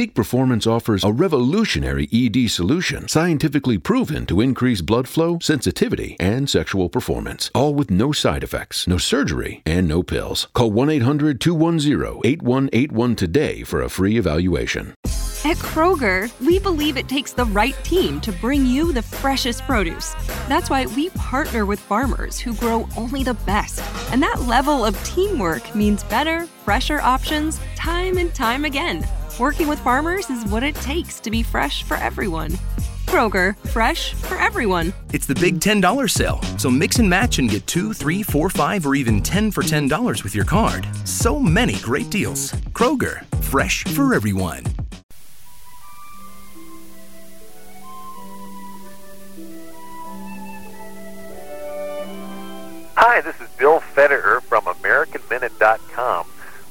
Peak 0.00 0.14
Performance 0.14 0.66
offers 0.66 1.04
a 1.04 1.12
revolutionary 1.12 2.08
ED 2.10 2.50
solution 2.50 3.06
scientifically 3.06 3.76
proven 3.76 4.24
to 4.24 4.40
increase 4.40 4.80
blood 4.80 5.06
flow, 5.06 5.38
sensitivity, 5.42 6.16
and 6.18 6.48
sexual 6.48 6.88
performance, 6.88 7.50
all 7.54 7.74
with 7.74 7.90
no 7.90 8.10
side 8.10 8.42
effects, 8.42 8.86
no 8.86 8.96
surgery, 8.96 9.60
and 9.66 9.86
no 9.86 10.02
pills. 10.02 10.48
Call 10.54 10.70
1 10.70 10.88
800 10.88 11.38
210 11.38 12.22
8181 12.24 13.14
today 13.14 13.62
for 13.62 13.82
a 13.82 13.90
free 13.90 14.16
evaluation. 14.16 14.94
At 15.44 15.58
Kroger, 15.58 16.30
we 16.40 16.58
believe 16.58 16.96
it 16.96 17.06
takes 17.06 17.34
the 17.34 17.44
right 17.44 17.76
team 17.84 18.22
to 18.22 18.32
bring 18.32 18.64
you 18.64 18.94
the 18.94 19.02
freshest 19.02 19.64
produce. 19.64 20.14
That's 20.48 20.70
why 20.70 20.86
we 20.86 21.10
partner 21.10 21.66
with 21.66 21.78
farmers 21.78 22.38
who 22.38 22.54
grow 22.54 22.88
only 22.96 23.22
the 23.22 23.34
best. 23.44 23.82
And 24.10 24.22
that 24.22 24.40
level 24.40 24.82
of 24.82 24.96
teamwork 25.04 25.74
means 25.74 26.04
better, 26.04 26.46
fresher 26.64 27.00
options 27.00 27.60
time 27.76 28.16
and 28.16 28.34
time 28.34 28.64
again. 28.64 29.06
Working 29.40 29.68
with 29.68 29.78
farmers 29.78 30.28
is 30.28 30.44
what 30.44 30.62
it 30.62 30.74
takes 30.74 31.18
to 31.20 31.30
be 31.30 31.42
fresh 31.42 31.82
for 31.82 31.96
everyone. 31.96 32.58
Kroger, 33.06 33.56
fresh 33.70 34.12
for 34.12 34.34
everyone. 34.34 34.92
It's 35.14 35.24
the 35.24 35.34
big 35.34 35.60
$10 35.60 36.10
sale, 36.10 36.42
so 36.58 36.68
mix 36.68 36.98
and 36.98 37.08
match 37.08 37.38
and 37.38 37.48
get 37.48 37.66
two, 37.66 37.94
three, 37.94 38.22
four, 38.22 38.50
five, 38.50 38.84
or 38.84 38.94
even 38.94 39.22
10 39.22 39.50
for 39.50 39.62
$10 39.62 40.22
with 40.22 40.34
your 40.34 40.44
card. 40.44 40.86
So 41.06 41.40
many 41.40 41.76
great 41.76 42.10
deals. 42.10 42.52
Kroger, 42.74 43.24
fresh 43.44 43.82
for 43.84 44.12
everyone. 44.12 44.62
Hi, 52.94 53.22
this 53.22 53.40
is 53.40 53.48
Bill 53.58 53.80
Federer 53.80 54.42
from 54.42 54.64
AmericanMinute.com, 54.64 56.26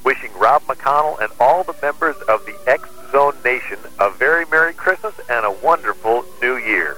wishing 0.09 0.31
Rob 0.39 0.63
McConnell 0.63 1.21
and 1.21 1.31
all 1.39 1.63
the 1.63 1.75
members 1.83 2.15
of 2.27 2.43
the 2.47 2.57
X 2.65 2.89
Zone 3.11 3.35
Nation 3.45 3.77
a 3.99 4.09
very 4.09 4.43
Merry 4.45 4.73
Christmas 4.73 5.13
and 5.29 5.45
a 5.45 5.51
wonderful 5.63 6.25
New 6.41 6.57
Year. 6.57 6.97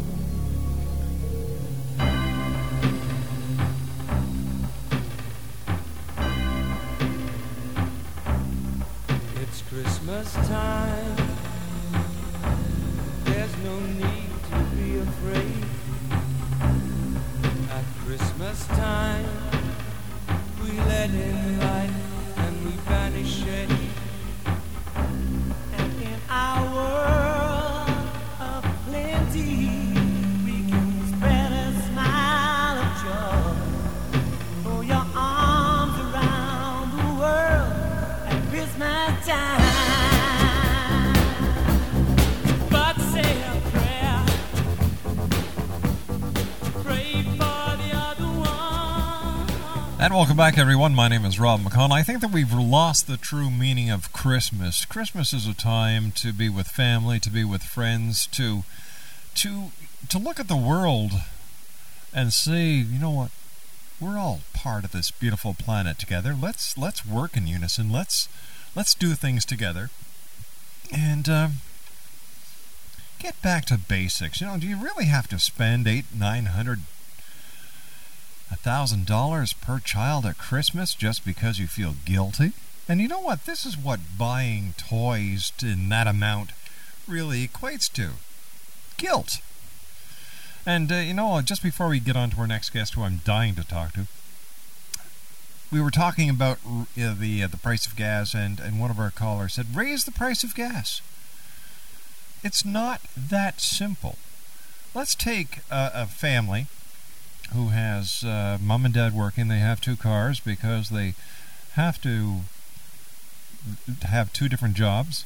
And 50.01 50.15
welcome 50.15 50.35
back, 50.35 50.57
everyone. 50.57 50.95
My 50.95 51.07
name 51.07 51.25
is 51.25 51.39
Rob 51.39 51.59
McConnell. 51.61 51.91
I 51.91 52.01
think 52.01 52.21
that 52.21 52.31
we've 52.31 52.51
lost 52.51 53.05
the 53.05 53.17
true 53.17 53.51
meaning 53.51 53.91
of 53.91 54.11
Christmas. 54.11 54.83
Christmas 54.83 55.31
is 55.31 55.45
a 55.45 55.53
time 55.53 56.11
to 56.13 56.33
be 56.33 56.49
with 56.49 56.69
family, 56.69 57.19
to 57.19 57.29
be 57.29 57.43
with 57.43 57.61
friends, 57.61 58.25
to 58.31 58.63
to 59.35 59.71
to 60.09 60.17
look 60.17 60.39
at 60.39 60.47
the 60.47 60.57
world 60.57 61.11
and 62.15 62.33
say, 62.33 62.71
you 62.71 62.97
know 62.97 63.11
what, 63.11 63.29
we're 63.99 64.17
all 64.17 64.39
part 64.55 64.85
of 64.85 64.91
this 64.91 65.11
beautiful 65.11 65.53
planet 65.53 65.99
together. 65.99 66.33
Let's 66.33 66.75
let's 66.79 67.05
work 67.05 67.37
in 67.37 67.45
unison. 67.45 67.91
Let's 67.91 68.27
let's 68.75 68.95
do 68.95 69.13
things 69.13 69.45
together, 69.45 69.91
and 70.91 71.29
um, 71.29 71.53
get 73.19 73.39
back 73.43 73.65
to 73.65 73.77
basics. 73.77 74.41
You 74.41 74.47
know, 74.47 74.57
do 74.57 74.65
you 74.65 74.81
really 74.81 75.05
have 75.05 75.27
to 75.27 75.37
spend 75.37 75.87
eight, 75.87 76.05
nine 76.11 76.47
hundred 76.47 76.79
a 78.51 78.57
thousand 78.57 79.05
dollars 79.05 79.53
per 79.53 79.79
child 79.79 80.25
at 80.25 80.37
Christmas 80.37 80.93
just 80.93 81.25
because 81.25 81.57
you 81.57 81.67
feel 81.67 81.95
guilty? 82.05 82.51
And 82.87 82.99
you 82.99 83.07
know 83.07 83.21
what? 83.21 83.45
This 83.45 83.65
is 83.65 83.77
what 83.77 84.17
buying 84.17 84.73
toys 84.77 85.53
in 85.63 85.89
that 85.89 86.07
amount 86.07 86.51
really 87.07 87.47
equates 87.47 87.91
to 87.93 88.11
guilt. 88.97 89.39
And 90.65 90.91
uh, 90.91 90.95
you 90.95 91.13
know, 91.13 91.41
just 91.41 91.63
before 91.63 91.87
we 91.87 91.99
get 91.99 92.15
on 92.15 92.31
to 92.31 92.37
our 92.37 92.47
next 92.47 92.71
guest, 92.71 92.93
who 92.93 93.03
I'm 93.03 93.21
dying 93.23 93.55
to 93.55 93.67
talk 93.67 93.93
to, 93.93 94.07
we 95.71 95.81
were 95.81 95.91
talking 95.91 96.29
about 96.29 96.59
uh, 96.65 97.13
the 97.17 97.43
uh, 97.43 97.47
the 97.47 97.57
price 97.57 97.87
of 97.87 97.95
gas, 97.95 98.33
and 98.33 98.59
and 98.59 98.79
one 98.79 98.91
of 98.91 98.99
our 98.99 99.09
callers 99.09 99.53
said, 99.53 99.75
"Raise 99.75 100.03
the 100.03 100.11
price 100.11 100.43
of 100.43 100.53
gas." 100.53 101.01
It's 102.43 102.65
not 102.65 103.01
that 103.15 103.61
simple. 103.61 104.17
Let's 104.93 105.15
take 105.15 105.59
a 105.69 106.05
family 106.07 106.67
who 107.53 107.69
has 107.69 108.23
uh, 108.23 108.57
mom 108.61 108.85
and 108.85 108.93
dad 108.93 109.13
working. 109.13 109.47
They 109.47 109.59
have 109.59 109.81
two 109.81 109.95
cars 109.95 110.39
because 110.39 110.89
they 110.89 111.15
have 111.73 112.01
to 112.01 112.41
have 114.03 114.33
two 114.33 114.49
different 114.49 114.75
jobs. 114.75 115.25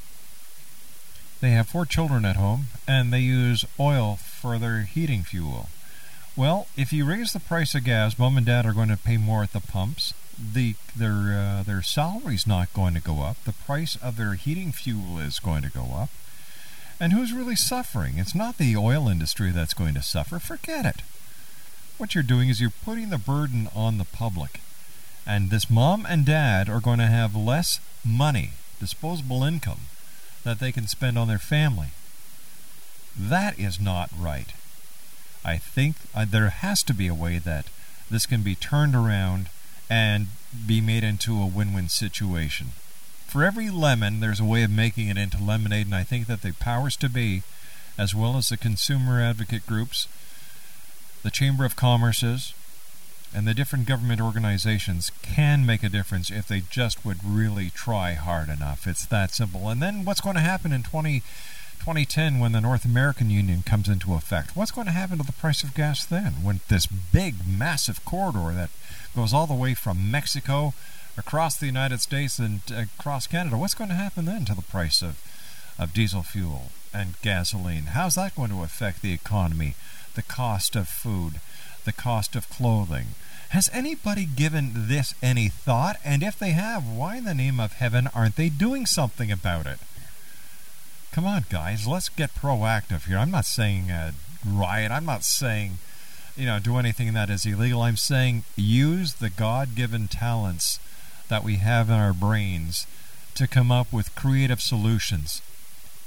They 1.41 1.51
have 1.51 1.67
four 1.67 1.85
children 1.85 2.25
at 2.25 2.37
home, 2.37 2.67
and 2.87 3.11
they 3.11 3.19
use 3.19 3.65
oil 3.79 4.15
for 4.15 4.57
their 4.57 4.81
heating 4.81 5.23
fuel. 5.23 5.69
Well, 6.35 6.67
if 6.75 6.91
you 6.91 7.05
raise 7.05 7.33
the 7.33 7.39
price 7.39 7.75
of 7.75 7.83
gas, 7.83 8.19
mom 8.19 8.37
and 8.37 8.45
dad 8.45 8.65
are 8.65 8.73
going 8.73 8.89
to 8.89 8.97
pay 8.97 9.17
more 9.17 9.43
at 9.43 9.53
the 9.53 9.59
pumps. 9.59 10.13
The 10.37 10.75
their 10.95 11.37
uh, 11.37 11.63
their 11.63 11.81
salary's 11.81 12.45
not 12.45 12.73
going 12.73 12.93
to 12.93 12.99
go 12.99 13.21
up. 13.21 13.37
The 13.45 13.53
price 13.53 13.95
of 14.01 14.17
their 14.17 14.33
heating 14.33 14.73
fuel 14.73 15.17
is 15.17 15.39
going 15.39 15.61
to 15.61 15.71
go 15.71 15.93
up. 15.95 16.09
And 16.99 17.13
who's 17.13 17.33
really 17.33 17.55
suffering? 17.55 18.17
It's 18.17 18.35
not 18.35 18.57
the 18.57 18.75
oil 18.75 19.07
industry 19.07 19.51
that's 19.51 19.73
going 19.73 19.93
to 19.93 20.01
suffer. 20.01 20.39
Forget 20.39 20.85
it. 20.85 21.01
What 21.97 22.13
you're 22.13 22.23
doing 22.23 22.49
is 22.49 22.59
you're 22.59 22.71
putting 22.83 23.09
the 23.09 23.17
burden 23.17 23.69
on 23.73 23.97
the 23.97 24.05
public. 24.05 24.59
And 25.25 25.49
this 25.49 25.69
mom 25.69 26.05
and 26.07 26.25
dad 26.25 26.69
are 26.69 26.81
going 26.81 26.99
to 26.99 27.07
have 27.07 27.35
less 27.35 27.79
money, 28.03 28.51
disposable 28.79 29.43
income, 29.43 29.81
that 30.43 30.59
they 30.59 30.71
can 30.71 30.87
spend 30.87 31.17
on 31.17 31.27
their 31.27 31.39
family. 31.39 31.87
That 33.17 33.57
is 33.57 33.79
not 33.79 34.09
right. 34.17 34.53
I 35.43 35.57
think 35.57 35.95
uh, 36.13 36.25
there 36.27 36.49
has 36.49 36.83
to 36.83 36.93
be 36.93 37.07
a 37.07 37.13
way 37.13 37.37
that 37.39 37.67
this 38.11 38.25
can 38.25 38.41
be 38.41 38.55
turned 38.55 38.93
around 38.93 39.49
and 39.89 40.27
be 40.67 40.81
made 40.81 41.03
into 41.03 41.41
a 41.41 41.47
win 41.47 41.73
win 41.73 41.87
situation. 41.87 42.67
For 43.27 43.43
every 43.43 43.69
lemon, 43.69 44.19
there's 44.19 44.39
a 44.39 44.45
way 44.45 44.63
of 44.63 44.71
making 44.71 45.07
it 45.07 45.17
into 45.17 45.41
lemonade, 45.41 45.87
and 45.87 45.95
I 45.95 46.03
think 46.03 46.27
that 46.27 46.41
the 46.41 46.53
powers 46.53 46.95
to 46.97 47.09
be, 47.09 47.43
as 47.97 48.13
well 48.13 48.37
as 48.37 48.49
the 48.49 48.57
consumer 48.57 49.21
advocate 49.21 49.65
groups, 49.65 50.07
the 51.25 51.31
Chamber 51.31 51.65
of 51.65 51.75
Commerce's, 51.75 52.53
and 53.33 53.47
the 53.47 53.55
different 53.55 53.87
government 53.87 54.21
organizations 54.21 55.11
can 55.23 55.65
make 55.65 55.81
a 55.81 55.89
difference 55.89 56.29
if 56.29 56.47
they 56.47 56.61
just 56.69 57.03
would 57.03 57.17
really 57.25 57.71
try 57.71 58.13
hard 58.13 58.47
enough. 58.47 58.85
It's 58.85 59.07
that 59.07 59.33
simple. 59.33 59.67
And 59.67 59.81
then 59.81 60.05
what's 60.05 60.21
going 60.21 60.35
to 60.35 60.41
happen 60.41 60.71
in 60.71 60.83
20, 60.83 61.21
2010 61.79 62.37
when 62.37 62.51
the 62.51 62.61
North 62.61 62.85
American 62.85 63.31
Union 63.31 63.63
comes 63.63 63.89
into 63.89 64.13
effect? 64.13 64.55
What's 64.55 64.69
going 64.69 64.85
to 64.85 64.93
happen 64.93 65.17
to 65.17 65.25
the 65.25 65.33
price 65.33 65.63
of 65.63 65.73
gas 65.73 66.05
then 66.05 66.43
when 66.43 66.61
this 66.69 66.85
big, 66.85 67.37
massive 67.47 68.05
corridor 68.05 68.53
that 68.53 68.69
goes 69.15 69.33
all 69.33 69.47
the 69.47 69.55
way 69.55 69.73
from 69.73 70.11
Mexico 70.11 70.75
across 71.17 71.57
the 71.57 71.65
United 71.65 72.01
States 72.01 72.37
and 72.37 72.61
uh, 72.71 72.83
across 72.99 73.25
Canada, 73.25 73.57
what's 73.57 73.73
going 73.73 73.89
to 73.89 73.95
happen 73.95 74.25
then 74.25 74.45
to 74.45 74.53
the 74.53 74.61
price 74.61 75.01
of, 75.01 75.19
of 75.79 75.91
diesel 75.91 76.21
fuel 76.21 76.71
and 76.93 77.19
gasoline? 77.23 77.87
How's 77.97 78.13
that 78.13 78.35
going 78.35 78.51
to 78.51 78.61
affect 78.61 79.01
the 79.01 79.11
economy, 79.11 79.73
the 80.15 80.23
cost 80.23 80.75
of 80.75 80.87
food, 80.87 81.39
the 81.85 81.93
cost 81.93 82.35
of 82.35 82.49
clothing? 82.49 83.07
Has 83.49 83.69
anybody 83.71 84.25
given 84.25 84.71
this 84.73 85.13
any 85.21 85.47
thought? 85.47 85.97
And 86.03 86.23
if 86.23 86.37
they 86.37 86.51
have, 86.51 86.87
why 86.87 87.17
in 87.17 87.25
the 87.25 87.33
name 87.33 87.59
of 87.59 87.73
heaven 87.73 88.09
aren't 88.13 88.35
they 88.35 88.49
doing 88.49 88.85
something 88.85 89.31
about 89.31 89.65
it? 89.65 89.79
Come 91.11 91.25
on, 91.25 91.45
guys, 91.49 91.87
let's 91.87 92.09
get 92.09 92.35
proactive 92.35 93.05
here. 93.05 93.17
I'm 93.17 93.31
not 93.31 93.45
saying 93.45 93.89
uh, 93.89 94.11
riot. 94.45 94.91
I'm 94.91 95.05
not 95.05 95.23
saying, 95.23 95.77
you 96.35 96.45
know, 96.45 96.59
do 96.59 96.75
anything 96.77 97.13
that 97.13 97.29
is 97.29 97.45
illegal. 97.45 97.83
I'm 97.83 97.95
saying 97.95 98.43
use 98.57 99.13
the 99.13 99.29
God 99.29 99.75
given 99.75 100.07
talents 100.09 100.79
that 101.29 101.43
we 101.43 101.55
have 101.55 101.89
in 101.89 101.95
our 101.95 102.13
brains 102.13 102.85
to 103.35 103.47
come 103.47 103.71
up 103.71 103.93
with 103.93 104.15
creative 104.15 104.61
solutions. 104.61 105.41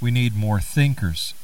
We 0.00 0.11
need 0.11 0.37
more 0.37 0.61
thinkers. 0.61 1.34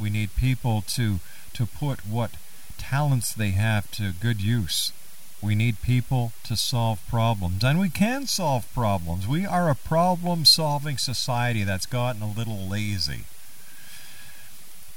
We 0.00 0.10
need 0.10 0.34
people 0.36 0.82
to, 0.88 1.20
to 1.54 1.66
put 1.66 2.06
what 2.06 2.32
talents 2.78 3.32
they 3.32 3.50
have 3.50 3.90
to 3.92 4.12
good 4.20 4.40
use. 4.40 4.92
We 5.40 5.54
need 5.54 5.82
people 5.82 6.32
to 6.44 6.56
solve 6.56 7.00
problems, 7.08 7.64
and 7.64 7.80
we 7.80 7.88
can 7.88 8.26
solve 8.26 8.72
problems. 8.72 9.26
We 9.26 9.44
are 9.44 9.68
a 9.68 9.74
problem 9.74 10.44
solving 10.44 10.98
society 10.98 11.64
that's 11.64 11.86
gotten 11.86 12.22
a 12.22 12.30
little 12.30 12.68
lazy. 12.68 13.24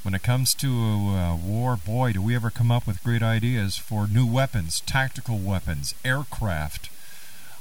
When 0.03 0.13
it 0.13 0.21
comes 0.21 0.53
to 0.55 0.67
uh, 0.69 1.35
war, 1.35 1.75
boy, 1.75 2.13
do 2.13 2.21
we 2.21 2.35
ever 2.35 2.51
come 2.51 2.69
up 2.69 2.85
with 2.85 3.03
great 3.03 3.23
ideas 3.23 3.75
for 3.77 4.07
new 4.07 4.27
weapons, 4.27 4.81
tactical 4.81 5.39
weapons, 5.39 5.95
aircraft, 6.05 6.89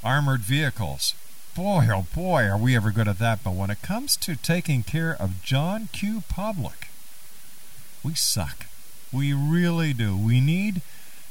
armored 0.05 0.43
vehicles. 0.43 1.15
Boy, 1.57 1.89
oh 1.91 2.07
boy, 2.15 2.43
are 2.43 2.59
we 2.59 2.77
ever 2.77 2.91
good 2.91 3.09
at 3.09 3.19
that. 3.19 3.43
But 3.43 3.55
when 3.55 3.71
it 3.71 3.81
comes 3.81 4.17
to 4.19 4.37
taking 4.37 4.83
care 4.83 5.17
of 5.19 5.43
John 5.43 5.89
Q. 5.93 6.23
Public, 6.29 6.89
we 8.05 8.15
suck. 8.15 8.67
We 9.15 9.33
really 9.33 9.93
do. 9.93 10.17
We 10.17 10.41
need 10.41 10.83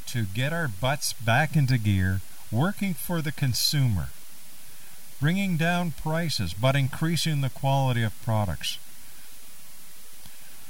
to 0.07 0.23
get 0.23 0.53
our 0.53 0.67
butts 0.67 1.13
back 1.13 1.55
into 1.55 1.77
gear, 1.77 2.21
working 2.51 2.93
for 2.93 3.21
the 3.21 3.31
consumer, 3.31 4.09
bringing 5.19 5.57
down 5.57 5.91
prices, 5.91 6.53
but 6.53 6.75
increasing 6.75 7.41
the 7.41 7.49
quality 7.49 8.03
of 8.03 8.13
products. 8.23 8.77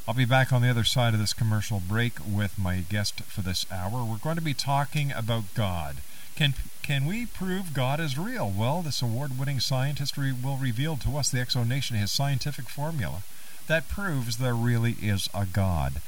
I'll 0.07 0.13
be 0.13 0.25
back 0.25 0.51
on 0.51 0.61
the 0.61 0.69
other 0.69 0.83
side 0.83 1.13
of 1.13 1.19
this 1.19 1.33
commercial 1.33 1.79
break 1.79 2.13
with 2.27 2.59
my 2.59 2.77
guest 2.89 3.21
for 3.21 3.41
this 3.41 3.65
hour. 3.71 4.03
We're 4.03 4.17
going 4.17 4.35
to 4.35 4.41
be 4.41 4.53
talking 4.53 5.11
about 5.11 5.53
God. 5.53 5.97
Can 6.35 6.55
can 6.81 7.05
we 7.05 7.25
prove 7.25 7.73
God 7.73 8.01
is 8.01 8.17
real? 8.17 8.51
Well, 8.53 8.81
this 8.81 9.01
award-winning 9.01 9.61
scientist 9.61 10.17
re- 10.17 10.33
will 10.33 10.57
reveal 10.57 10.97
to 10.97 11.15
us, 11.15 11.29
the 11.29 11.39
X 11.39 11.53
Zone 11.53 11.69
Nation, 11.69 11.95
his 11.95 12.11
scientific 12.11 12.67
formula 12.67 13.23
that 13.67 13.87
proves 13.87 14.37
there 14.37 14.55
really 14.55 14.95
is 15.01 15.29
a 15.33 15.45
God. 15.45 16.01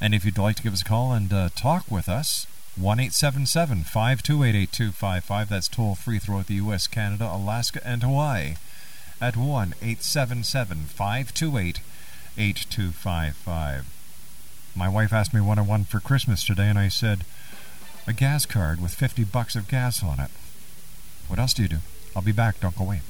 And 0.00 0.14
if 0.14 0.24
you'd 0.24 0.38
like 0.38 0.56
to 0.56 0.62
give 0.62 0.72
us 0.72 0.82
a 0.82 0.84
call 0.84 1.12
and 1.12 1.32
uh, 1.32 1.48
talk 1.54 1.90
with 1.90 2.08
us, 2.08 2.46
1 2.76 3.00
877 3.00 3.84
528 3.84 4.54
8255. 4.54 5.48
That's 5.48 5.68
toll 5.68 5.94
free 5.94 6.18
throughout 6.18 6.46
the 6.46 6.54
U.S., 6.54 6.86
Canada, 6.86 7.30
Alaska, 7.32 7.80
and 7.84 8.02
Hawaii 8.02 8.54
at 9.20 9.36
1 9.36 9.74
877 9.82 10.84
528 10.84 11.80
8255. 12.38 13.86
My 14.76 14.88
wife 14.88 15.12
asked 15.12 15.34
me 15.34 15.40
what 15.40 15.58
I 15.58 15.62
wanted 15.62 15.88
for 15.88 16.00
Christmas 16.00 16.44
today, 16.44 16.68
and 16.68 16.78
I 16.78 16.88
said, 16.88 17.24
a 18.06 18.12
gas 18.12 18.46
card 18.46 18.80
with 18.80 18.94
50 18.94 19.24
bucks 19.24 19.54
of 19.56 19.68
gas 19.68 20.02
on 20.02 20.20
it. 20.20 20.30
What 21.28 21.38
else 21.38 21.54
do 21.54 21.62
you 21.62 21.68
do? 21.68 21.78
I'll 22.16 22.22
be 22.22 22.32
back. 22.32 22.60
Don't 22.60 22.76
go 22.76 22.84
away. 22.84 23.02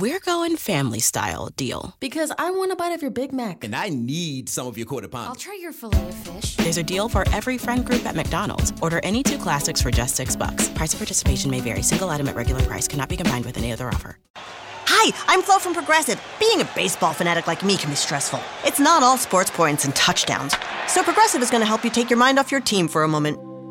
We're 0.00 0.18
Going 0.18 0.56
Family 0.56 0.98
Style 0.98 1.50
deal. 1.54 1.94
Because 2.00 2.32
I 2.36 2.50
want 2.50 2.72
a 2.72 2.74
bite 2.74 2.90
of 2.90 3.00
your 3.00 3.12
Big 3.12 3.32
Mac. 3.32 3.62
And 3.62 3.76
I 3.76 3.90
need 3.90 4.48
some 4.48 4.66
of 4.66 4.76
your 4.76 4.86
quarter 4.86 5.06
pound. 5.06 5.28
I'll 5.28 5.36
try 5.36 5.56
your 5.62 5.70
filet 5.70 6.08
of 6.08 6.14
fish. 6.16 6.56
There's 6.56 6.78
a 6.78 6.82
deal 6.82 7.08
for 7.08 7.22
every 7.28 7.58
friend 7.58 7.86
group 7.86 8.04
at 8.04 8.16
McDonald's. 8.16 8.72
Order 8.82 8.98
any 9.04 9.22
two 9.22 9.38
classics 9.38 9.80
for 9.80 9.92
just 9.92 10.16
six 10.16 10.34
bucks. 10.34 10.68
Price 10.70 10.94
of 10.94 10.98
participation 10.98 11.48
may 11.48 11.60
vary. 11.60 11.82
Single 11.82 12.10
item 12.10 12.26
at 12.26 12.34
regular 12.34 12.60
price 12.62 12.88
cannot 12.88 13.08
be 13.08 13.16
combined 13.16 13.44
with 13.44 13.56
any 13.56 13.72
other 13.72 13.86
offer. 13.86 14.18
Hi, 14.36 15.12
I'm 15.28 15.42
Flo 15.42 15.60
from 15.60 15.74
Progressive. 15.74 16.20
Being 16.40 16.60
a 16.60 16.68
baseball 16.74 17.12
fanatic 17.12 17.46
like 17.46 17.62
me 17.62 17.76
can 17.76 17.90
be 17.90 17.94
stressful. 17.96 18.40
It's 18.64 18.80
not 18.80 19.04
all 19.04 19.16
sports 19.16 19.50
points 19.50 19.84
and 19.84 19.94
touchdowns. 19.94 20.56
So 20.88 21.04
Progressive 21.04 21.40
is 21.40 21.52
going 21.52 21.60
to 21.60 21.68
help 21.68 21.84
you 21.84 21.90
take 21.90 22.10
your 22.10 22.18
mind 22.18 22.40
off 22.40 22.50
your 22.50 22.60
team 22.60 22.88
for 22.88 23.04
a 23.04 23.08
moment. 23.08 23.53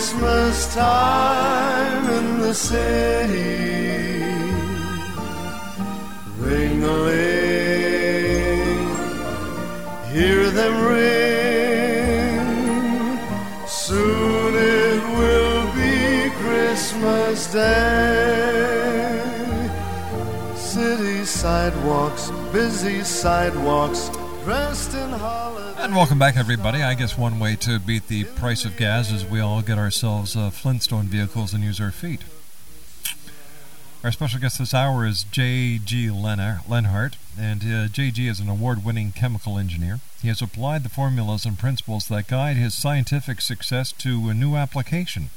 Christmas 0.00 0.56
time 0.74 2.04
in 2.08 2.40
the 2.40 2.54
city. 2.54 4.22
Ring 6.38 6.82
a 6.82 6.96
ling, 7.06 8.78
hear 10.10 10.50
them 10.50 10.74
ring. 10.86 12.48
Soon 13.68 14.54
it 14.54 15.02
will 15.18 15.66
be 15.74 16.30
Christmas 16.44 17.52
Day. 17.52 18.80
City 20.56 21.26
sidewalks, 21.26 22.30
busy 22.54 23.04
sidewalks. 23.04 24.08
And 25.80 25.96
welcome 25.96 26.18
back, 26.18 26.36
everybody. 26.36 26.82
I 26.82 26.92
guess 26.92 27.16
one 27.16 27.40
way 27.40 27.56
to 27.56 27.78
beat 27.78 28.08
the 28.08 28.24
price 28.24 28.66
of 28.66 28.76
gas 28.76 29.10
is 29.10 29.24
we 29.24 29.40
all 29.40 29.62
get 29.62 29.78
ourselves 29.78 30.36
uh, 30.36 30.50
Flintstone 30.50 31.06
vehicles 31.06 31.54
and 31.54 31.64
use 31.64 31.80
our 31.80 31.90
feet. 31.90 32.20
Our 34.04 34.12
special 34.12 34.40
guest 34.40 34.58
this 34.58 34.74
hour 34.74 35.06
is 35.06 35.24
J.G. 35.24 36.10
Lenhart, 36.10 37.16
and 37.38 37.64
uh, 37.64 37.88
J.G. 37.88 38.28
is 38.28 38.40
an 38.40 38.50
award 38.50 38.84
winning 38.84 39.12
chemical 39.12 39.58
engineer. 39.58 40.00
He 40.20 40.28
has 40.28 40.42
applied 40.42 40.82
the 40.82 40.90
formulas 40.90 41.46
and 41.46 41.58
principles 41.58 42.08
that 42.08 42.28
guide 42.28 42.58
his 42.58 42.74
scientific 42.74 43.40
success 43.40 43.90
to 43.92 44.28
a 44.28 44.34
new 44.34 44.56
application, 44.56 45.30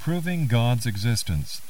proving 0.00 0.48
God's 0.48 0.84
existence. 0.84 1.62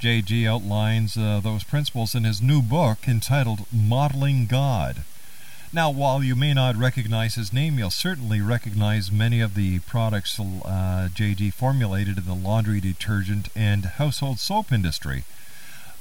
J.G. 0.00 0.44
outlines 0.48 1.16
uh, 1.16 1.38
those 1.40 1.62
principles 1.62 2.16
in 2.16 2.24
his 2.24 2.42
new 2.42 2.62
book 2.62 3.06
entitled 3.06 3.60
Modeling 3.72 4.46
God. 4.46 5.04
Now, 5.74 5.90
while 5.90 6.22
you 6.22 6.36
may 6.36 6.52
not 6.52 6.76
recognize 6.76 7.36
his 7.36 7.50
name, 7.50 7.78
you'll 7.78 7.90
certainly 7.90 8.42
recognize 8.42 9.10
many 9.10 9.40
of 9.40 9.54
the 9.54 9.78
products 9.80 10.38
uh, 10.38 11.08
JG 11.14 11.54
formulated 11.54 12.18
in 12.18 12.26
the 12.26 12.34
laundry 12.34 12.78
detergent 12.78 13.48
and 13.56 13.86
household 13.86 14.38
soap 14.38 14.70
industry. 14.70 15.24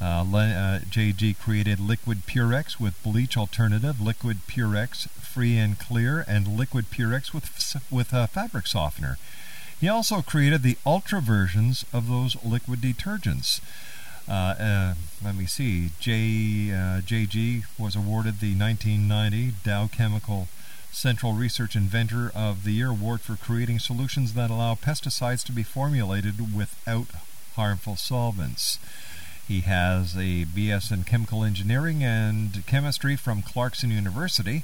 Uh, 0.01 0.25
uh, 0.25 0.79
JG 0.89 1.37
created 1.39 1.79
Liquid 1.79 2.25
Purex 2.27 2.81
with 2.81 3.01
bleach 3.01 3.37
alternative, 3.37 4.01
Liquid 4.01 4.39
Purex 4.45 5.07
free 5.11 5.57
and 5.57 5.79
clear, 5.79 6.25
and 6.27 6.57
Liquid 6.57 6.89
Purex 6.91 7.33
with 7.33 7.77
with 7.89 8.11
a 8.11 8.27
fabric 8.27 8.67
softener. 8.67 9.17
He 9.79 9.87
also 9.87 10.21
created 10.21 10.63
the 10.63 10.77
ultra 10.85 11.21
versions 11.21 11.85
of 11.93 12.09
those 12.09 12.35
liquid 12.43 12.81
detergents. 12.81 13.61
Uh, 14.31 14.55
uh, 14.61 14.93
let 15.21 15.35
me 15.35 15.45
see. 15.45 15.89
J, 15.99 16.71
uh, 16.71 17.01
JG 17.01 17.63
was 17.77 17.97
awarded 17.97 18.39
the 18.39 18.55
1990 18.55 19.55
Dow 19.65 19.89
Chemical 19.91 20.47
Central 20.89 21.33
Research 21.33 21.75
Inventor 21.75 22.31
of 22.33 22.63
the 22.63 22.71
Year 22.71 22.91
award 22.91 23.19
for 23.19 23.35
creating 23.35 23.79
solutions 23.79 24.33
that 24.35 24.49
allow 24.49 24.75
pesticides 24.75 25.43
to 25.47 25.51
be 25.51 25.63
formulated 25.63 26.55
without 26.55 27.07
harmful 27.57 27.97
solvents. 27.97 28.79
He 29.45 29.59
has 29.61 30.15
a 30.15 30.45
BS 30.45 30.93
in 30.93 31.03
chemical 31.03 31.43
engineering 31.43 32.01
and 32.01 32.65
chemistry 32.65 33.17
from 33.17 33.41
Clarkson 33.41 33.91
University. 33.91 34.63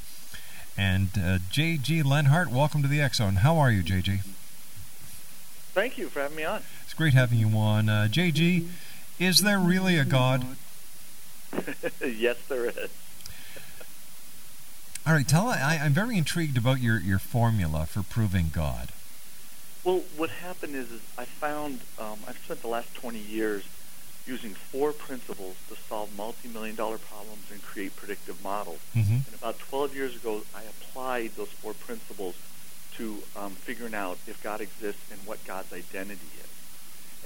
And 0.78 1.10
uh, 1.22 1.40
J.G. 1.52 2.04
Lenhart, 2.04 2.50
welcome 2.50 2.84
to 2.84 2.88
the 2.88 3.06
Zone. 3.14 3.38
How 3.38 3.58
are 3.58 3.72
you, 3.72 3.84
J.G.? 3.84 4.20
Thank 5.74 5.98
you 5.98 6.08
for 6.08 6.22
having 6.22 6.38
me 6.38 6.46
on. 6.46 6.64
It's 6.86 6.94
great 6.94 7.14
having 7.14 7.40
you 7.40 7.50
on. 7.50 7.90
Uh, 7.90 8.08
J.G., 8.08 8.70
is 9.20 9.42
there 9.42 9.60
really 9.60 9.98
a 9.98 10.06
God? 10.06 10.46
yes, 12.06 12.38
there 12.48 12.66
is. 12.66 12.90
All 15.06 15.14
right, 15.14 15.28
tell 15.28 15.48
I, 15.48 15.80
I'm 15.82 15.94
very 15.94 16.18
intrigued 16.18 16.58
about 16.58 16.82
your, 16.82 17.00
your 17.00 17.20
formula 17.20 17.86
for 17.86 18.04
proving 18.04 18.52
God. 18.54 18.90
Well, 19.84 20.04
what 20.18 20.30
happened 20.30 20.76
is, 20.76 20.92
is 20.92 21.02
I 21.18 21.24
found 21.24 21.80
um, 21.98 22.20
I've 22.28 22.38
spent 22.40 22.62
the 22.62 22.68
last 22.68 22.94
20 22.96 23.18
years 23.18 23.64
using 24.26 24.54
four 24.54 24.92
principles 24.92 25.56
to 25.70 25.76
solve 25.88 26.16
multi-million 26.18 26.76
dollar 26.76 26.98
problems 26.98 27.50
and 27.52 27.62
create 27.62 27.96
predictive 27.96 28.44
models. 28.44 28.80
Mm-hmm. 28.94 29.14
And 29.14 29.34
about 29.40 29.58
12 29.60 29.96
years 29.96 30.16
ago, 30.16 30.42
I 30.54 30.64
applied 30.64 31.32
those 31.38 31.48
four 31.48 31.74
principles 31.74 32.36
to 32.98 33.24
um, 33.38 33.52
figuring 33.52 33.94
out 33.94 34.18
if 34.28 34.44
God 34.44 34.60
exists 34.60 35.02
and 35.12 35.20
what 35.26 35.44
God's 35.46 35.72
identity 35.72 36.28
is. 36.38 36.50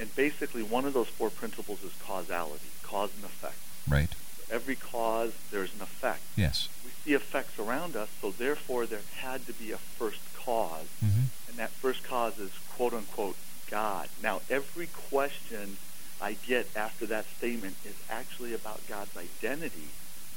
And 0.01 0.13
basically, 0.15 0.63
one 0.63 0.86
of 0.86 0.93
those 0.93 1.10
four 1.10 1.29
principles 1.29 1.84
is 1.84 1.93
causality, 2.03 2.70
cause 2.81 3.12
and 3.15 3.24
effect. 3.24 3.60
Right. 3.88 4.10
Every 4.50 4.75
cause, 4.75 5.31
there's 5.51 5.75
an 5.75 5.81
effect. 5.81 6.24
Yes. 6.36 6.70
We 6.84 6.89
see 6.89 7.13
effects 7.13 7.60
around 7.60 7.96
us, 7.96 8.10
so 8.20 8.31
therefore 8.31 8.88
there 8.88 9.01
had 9.17 9.46
to 9.46 9.53
be 9.53 9.72
a 9.72 9.77
first 9.77 10.20
cause, 10.36 10.88
mm-hmm. 11.05 11.29
and 11.48 11.58
that 11.58 11.70
first 11.70 12.03
cause 12.03 12.39
is 12.39 12.51
quote 12.75 12.93
unquote 12.93 13.38
God. 13.70 14.10
Now, 14.24 14.41
every 14.50 14.88
question 14.88 15.77
I 16.20 16.34
get 16.34 16.67
after 16.75 17.05
that 17.05 17.25
statement 17.38 17.75
is 17.86 17.96
actually 18.10 18.55
about 18.55 18.81
God's 18.88 19.15
identity, 19.15 19.89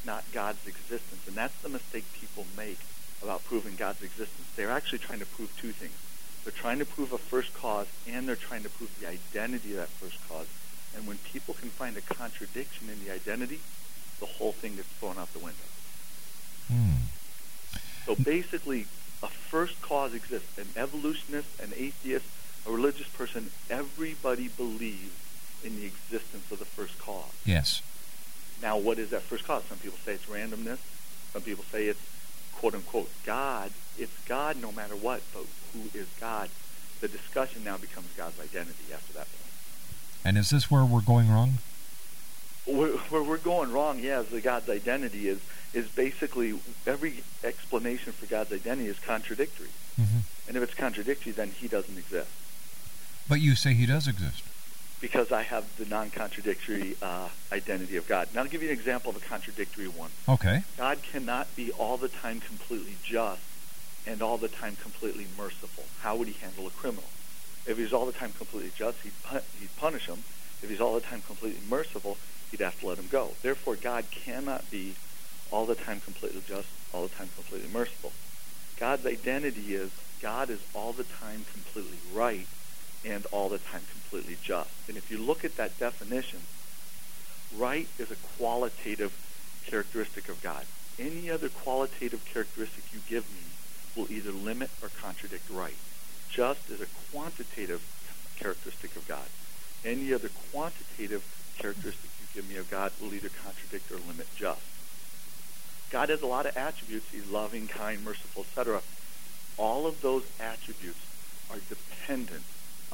not 0.05 0.25
God's 0.33 0.67
existence. 0.67 1.27
And 1.27 1.35
that's 1.35 1.57
the 1.63 1.71
mistake 1.71 2.05
people 2.13 2.45
make 2.55 2.81
about 3.23 3.45
proving 3.45 3.77
God's 3.77 4.03
existence. 4.03 4.47
They're 4.57 4.71
actually 4.71 4.99
trying 4.99 5.21
to 5.21 5.27
prove 5.27 5.57
two 5.57 5.73
things. 5.73 5.97
They're 6.45 6.53
trying 6.53 6.79
to 6.79 6.85
prove 6.85 7.13
a 7.13 7.19
first 7.19 7.55
cause, 7.55 7.87
and 8.07 8.29
they're 8.29 8.37
trying 8.37 8.63
to 8.65 8.69
prove 8.69 8.95
the 9.01 9.09
identity 9.09 9.71
of 9.71 9.79
that 9.79 9.89
first 9.89 10.19
cause. 10.29 10.47
And 10.95 11.07
when 11.07 11.19
people 11.19 11.55
can 11.55 11.71
find 11.71 11.97
a 11.97 12.01
contradiction 12.01 12.89
in 12.91 13.05
the 13.05 13.13
identity, 13.13 13.61
the 14.21 14.27
whole 14.27 14.53
thing 14.53 14.77
gets 14.77 14.89
thrown 14.89 15.19
out 15.19 15.33
the 15.33 15.39
window. 15.39 15.65
Hmm. 16.69 17.05
So 18.05 18.15
basically, 18.23 18.87
a 19.23 19.29
first 19.29 19.81
cause 19.81 20.15
exists. 20.15 20.59
An 20.59 20.69
evolutionist, 20.77 21.49
an 21.61 21.73
atheist, 21.77 22.27
a 22.67 22.71
religious 22.71 23.09
person, 23.09 23.51
everybody 23.71 24.49
believes 24.49 25.17
in 25.65 25.77
the 25.77 25.87
existence 25.87 26.51
of 26.53 26.59
the 26.59 26.65
first 26.65 26.99
cause. 26.99 27.33
Yes. 27.45 27.83
Now, 28.63 28.77
what 28.77 28.99
is 28.99 29.11
that 29.11 29.23
first 29.23 29.45
cause? 29.45 29.65
Some 29.65 29.79
people 29.79 29.99
say 30.05 30.15
it's 30.15 30.27
randomness. 30.27 30.79
Some 31.33 31.43
people 31.43 31.65
say 31.73 31.87
it's 31.89 32.01
quote 32.55 32.75
unquote 32.75 33.11
God. 33.25 33.71
It's 33.99 34.17
God 34.27 34.61
no 34.61 34.73
matter 34.73 34.97
what, 34.97 35.23
but 35.33 35.45
who 35.73 35.99
is 35.99 36.07
God? 36.21 36.51
The 37.01 37.09
discussion 37.09 37.65
now 37.65 37.77
becomes 37.77 38.09
God's 38.17 38.41
identity 38.41 38.93
after 38.93 39.13
that 39.15 39.27
point. 39.27 39.45
And 40.25 40.39
is 40.39 40.51
this 40.51 40.71
where 40.71 40.85
we're 40.85 41.01
going 41.01 41.31
wrong? 41.31 41.59
Where, 42.67 42.97
where 43.11 43.23
we're 43.23 43.37
going 43.37 43.73
wrong, 43.73 43.99
yeah, 43.99 44.21
is 44.21 44.29
the 44.29 44.41
God's 44.41 44.71
identity 44.71 45.29
is 45.29 45.41
is 45.75 45.89
basically 45.89 46.59
every 46.87 47.25
explanation 47.43 48.13
for 48.13 48.27
God's 48.27 48.53
identity 48.53 48.89
is 48.89 48.99
contradictory. 49.01 49.71
Mm-hmm. 50.01 50.19
And 50.49 50.57
if 50.57 50.63
it's 50.63 50.75
contradictory, 50.75 51.33
then 51.33 51.51
He 51.51 51.69
doesn't 51.69 51.99
exist. 51.99 52.31
But 53.29 53.41
you 53.41 53.55
say 53.55 53.75
He 53.75 53.87
does 53.87 54.07
exist. 54.07 54.43
Because 55.01 55.27
I 55.33 55.43
have 55.43 55.65
the 55.79 55.85
non-contradictory 55.85 56.97
uh, 57.03 57.29
identity 57.53 57.97
of 57.97 58.09
God. 58.09 58.29
Now, 58.33 58.43
I'll 58.43 58.49
give 58.49 58.63
you 58.63 58.71
an 58.71 58.79
example 58.79 59.11
of 59.11 59.17
a 59.17 59.21
contradictory 59.29 59.89
one. 59.89 60.11
Okay. 60.29 60.65
God 60.79 60.99
cannot 61.13 61.55
be 61.57 61.71
all 61.73 61.99
the 61.99 62.09
time 62.09 62.41
completely 62.41 62.99
just 63.03 63.43
and 64.07 64.23
all 64.23 64.39
the 64.39 64.49
time 64.49 64.77
completely 64.83 65.27
merciful. 65.37 65.85
How 66.01 66.17
would 66.17 66.29
He 66.29 66.35
handle 66.41 66.67
a 66.67 66.71
criminal? 66.71 67.11
If 67.67 67.77
He's 67.79 67.93
all 67.93 68.07
the 68.07 68.13
time 68.13 68.33
completely 68.33 68.73
just, 68.77 68.97
He'd, 69.03 69.13
pu- 69.23 69.45
he'd 69.59 69.75
punish 69.77 70.07
him. 70.07 70.25
If 70.63 70.71
He's 70.71 70.81
all 70.81 70.95
the 70.95 71.01
time 71.03 71.23
completely 71.27 71.61
merciful, 71.69 72.17
He'd 72.51 72.61
have 72.61 72.79
to 72.81 72.87
let 72.87 72.99
him 72.99 73.09
go. 73.11 73.37
Therefore, 73.43 73.77
God 73.77 74.07
cannot 74.25 74.71
be 74.71 74.97
all 75.51 75.67
the 75.67 75.75
time 75.75 76.01
completely 76.01 76.41
just, 76.49 76.69
all 76.93 77.03
the 77.03 77.15
time 77.15 77.31
completely 77.35 77.69
merciful. 77.69 78.13
God's 78.79 79.07
identity 79.07 79.75
is 79.75 79.91
God 80.23 80.51
is 80.51 80.61
all 80.75 80.93
the 80.93 81.05
time 81.21 81.45
completely 81.53 82.01
right 82.13 82.49
and 83.05 83.27
all 83.27 83.49
the 83.49 83.59
time 83.59 83.83
completely 83.91 84.37
just. 84.43 84.71
And 84.89 84.97
if 84.97 85.11
you 85.11 85.19
look 85.19 85.45
at 85.45 85.57
that 85.57 85.79
definition, 85.79 86.41
right 87.57 87.89
is 87.99 88.11
a 88.11 88.17
qualitative 88.39 89.13
characteristic 89.67 90.29
of 90.29 90.43
God. 90.43 90.65
Any 90.99 91.31
other 91.31 91.49
qualitative 91.49 92.25
characteristic 92.25 92.85
you 92.93 93.01
give 93.09 93.29
me 93.31 93.43
will 93.97 94.11
either 94.11 94.31
limit 94.31 94.71
or 94.83 94.89
contradict 95.01 95.49
right. 95.51 95.77
Just 96.31 96.71
is 96.71 96.81
a 96.81 96.87
quantitative 97.11 97.83
characteristic 98.39 98.97
of 98.97 99.07
God. 99.07 99.27
Any 99.85 100.13
other 100.13 100.31
quantitative 100.51 101.25
characteristic 101.59 102.11
you 102.21 102.27
give 102.35 102.49
me 102.49 102.57
of 102.57 102.71
God 102.71 102.93
will 103.01 103.15
either 103.15 103.29
contradict 103.29 103.91
or 103.91 103.97
limit 104.09 104.27
just. 104.37 104.63
God 105.91 106.09
has 106.09 106.23
a 106.23 106.27
lot 106.27 106.47
of 106.47 106.57
attributes. 106.57 107.11
He's 107.11 107.29
loving, 107.31 107.69
kind, 107.69 108.05
merciful, 108.05 108.43
etc. 108.43 108.81
All 109.57 109.87
of 109.87 110.01
those 110.01 110.25
attributes 110.41 110.99
are 111.51 111.59
dependent 111.69 112.43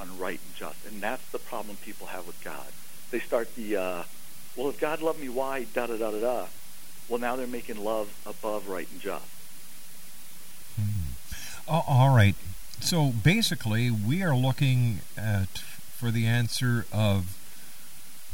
on 0.01 0.19
right 0.19 0.41
and 0.45 0.57
just. 0.57 0.87
And 0.87 1.01
that's 1.01 1.27
the 1.31 1.39
problem 1.39 1.77
people 1.85 2.09
have 2.09 2.27
with 2.27 2.43
God. 2.43 2.67
They 3.11 3.21
start 3.21 3.55
the, 3.55 3.77
uh, 3.77 4.03
well, 4.57 4.69
if 4.69 4.81
God 4.81 5.03
loved 5.03 5.21
me, 5.21 5.29
why, 5.29 5.65
da 5.75 5.87
da 5.87 5.97
da 5.97 6.11
da 6.11 6.21
da. 6.21 6.47
Well, 7.09 7.21
now 7.21 7.37
they're 7.37 7.47
making 7.47 7.83
love 7.83 8.13
above 8.25 8.69
right 8.69 8.89
and 8.91 9.01
just. 9.01 9.25
Mm-hmm. 10.81 11.69
Oh, 11.69 11.85
all 11.87 12.15
right. 12.15 12.37
So 12.81 13.09
basically, 13.11 13.91
we 13.91 14.23
are 14.23 14.35
looking 14.35 15.01
at 15.17 15.59
for 15.59 16.11
the 16.11 16.27
answer 16.27 16.87
of 16.93 17.37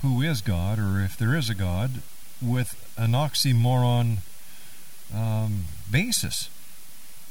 who 0.02 0.22
is 0.22 0.40
God, 0.40 0.78
or 0.78 1.00
if 1.00 1.16
there 1.16 1.34
is 1.34 1.50
a 1.50 1.54
God, 1.54 2.02
with 2.40 2.92
an 2.96 3.12
oxymoron 3.12 4.18
um, 5.12 5.64
basis. 5.90 6.48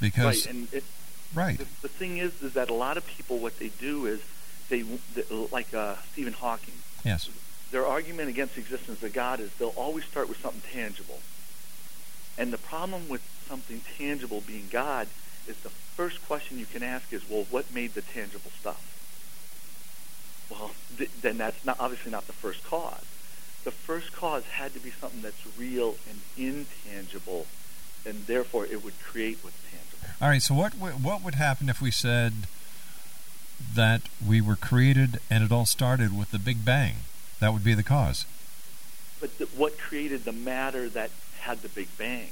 Because 0.01 0.45
right, 0.45 0.55
and 0.55 0.73
it, 0.73 0.83
right. 1.33 1.57
The, 1.57 1.65
the, 1.81 1.87
thing 1.87 2.17
is, 2.17 2.31
is 2.41 2.53
that 2.53 2.69
a 2.69 2.73
lot 2.73 2.97
of 2.97 3.05
people, 3.05 3.39
what 3.39 3.57
they 3.59 3.69
do 3.79 4.05
is 4.05 4.19
they, 4.69 4.83
like 5.51 5.73
uh, 5.73 5.95
Stephen 6.11 6.33
Hawking. 6.33 6.75
Yes. 7.03 7.29
Their 7.71 7.85
argument 7.85 8.29
against 8.29 8.55
the 8.55 8.61
existence 8.61 9.01
of 9.03 9.13
God 9.13 9.39
is 9.39 9.49
they'll 9.59 9.69
always 9.69 10.05
start 10.05 10.29
with 10.29 10.39
something 10.41 10.61
tangible. 10.71 11.19
And 12.37 12.51
the 12.51 12.57
problem 12.57 13.07
with 13.09 13.21
something 13.47 13.81
tangible 13.97 14.41
being 14.41 14.67
God 14.71 15.07
is 15.47 15.55
the 15.57 15.69
first 15.95 16.25
question 16.27 16.59
you 16.59 16.65
can 16.65 16.83
ask 16.83 17.11
is, 17.13 17.21
well, 17.29 17.45
what 17.49 17.73
made 17.73 17.93
the 17.93 18.01
tangible 18.01 18.51
stuff? 18.59 18.81
Well, 20.49 20.71
th- 20.97 21.09
then 21.21 21.37
that's 21.37 21.63
not 21.65 21.77
obviously 21.79 22.11
not 22.11 22.27
the 22.27 22.33
first 22.33 22.63
cause. 22.65 23.05
The 23.63 23.71
first 23.71 24.13
cause 24.13 24.43
had 24.43 24.73
to 24.73 24.79
be 24.79 24.91
something 25.01 25.21
that's 25.21 25.41
real 25.57 25.95
and 26.09 26.21
intangible, 26.37 27.47
and 28.05 28.25
therefore 28.27 28.65
it 28.65 28.83
would 28.83 28.93
create 29.11 29.39
what's 29.41 29.57
tangible. 29.63 29.84
All 30.21 30.29
right. 30.29 30.41
So 30.41 30.53
what 30.53 30.73
what 30.73 31.23
would 31.23 31.35
happen 31.35 31.69
if 31.69 31.81
we 31.81 31.91
said 31.91 32.47
that 33.73 34.01
we 34.25 34.41
were 34.41 34.55
created 34.55 35.19
and 35.29 35.43
it 35.43 35.51
all 35.51 35.65
started 35.65 36.17
with 36.17 36.31
the 36.31 36.39
Big 36.39 36.63
Bang? 36.63 36.95
That 37.39 37.53
would 37.53 37.63
be 37.63 37.73
the 37.73 37.83
cause. 37.83 38.25
But 39.19 39.37
th- 39.37 39.49
what 39.55 39.77
created 39.77 40.23
the 40.23 40.31
matter 40.31 40.89
that 40.89 41.11
had 41.41 41.61
the 41.61 41.69
Big 41.69 41.89
Bang? 41.97 42.29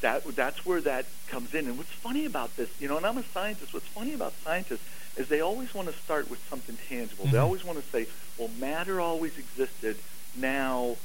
That 0.00 0.24
that's 0.36 0.66
where 0.66 0.80
that 0.80 1.06
comes 1.28 1.54
in. 1.54 1.66
And 1.66 1.78
what's 1.78 1.90
funny 1.90 2.26
about 2.26 2.56
this, 2.56 2.70
you 2.80 2.88
know, 2.88 2.96
and 2.96 3.06
I'm 3.06 3.18
a 3.18 3.22
scientist. 3.22 3.72
What's 3.72 3.86
funny 3.88 4.12
about 4.12 4.32
scientists 4.44 4.84
is 5.16 5.28
they 5.28 5.40
always 5.40 5.74
want 5.74 5.88
to 5.88 5.94
start 5.94 6.28
with 6.28 6.40
something 6.48 6.76
tangible. 6.88 7.24
Mm-hmm. 7.24 7.32
They 7.32 7.38
always 7.38 7.64
want 7.64 7.82
to 7.82 7.84
say, 7.90 8.06
well, 8.36 8.50
matter 8.58 9.00
always 9.00 9.38
existed. 9.38 9.96
Now, 10.36 10.96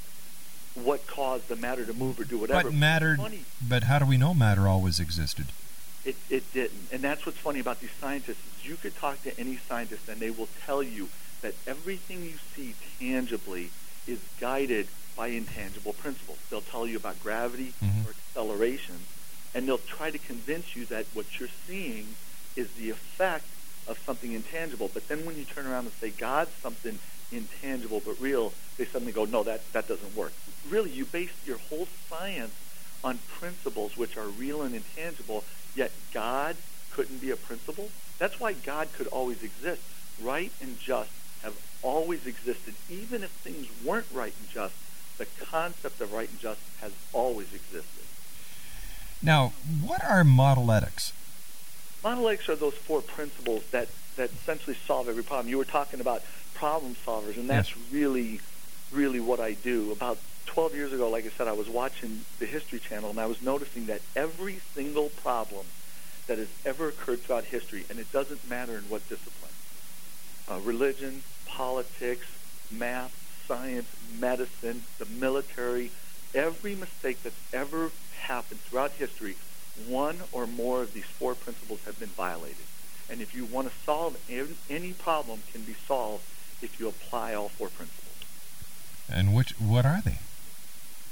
what 0.76 1.06
caused 1.08 1.48
the 1.48 1.56
matter 1.56 1.86
to 1.86 1.94
move 1.94 2.20
or 2.20 2.24
do 2.24 2.38
whatever? 2.38 2.70
But 2.70 2.74
matter, 2.74 3.18
but 3.68 3.84
how 3.84 4.00
do 4.00 4.06
we 4.06 4.18
know 4.18 4.34
matter 4.34 4.68
always 4.68 5.00
existed? 5.00 5.48
It, 6.04 6.16
it 6.30 6.52
didn't. 6.54 6.88
And 6.92 7.02
that's 7.02 7.26
what's 7.26 7.38
funny 7.38 7.60
about 7.60 7.80
these 7.80 7.92
scientists 8.00 8.40
is 8.58 8.66
you 8.66 8.76
could 8.76 8.96
talk 8.96 9.22
to 9.24 9.40
any 9.40 9.58
scientist 9.58 10.10
and 10.10 10.20
they 10.20 10.32
will 10.32 10.50
tell 10.66 10.82
you 10.82 11.10
that 11.42 11.54
everything 11.68 12.24
you 12.24 12.38
see 12.56 12.76
tangibly 13.00 13.70
is 14.08 14.20
guided 14.40 14.88
by 15.16 15.28
intangible 15.28 15.94
principles. 15.94 16.40
They'll 16.50 16.62
tell 16.62 16.88
you 16.88 16.98
about 16.98 17.22
gravity 17.22 17.74
mm-hmm. 17.84 18.08
or 18.08 18.12
acceleration, 18.12 18.96
and 19.54 19.68
they'll 19.68 19.78
try 19.78 20.10
to 20.10 20.18
convince 20.18 20.76
you 20.76 20.86
that 20.86 21.06
what 21.14 21.40
you're 21.40 21.50
seeing 21.68 22.08
is 22.56 22.72
the 22.74 22.90
effect 22.90 23.46
of 23.88 24.00
something 24.00 24.32
intangible. 24.32 24.90
But 24.94 25.08
then 25.08 25.26
when 25.26 25.38
you 25.38 25.46
turn 25.46 25.68
around 25.68 25.86
and 25.86 25.94
say 25.94 26.10
God's 26.10 26.52
something 26.62 27.00
intangible 27.32 28.02
but 28.06 28.20
real, 28.20 28.54
they 28.78 28.86
suddenly 28.86 29.14
go, 29.14 29.26
no, 29.26 29.44
that, 29.44 29.62
that 29.74 29.88
doesn't 29.88 30.16
work. 30.16 30.34
Really, 30.70 30.92
you 30.92 31.06
base 31.06 31.32
your 31.46 31.58
whole 31.58 31.88
science 32.10 32.54
on 33.04 33.20
principles 33.40 33.98
which 33.98 34.18
are 34.18 34.28
real 34.28 34.62
and 34.62 34.76
intangible, 34.76 35.44
yet 35.76 35.92
God 36.14 36.56
couldn't 36.92 37.22
be 37.22 37.32
a 37.32 37.36
principle? 37.36 37.90
That's 38.20 38.40
why 38.40 38.54
God 38.54 38.90
could 38.94 39.08
always 39.08 39.42
exist. 39.44 39.82
Right 40.22 40.52
and 40.62 40.80
just 40.80 41.10
have 41.42 41.56
always 41.82 42.28
existed. 42.28 42.76
Even 42.90 43.24
if 43.24 43.32
things 43.32 43.68
weren't 43.84 44.06
right 44.14 44.34
and 44.40 44.50
just, 44.50 44.76
the 45.18 45.26
concept 45.44 46.02
of 46.02 46.14
right 46.14 46.30
and 46.30 46.40
just 46.40 46.60
has 46.80 46.92
always 47.14 47.54
existed. 47.54 48.04
Now, 49.22 49.54
what 49.84 50.04
are 50.04 50.24
modeletics? 50.24 51.12
Modeletics 52.04 52.50
are 52.50 52.56
those 52.56 52.74
four 52.74 53.02
principles 53.02 53.64
that, 53.72 53.88
that 54.18 54.32
essentially 54.42 54.76
solve 54.88 55.08
every 55.08 55.24
problem. 55.24 55.48
You 55.48 55.58
were 55.58 55.66
talking 55.66 56.00
about 56.00 56.24
problem 56.54 56.96
solvers, 57.06 57.38
and 57.38 57.50
that's 57.50 57.68
Yes. 57.68 57.76
really, 57.90 58.42
really 58.92 59.20
what 59.20 59.40
I 59.40 59.54
do. 59.54 59.92
About 59.92 60.24
12 60.46 60.74
years 60.76 60.94
ago, 60.94 61.10
like 61.10 61.26
I 61.26 61.32
said, 61.38 61.48
I 61.48 61.54
was 61.54 61.68
watching 61.70 62.26
the 62.40 62.46
History 62.46 62.80
Channel, 62.80 63.10
and 63.10 63.20
I 63.20 63.26
was 63.26 63.38
noticing 63.42 63.86
that 63.88 64.04
every 64.16 64.62
single 64.76 65.10
problem 65.10 65.68
that 66.28 66.38
has 66.38 66.48
ever 66.66 66.90
occurred 66.90 67.24
throughout 67.26 67.46
history, 67.46 67.86
and 67.90 68.00
it 68.00 68.12
doesn't 68.12 68.46
matter 68.48 68.78
in 68.78 68.90
what 68.90 69.08
discipline, 69.08 69.54
uh, 70.50 70.60
religion, 70.60 71.24
politics, 71.46 72.26
math, 72.70 73.12
science, 73.48 73.88
medicine, 74.02 74.86
the 75.00 75.06
military, 75.06 75.92
every 76.34 76.76
mistake 76.76 77.24
that's 77.24 77.36
ever 77.54 77.92
happened 78.10 78.62
throughout 78.68 78.92
history, 78.94 79.38
one 79.76 80.24
or 80.32 80.48
more 80.48 80.84
of 80.84 80.94
these 80.94 81.06
four 81.18 81.36
principles 81.36 81.80
have 81.86 81.98
been 82.00 82.14
violated. 82.16 82.68
And 83.12 83.22
if 83.22 83.36
you 83.36 83.46
want 83.46 83.68
to 83.68 83.74
solve 83.86 84.18
an- 84.30 84.56
any 84.70 84.94
problem 84.94 85.44
can 85.52 85.64
be 85.64 85.76
solved 85.86 86.24
if 86.62 86.80
you 86.80 86.88
apply 86.88 87.34
all 87.34 87.50
four 87.50 87.68
principles. 87.68 88.16
And 89.10 89.36
which 89.36 89.52
what 89.60 89.86
are 89.86 90.02
they? 90.04 90.20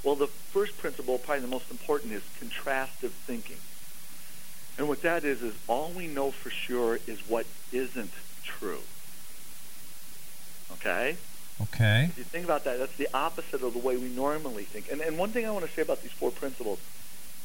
Well, 0.02 0.14
the 0.14 0.26
first 0.26 0.78
principle, 0.78 1.18
probably 1.18 1.42
the 1.42 1.48
most 1.48 1.70
important, 1.70 2.14
is 2.14 2.22
contrastive 2.40 3.10
thinking. 3.10 3.58
And 4.78 4.88
what 4.88 5.02
that 5.02 5.24
is, 5.24 5.42
is 5.42 5.54
all 5.68 5.90
we 5.90 6.06
know 6.06 6.30
for 6.30 6.48
sure 6.48 6.98
is 7.06 7.20
what 7.28 7.44
isn't 7.70 8.12
true. 8.42 8.80
Okay? 10.72 11.18
Okay. 11.60 12.04
If 12.04 12.16
you 12.16 12.24
think 12.24 12.46
about 12.46 12.64
that, 12.64 12.78
that's 12.78 12.96
the 12.96 13.08
opposite 13.12 13.62
of 13.62 13.74
the 13.74 13.78
way 13.78 13.98
we 13.98 14.08
normally 14.08 14.64
think. 14.64 14.90
And, 14.90 15.02
and 15.02 15.18
one 15.18 15.32
thing 15.32 15.44
I 15.44 15.50
want 15.50 15.66
to 15.66 15.70
say 15.70 15.82
about 15.82 16.00
these 16.00 16.12
four 16.12 16.30
principles 16.30 16.78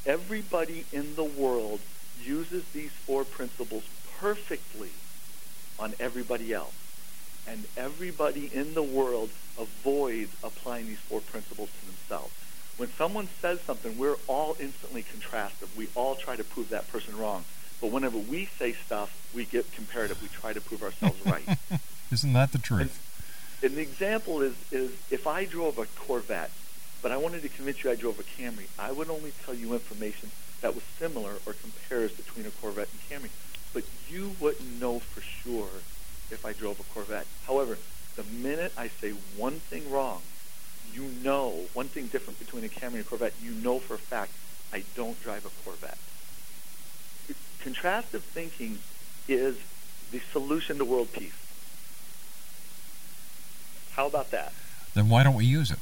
everybody 0.06 0.86
in 0.94 1.16
the 1.16 1.24
world 1.24 1.80
uses 2.24 2.64
these 2.74 2.92
four 2.92 3.26
principles 3.26 3.84
perfectly 4.20 4.92
on 5.80 5.94
everybody 6.00 6.54
else. 6.54 6.74
And 7.48 7.66
everybody 7.78 8.50
in 8.54 8.74
the 8.74 8.84
world 8.84 9.30
avoids 9.60 10.36
applying 10.44 10.88
these 10.88 11.00
four 11.00 11.22
principles 11.22 11.70
to 11.80 11.86
themselves. 11.86 12.34
When 12.78 12.90
someone 12.90 13.28
says 13.42 13.62
something, 13.62 13.98
we're 13.98 14.18
all 14.28 14.58
instantly 14.60 15.04
contrastive. 15.04 15.76
We 15.78 15.88
all 15.96 16.16
try 16.16 16.36
to 16.36 16.44
prove 16.44 16.70
that 16.70 16.92
person 16.92 17.18
wrong. 17.18 17.46
But 17.80 17.92
whenever 17.92 18.18
we 18.18 18.46
say 18.46 18.74
stuff, 18.74 19.30
we 19.34 19.46
get 19.46 19.72
comparative. 19.74 20.22
We 20.22 20.28
try 20.30 20.54
to 20.54 20.62
prove 20.62 20.82
ourselves 20.84 21.24
right. 21.26 21.58
Isn't 22.12 22.34
that 22.34 22.52
the 22.52 22.58
truth? 22.58 23.02
And 23.62 23.76
the 23.76 23.82
example 23.82 24.42
is, 24.42 24.56
is 24.72 24.92
if 25.12 25.28
I 25.28 25.46
drove 25.46 25.78
a 25.78 25.86
Corvette, 25.86 26.52
but 27.02 27.12
I 27.12 27.18
wanted 27.18 27.44
to 27.44 27.50
convince 27.50 27.84
you 27.84 27.92
I 27.92 27.96
drove 27.96 28.20
a 28.20 28.24
Camry, 28.24 28.68
I 28.80 28.92
would 28.92 29.10
only 29.10 29.32
tell 29.46 29.54
you 29.54 29.74
information 29.74 30.32
that 30.62 30.74
was 30.74 30.84
similar 31.00 31.34
or 31.46 31.54
compares 31.54 32.12
between 32.12 32.46
a 32.46 32.52
Corvette 32.52 32.90
and 32.92 33.02
Camry. 33.22 33.30
But 33.76 33.84
you 34.08 34.38
wouldn't 34.40 34.80
know 34.80 35.00
for 35.00 35.20
sure 35.20 35.68
if 36.32 36.46
I 36.46 36.54
drove 36.54 36.80
a 36.80 36.84
Corvette. 36.84 37.28
However, 37.46 37.78
the 38.16 38.24
minute 38.24 38.72
I 38.78 38.88
say 38.88 39.12
one 39.36 39.60
thing 39.60 39.92
wrong, 39.92 40.22
you 40.94 41.04
know 41.22 41.66
one 41.74 41.88
thing 41.90 42.08
different 42.08 42.40
between 42.40 42.64
a 42.64 42.70
Camry 42.70 42.94
and 42.94 43.02
a 43.02 43.04
Corvette, 43.04 43.34
you 43.44 43.52
know 43.52 43.80
for 43.80 43.96
a 43.96 43.98
fact 43.98 44.32
I 44.72 44.84
don't 44.96 45.22
drive 45.22 45.46
a 45.46 45.50
Corvette. 45.64 45.98
Contrastive 47.62 48.22
thinking 48.22 48.80
is 49.28 49.58
the 50.12 50.22
solution 50.32 50.78
to 50.78 50.86
world 50.86 51.12
peace. 51.12 51.34
How 53.92 54.08
about 54.08 54.32
that? 54.32 54.54
Then 54.94 55.10
why 55.10 55.24
don't 55.24 55.36
we 55.36 55.46
use 55.46 55.70
it? 55.70 55.80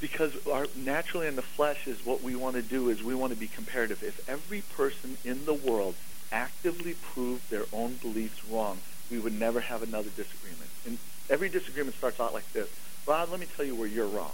Because 0.00 0.32
our 0.46 0.66
naturally 0.74 1.26
in 1.26 1.36
the 1.36 1.42
flesh 1.42 1.86
is 1.86 2.06
what 2.06 2.22
we 2.22 2.34
want 2.36 2.56
to 2.56 2.62
do 2.62 2.88
is 2.88 3.02
we 3.02 3.14
want 3.14 3.34
to 3.34 3.38
be 3.38 3.48
comparative. 3.48 4.02
If 4.02 4.26
every 4.26 4.62
person 4.62 5.18
in 5.24 5.44
the 5.44 5.54
world 5.54 5.94
actively 6.32 6.94
proved 6.94 7.50
their 7.50 7.64
own 7.72 7.94
beliefs 7.94 8.44
wrong, 8.48 8.78
we 9.10 9.18
would 9.18 9.38
never 9.38 9.60
have 9.60 9.82
another 9.82 10.10
disagreement. 10.10 10.70
And 10.84 10.98
every 11.30 11.48
disagreement 11.48 11.96
starts 11.96 12.20
out 12.20 12.34
like 12.34 12.50
this. 12.52 12.68
Rob, 13.06 13.30
let 13.30 13.40
me 13.40 13.46
tell 13.56 13.64
you 13.64 13.74
where 13.74 13.88
you're 13.88 14.06
wrong. 14.06 14.32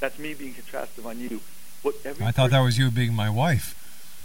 That's 0.00 0.18
me 0.18 0.34
being 0.34 0.54
contrastive 0.54 1.06
on 1.06 1.18
you. 1.18 1.40
What 1.82 1.94
every 2.04 2.24
I 2.24 2.30
thought 2.30 2.50
that 2.50 2.60
was 2.60 2.76
you 2.76 2.90
being 2.90 3.14
my 3.14 3.30
wife. 3.30 3.74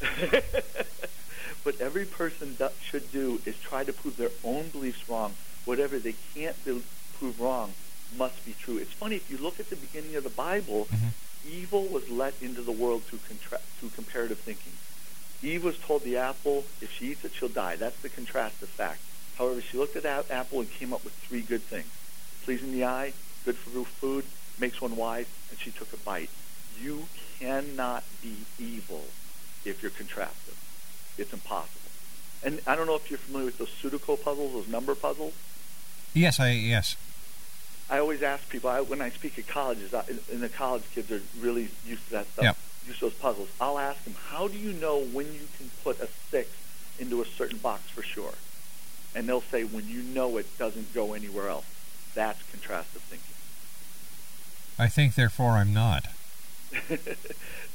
what 1.63 1.79
every 1.79 2.05
person 2.05 2.57
should 2.81 3.11
do 3.11 3.41
is 3.45 3.57
try 3.59 3.83
to 3.83 3.93
prove 3.93 4.17
their 4.17 4.31
own 4.43 4.69
beliefs 4.69 5.07
wrong. 5.07 5.33
Whatever 5.65 5.97
they 5.97 6.15
can't 6.35 6.63
be, 6.65 6.83
prove 7.17 7.39
wrong 7.39 7.73
must 8.17 8.45
be 8.45 8.53
true. 8.59 8.77
It's 8.77 8.91
funny 8.91 9.15
if 9.15 9.29
you 9.29 9.37
look 9.37 9.59
at 9.59 9.69
the 9.69 9.75
beginning 9.75 10.15
of 10.15 10.23
the 10.23 10.29
Bible, 10.29 10.87
mm-hmm. 10.91 11.07
evil 11.49 11.85
was 11.85 12.09
let 12.09 12.33
into 12.41 12.61
the 12.61 12.71
world 12.71 13.03
through 13.03 13.19
contra- 13.27 13.61
through 13.79 13.89
comparative 13.89 14.39
thinking. 14.39 14.73
Eve 15.43 15.63
was 15.63 15.77
told 15.77 16.03
the 16.03 16.17
apple, 16.17 16.65
if 16.81 16.91
she 16.91 17.11
eats 17.11 17.25
it, 17.25 17.33
she'll 17.33 17.49
die. 17.49 17.75
That's 17.75 17.99
the 18.01 18.09
contrastive 18.09 18.67
fact. 18.67 19.01
However, 19.37 19.61
she 19.61 19.77
looked 19.77 19.95
at 19.95 20.03
that 20.03 20.31
apple 20.31 20.59
and 20.61 20.71
came 20.71 20.93
up 20.93 21.03
with 21.03 21.13
three 21.13 21.41
good 21.41 21.61
things: 21.61 21.87
pleasing 22.43 22.71
the 22.71 22.85
eye, 22.85 23.13
good 23.45 23.57
for 23.57 23.83
food, 23.85 24.25
makes 24.59 24.81
one 24.81 24.95
wise, 24.95 25.27
and 25.49 25.59
she 25.59 25.71
took 25.71 25.91
a 25.91 25.97
bite. 25.97 26.29
You 26.79 27.07
cannot 27.39 28.03
be 28.21 28.37
evil 28.57 29.05
if 29.65 29.81
you're 29.81 29.91
contrastive. 29.91 30.55
It's 31.17 31.33
impossible. 31.33 31.79
And 32.43 32.59
I 32.67 32.75
don't 32.75 32.87
know 32.87 32.95
if 32.95 33.09
you're 33.09 33.19
familiar 33.19 33.45
with 33.47 33.57
those 33.57 33.69
Sudoku 33.69 34.21
puzzles, 34.21 34.53
those 34.53 34.67
number 34.67 34.95
puzzles. 34.95 35.33
Yes, 36.13 36.39
I 36.39 36.51
yes. 36.51 36.95
I 37.89 37.99
always 37.99 38.23
ask 38.23 38.47
people 38.49 38.69
I, 38.69 38.81
when 38.81 39.01
I 39.01 39.09
speak 39.09 39.37
at 39.37 39.47
colleges, 39.47 39.93
I, 39.93 40.03
and 40.31 40.41
the 40.41 40.49
college 40.49 40.83
kids 40.93 41.11
are 41.11 41.21
really 41.39 41.69
used 41.85 42.05
to 42.05 42.11
that 42.11 42.27
stuff, 42.27 42.43
Yep. 42.43 42.57
Used 42.87 42.99
to 42.99 43.05
those 43.05 43.13
puzzles. 43.13 43.49
I'll 43.59 43.79
ask 43.79 44.03
them, 44.03 44.15
how 44.29 44.47
do 44.47 44.57
you 44.57 44.73
know 44.73 44.99
when 44.99 45.27
you 45.27 45.47
can 45.57 45.69
put 45.83 45.99
a 45.99 46.07
six 46.29 46.49
into 46.99 47.21
a 47.21 47.25
certain 47.25 47.57
box 47.57 47.89
for 47.89 48.01
sure? 48.01 48.33
And 49.15 49.27
they'll 49.27 49.41
say, 49.41 49.63
when 49.63 49.87
you 49.87 50.01
know 50.01 50.37
it 50.37 50.57
doesn't 50.57 50.93
go 50.93 51.13
anywhere 51.13 51.49
else. 51.49 51.65
That's 52.15 52.39
contrastive 52.43 53.01
thinking. 53.09 53.35
I 54.77 54.87
think 54.87 55.15
therefore 55.15 55.51
I'm 55.51 55.73
not. 55.73 56.07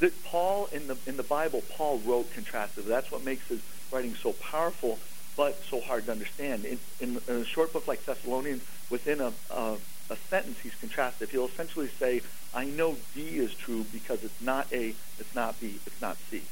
that 0.00 0.24
Paul 0.24 0.68
in 0.72 0.88
the 0.88 0.96
in 1.06 1.16
the 1.16 1.22
Bible, 1.22 1.62
Paul 1.70 1.98
wrote 1.98 2.32
contrastive. 2.34 2.84
That's 2.84 3.10
what 3.10 3.24
makes 3.24 3.46
his 3.48 3.60
writing 3.92 4.14
so 4.14 4.32
powerful, 4.32 4.98
but 5.36 5.62
so 5.64 5.80
hard 5.80 6.06
to 6.06 6.12
understand. 6.12 6.64
In, 6.64 6.78
in, 7.00 7.20
in 7.28 7.36
a 7.36 7.44
short 7.44 7.72
book 7.72 7.86
like 7.86 8.04
Thessalonians, 8.04 8.62
within 8.90 9.20
a, 9.20 9.32
a 9.50 9.76
a 10.10 10.16
sentence, 10.16 10.58
he's 10.60 10.74
contrastive. 10.74 11.30
He'll 11.30 11.46
essentially 11.46 11.88
say, 11.88 12.22
"I 12.54 12.64
know 12.64 12.96
D 13.14 13.38
is 13.38 13.54
true 13.54 13.84
because 13.92 14.24
it's 14.24 14.40
not 14.40 14.66
A, 14.72 14.94
it's 15.18 15.34
not 15.34 15.60
B, 15.60 15.78
it's 15.86 16.00
not 16.00 16.16
C." 16.30 16.42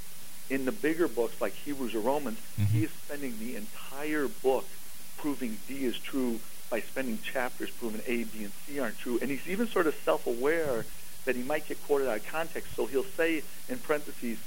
In 0.49 0.65
the 0.65 0.73
bigger 0.73 1.09
books 1.09 1.41
like 1.41 1.55
Hebrews 1.55 1.95
or 1.95 2.01
Romans, 2.01 2.39
mm-hmm. 2.39 2.65
he 2.65 2.85
is 2.85 2.91
spending 2.91 3.39
the 3.39 3.57
entire 3.57 4.29
book 4.29 4.67
proving 5.17 5.59
D 5.67 5.85
is 5.85 5.99
true 5.99 6.41
by 6.71 6.81
spending 6.81 7.19
chapters 7.23 7.71
proving 7.71 8.03
A, 8.07 8.25
B, 8.25 8.45
and 8.45 8.53
C 8.67 8.79
aren't 8.79 8.99
true. 8.99 9.19
And 9.21 9.31
he's 9.31 9.47
even 9.49 9.67
sort 9.69 9.87
of 9.87 9.95
self-aware 10.05 10.85
that 11.25 11.37
he 11.37 11.43
might 11.43 11.67
get 11.67 11.83
quoted 11.85 12.09
out 12.09 12.19
of 12.19 12.27
context. 12.27 12.75
So 12.75 12.87
he'll 12.87 13.05
say 13.05 13.43
in 13.69 13.79
parentheses, 13.79 14.39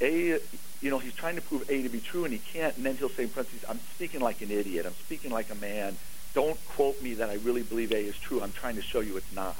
A, 0.00 0.38
you 0.80 0.90
know, 0.90 0.98
he's 0.98 1.14
trying 1.14 1.36
to 1.36 1.42
prove 1.42 1.68
A 1.70 1.82
to 1.82 1.88
be 1.88 2.00
true 2.00 2.24
and 2.24 2.32
he 2.32 2.40
can't. 2.40 2.76
And 2.76 2.84
then 2.84 2.96
he'll 2.96 3.08
say 3.08 3.24
in 3.24 3.28
parentheses, 3.28 3.64
I'm 3.68 3.80
speaking 3.94 4.20
like 4.20 4.40
an 4.40 4.50
idiot. 4.50 4.86
I'm 4.86 4.94
speaking 4.94 5.30
like 5.30 5.50
a 5.50 5.54
man. 5.54 5.96
Don't 6.34 6.58
quote 6.68 7.00
me 7.02 7.14
that 7.14 7.28
I 7.28 7.34
really 7.34 7.62
believe 7.62 7.92
A 7.92 7.98
is 7.98 8.16
true. 8.16 8.42
I'm 8.42 8.52
trying 8.52 8.76
to 8.76 8.82
show 8.82 9.00
you 9.00 9.16
it's 9.16 9.34
not. 9.34 9.56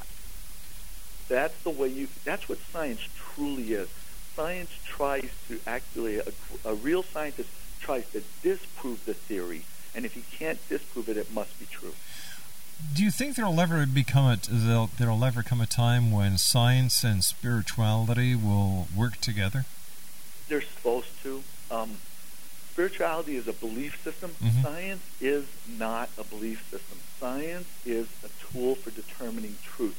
That's 1.28 1.54
the 1.62 1.70
way 1.70 1.88
you, 1.88 2.08
that's 2.24 2.48
what 2.48 2.58
science 2.58 3.00
truly 3.16 3.72
is. 3.74 3.88
Science 4.34 4.70
tries 4.84 5.30
to 5.48 5.60
actually, 5.66 6.18
a, 6.18 6.24
a 6.64 6.74
real 6.74 7.02
scientist 7.02 7.50
tries 7.80 8.08
to 8.10 8.22
disprove 8.42 9.04
the 9.04 9.14
theory. 9.14 9.62
And 9.94 10.06
if 10.06 10.14
he 10.14 10.22
can't 10.36 10.58
disprove 10.68 11.08
it, 11.08 11.16
it 11.16 11.32
must 11.32 11.58
be 11.58 11.66
true. 11.66 11.92
Do 12.94 13.04
you 13.04 13.10
think 13.10 13.36
there'll 13.36 13.60
ever 13.60 13.86
become 13.86 14.26
a 14.26 14.38
there'll, 14.50 14.90
there'll 14.98 15.24
ever 15.24 15.42
come 15.42 15.60
a 15.60 15.66
time 15.66 16.10
when 16.10 16.36
science 16.36 17.04
and 17.04 17.22
spirituality 17.22 18.34
will 18.34 18.88
work 18.96 19.18
together? 19.18 19.66
They're 20.48 20.62
supposed 20.62 21.22
to. 21.22 21.42
Um, 21.70 21.98
spirituality 22.72 23.36
is 23.36 23.46
a 23.48 23.52
belief 23.52 23.92
system. 24.04 24.34
Mhm. 24.42 24.62
Science 24.62 25.02
is 25.20 25.44
not 25.66 26.08
a 26.16 26.24
belief 26.24 26.58
system. 26.70 26.98
Science 27.20 27.68
is 27.84 28.06
a 28.24 28.28
tool 28.52 28.74
for 28.76 28.90
determining 28.90 29.56
truth. 29.76 29.96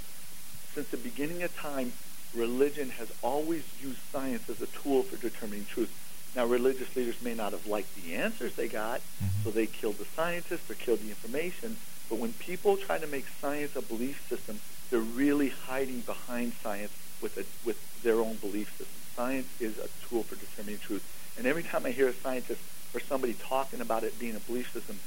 Since 0.73 0.89
the 0.89 0.97
beginning 0.97 1.43
of 1.43 1.55
time, 1.55 1.93
religion 2.33 2.89
has 2.89 3.07
always 3.21 3.63
used 3.79 3.99
science 4.11 4.43
as 4.49 4.59
a 4.61 4.65
tool 4.81 5.03
for 5.03 5.17
determining 5.17 5.65
truth. 5.65 5.89
Now, 6.35 6.45
religious 6.45 6.87
leaders 6.95 7.15
may 7.21 7.35
not 7.35 7.51
have 7.53 7.67
liked 7.67 7.93
the 7.95 8.15
answers 8.15 8.53
they 8.55 8.67
got, 8.67 9.01
so 9.43 9.51
they 9.51 9.67
killed 9.67 9.99
the 9.99 10.07
scientists 10.15 10.67
or 10.67 10.73
killed 10.73 10.99
the 11.01 11.09
information. 11.09 11.77
But 12.09 12.17
when 12.17 12.33
people 12.33 12.75
try 12.77 12.97
to 12.97 13.05
make 13.05 13.25
science 13.39 13.75
a 13.75 13.81
belief 13.83 14.19
system, 14.29 14.59
they're 14.89 14.99
really 14.99 15.49
hiding 15.49 16.01
behind 16.01 16.53
science 16.63 16.91
with 17.21 17.37
a, 17.37 17.45
with 17.63 17.77
their 18.01 18.19
own 18.19 18.37
belief 18.37 18.67
system. 18.71 18.87
Science 19.15 19.47
is 19.59 19.77
a 19.77 19.89
tool 20.09 20.23
for 20.23 20.35
determining 20.35 20.79
truth. 20.79 21.03
And 21.37 21.47
every 21.47 21.63
time 21.63 21.85
I 21.85 21.91
hear 21.91 22.07
a 22.07 22.13
scientist 22.13 22.61
or 22.93 22.99
somebody 22.99 23.33
talking 23.33 23.81
about 23.81 24.03
it 24.03 24.19
being 24.19 24.35
a 24.35 24.39
belief 24.39 24.71
system, 24.71 24.99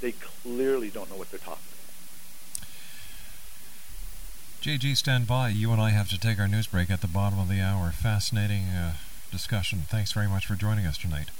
they 0.00 0.12
clearly 0.12 0.90
don't 0.90 1.10
know 1.10 1.16
what 1.16 1.30
they're 1.30 1.38
talking 1.38 1.62
about. 1.62 1.68
JG, 4.62 4.96
stand 4.96 5.26
by. 5.26 5.48
You 5.48 5.72
and 5.72 5.80
I 5.80 5.90
have 5.90 6.08
to 6.10 6.20
take 6.20 6.38
our 6.38 6.46
news 6.46 6.68
break 6.68 6.88
at 6.90 7.00
the 7.00 7.08
bottom 7.08 7.38
of 7.38 7.48
the 7.48 7.60
hour. 7.60 7.90
Fascinating 7.90 8.66
uh, 8.66 8.92
discussion. 9.30 9.84
Thanks 9.88 10.12
very 10.12 10.28
much 10.28 10.44
for 10.46 10.54
joining 10.54 10.84
us 10.86 10.98
tonight. 10.98 11.30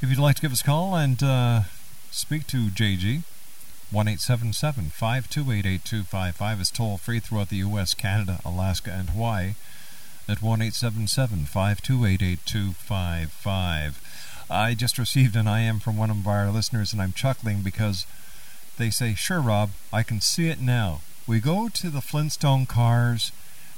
If 0.02 0.10
you'd 0.10 0.18
like 0.18 0.34
to 0.34 0.42
give 0.42 0.50
us 0.50 0.62
a 0.62 0.64
call 0.64 0.96
and 0.96 1.22
uh, 1.22 1.60
speak 2.10 2.48
to 2.48 2.70
JG, 2.70 3.22
1 3.92 4.16
528 4.16 5.64
8255 5.64 6.60
is 6.60 6.70
toll 6.72 6.98
free 6.98 7.20
throughout 7.20 7.50
the 7.50 7.58
U.S., 7.58 7.94
Canada, 7.94 8.40
Alaska, 8.44 8.90
and 8.90 9.10
Hawaii 9.10 9.54
at 10.28 10.42
1 10.42 10.70
528 10.72 12.20
8255. 12.20 14.46
I 14.50 14.74
just 14.74 14.98
received 14.98 15.36
an 15.36 15.46
IM 15.46 15.78
from 15.78 15.96
one 15.96 16.10
of 16.10 16.26
our 16.26 16.50
listeners, 16.50 16.92
and 16.92 17.00
I'm 17.00 17.12
chuckling 17.12 17.62
because 17.62 18.04
they 18.78 18.90
say, 18.90 19.14
Sure, 19.14 19.40
Rob, 19.40 19.70
I 19.92 20.02
can 20.02 20.20
see 20.20 20.48
it 20.48 20.60
now. 20.60 21.02
We 21.28 21.38
go 21.38 21.68
to 21.68 21.90
the 21.90 22.00
Flintstone 22.00 22.66
cars 22.66 23.30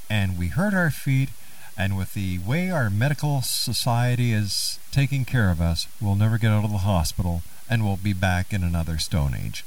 and 0.08 0.38
we 0.38 0.48
hurt 0.48 0.72
our 0.72 0.90
feet, 0.90 1.28
and 1.76 1.96
with 1.96 2.14
the 2.14 2.38
way 2.38 2.70
our 2.70 2.88
medical 2.88 3.42
society 3.42 4.32
is 4.32 4.78
taking 4.92 5.24
care 5.24 5.50
of 5.50 5.60
us, 5.60 5.88
we'll 6.00 6.14
never 6.14 6.38
get 6.38 6.52
out 6.52 6.64
of 6.64 6.70
the 6.70 6.78
hospital 6.78 7.42
and 7.68 7.84
we'll 7.84 7.96
be 7.96 8.12
back 8.12 8.52
in 8.52 8.62
another 8.62 8.98
Stone 8.98 9.34
Age. 9.34 9.64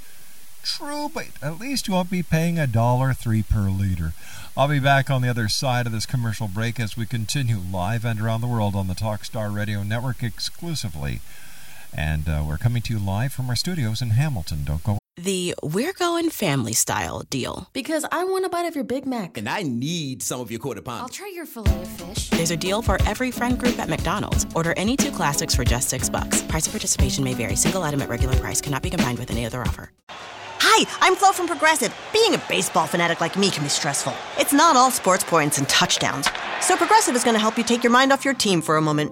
True, 0.63 1.09
but 1.13 1.27
at 1.41 1.59
least 1.59 1.87
you 1.87 1.93
won't 1.93 2.11
be 2.11 2.23
paying 2.23 2.59
a 2.59 2.67
dollar 2.67 3.13
three 3.13 3.41
per 3.41 3.69
liter. 3.69 4.13
I'll 4.55 4.67
be 4.67 4.79
back 4.79 5.09
on 5.09 5.21
the 5.21 5.29
other 5.29 5.47
side 5.47 5.85
of 5.85 5.93
this 5.93 6.05
commercial 6.05 6.47
break 6.47 6.79
as 6.79 6.97
we 6.97 7.05
continue 7.05 7.57
live 7.57 8.03
and 8.03 8.19
around 8.19 8.41
the 8.41 8.47
world 8.47 8.75
on 8.75 8.87
the 8.87 8.93
Talkstar 8.93 9.53
Radio 9.53 9.83
Network 9.83 10.23
exclusively. 10.23 11.21
And 11.93 12.27
uh, 12.27 12.43
we're 12.45 12.57
coming 12.57 12.81
to 12.83 12.93
you 12.93 12.99
live 12.99 13.31
from 13.31 13.49
our 13.49 13.55
studios 13.55 14.01
in 14.01 14.09
Hamilton. 14.09 14.65
Don't 14.65 14.83
go. 14.83 14.96
The 15.19 15.55
We're 15.63 15.93
Going 15.93 16.29
Family 16.29 16.73
Style 16.73 17.23
deal. 17.31 17.67
Because 17.73 18.05
I 18.11 18.23
want 18.23 18.45
a 18.45 18.49
bite 18.49 18.67
of 18.67 18.75
your 18.75 18.83
Big 18.83 19.07
Mac. 19.07 19.35
And 19.35 19.49
I 19.49 19.63
need 19.63 20.21
some 20.21 20.41
of 20.41 20.51
your 20.51 20.59
quarter 20.59 20.79
pound. 20.79 21.01
I'll 21.01 21.09
try 21.09 21.31
your 21.33 21.47
filet 21.47 21.81
of 21.81 21.87
fish. 21.87 22.29
There's 22.29 22.51
a 22.51 22.57
deal 22.57 22.83
for 22.83 23.01
every 23.07 23.31
friend 23.31 23.57
group 23.57 23.79
at 23.79 23.89
McDonald's. 23.89 24.45
Order 24.53 24.75
any 24.77 24.95
two 24.95 25.09
classics 25.09 25.55
for 25.55 25.63
just 25.63 25.89
six 25.89 26.07
bucks. 26.07 26.43
Price 26.43 26.67
of 26.67 26.71
participation 26.71 27.23
may 27.23 27.33
vary. 27.33 27.55
Single 27.55 27.81
item 27.81 28.03
at 28.03 28.09
regular 28.09 28.35
price 28.35 28.61
cannot 28.61 28.83
be 28.83 28.91
combined 28.91 29.17
with 29.17 29.31
any 29.31 29.43
other 29.43 29.61
offer. 29.63 29.91
Hi, 30.59 30.85
I'm 31.01 31.15
Flo 31.15 31.31
from 31.31 31.47
Progressive. 31.47 31.95
Being 32.13 32.35
a 32.35 32.43
baseball 32.47 32.85
fanatic 32.85 33.19
like 33.19 33.35
me 33.35 33.49
can 33.49 33.63
be 33.63 33.69
stressful. 33.69 34.13
It's 34.37 34.53
not 34.53 34.75
all 34.75 34.91
sports 34.91 35.23
points 35.23 35.57
and 35.57 35.67
touchdowns. 35.67 36.29
So 36.61 36.77
Progressive 36.77 37.15
is 37.15 37.23
going 37.23 37.33
to 37.33 37.39
help 37.39 37.57
you 37.57 37.63
take 37.63 37.83
your 37.83 37.91
mind 37.91 38.13
off 38.13 38.23
your 38.23 38.35
team 38.35 38.61
for 38.61 38.77
a 38.77 38.81
moment. 38.81 39.11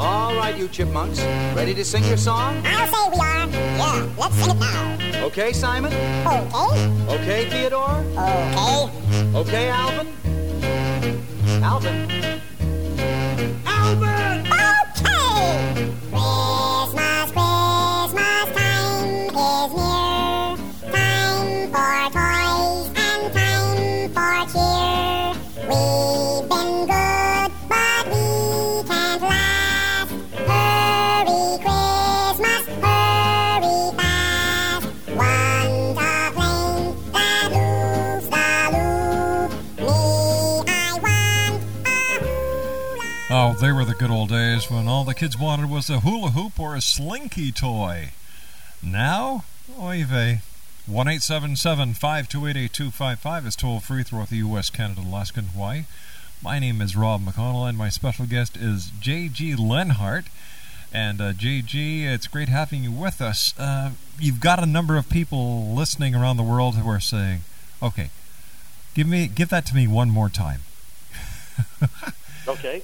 All 0.00 0.34
right, 0.34 0.56
you 0.56 0.66
chipmunks, 0.66 1.20
ready 1.54 1.74
to 1.74 1.84
sing 1.84 2.02
your 2.04 2.16
song? 2.16 2.62
I'll 2.64 2.86
say 2.86 3.10
we 3.12 3.20
are. 3.20 3.46
Yeah, 3.50 4.08
let's 4.16 4.34
sing 4.36 4.50
it 4.50 4.58
now. 4.58 5.26
Okay, 5.26 5.52
Simon? 5.52 5.92
Okay. 5.92 6.88
Okay, 7.16 7.50
Theodore? 7.50 8.02
Okay. 8.16 9.36
Okay, 9.36 9.68
Alvin? 9.68 10.08
Alvin? 11.62 12.10
Alvin! 13.66 14.59
They 43.70 43.76
were 43.76 43.84
the 43.84 43.94
good 43.94 44.10
old 44.10 44.30
days 44.30 44.68
when 44.68 44.88
all 44.88 45.04
the 45.04 45.14
kids 45.14 45.38
wanted 45.38 45.70
was 45.70 45.88
a 45.88 46.00
hula 46.00 46.30
hoop 46.30 46.58
or 46.58 46.74
a 46.74 46.80
slinky 46.80 47.52
toy. 47.52 48.10
Now, 48.82 49.44
oy 49.78 50.04
vey. 50.04 50.40
1 50.88 51.20
528 51.20 52.80
is 53.46 53.54
toll 53.54 53.78
free 53.78 54.02
throughout 54.02 54.30
the 54.30 54.38
U.S., 54.38 54.70
Canada, 54.70 55.02
Alaska, 55.02 55.38
and 55.38 55.50
Hawaii. 55.50 55.84
My 56.42 56.58
name 56.58 56.80
is 56.80 56.96
Rob 56.96 57.24
McConnell, 57.24 57.68
and 57.68 57.78
my 57.78 57.90
special 57.90 58.26
guest 58.26 58.56
is 58.56 58.90
J.G. 59.00 59.54
Lenhart. 59.54 60.24
And 60.92 61.20
uh, 61.20 61.32
JG, 61.32 62.06
it's 62.06 62.26
great 62.26 62.48
having 62.48 62.82
you 62.82 62.90
with 62.90 63.22
us. 63.22 63.56
Uh, 63.56 63.92
you've 64.18 64.40
got 64.40 64.60
a 64.60 64.66
number 64.66 64.96
of 64.96 65.08
people 65.08 65.72
listening 65.72 66.16
around 66.16 66.38
the 66.38 66.42
world 66.42 66.74
who 66.74 66.90
are 66.90 66.98
saying, 66.98 67.42
"Okay, 67.80 68.10
give 68.94 69.06
me, 69.06 69.28
give 69.28 69.48
that 69.50 69.64
to 69.66 69.76
me 69.76 69.86
one 69.86 70.10
more 70.10 70.28
time." 70.28 70.62
Okay. 72.48 72.82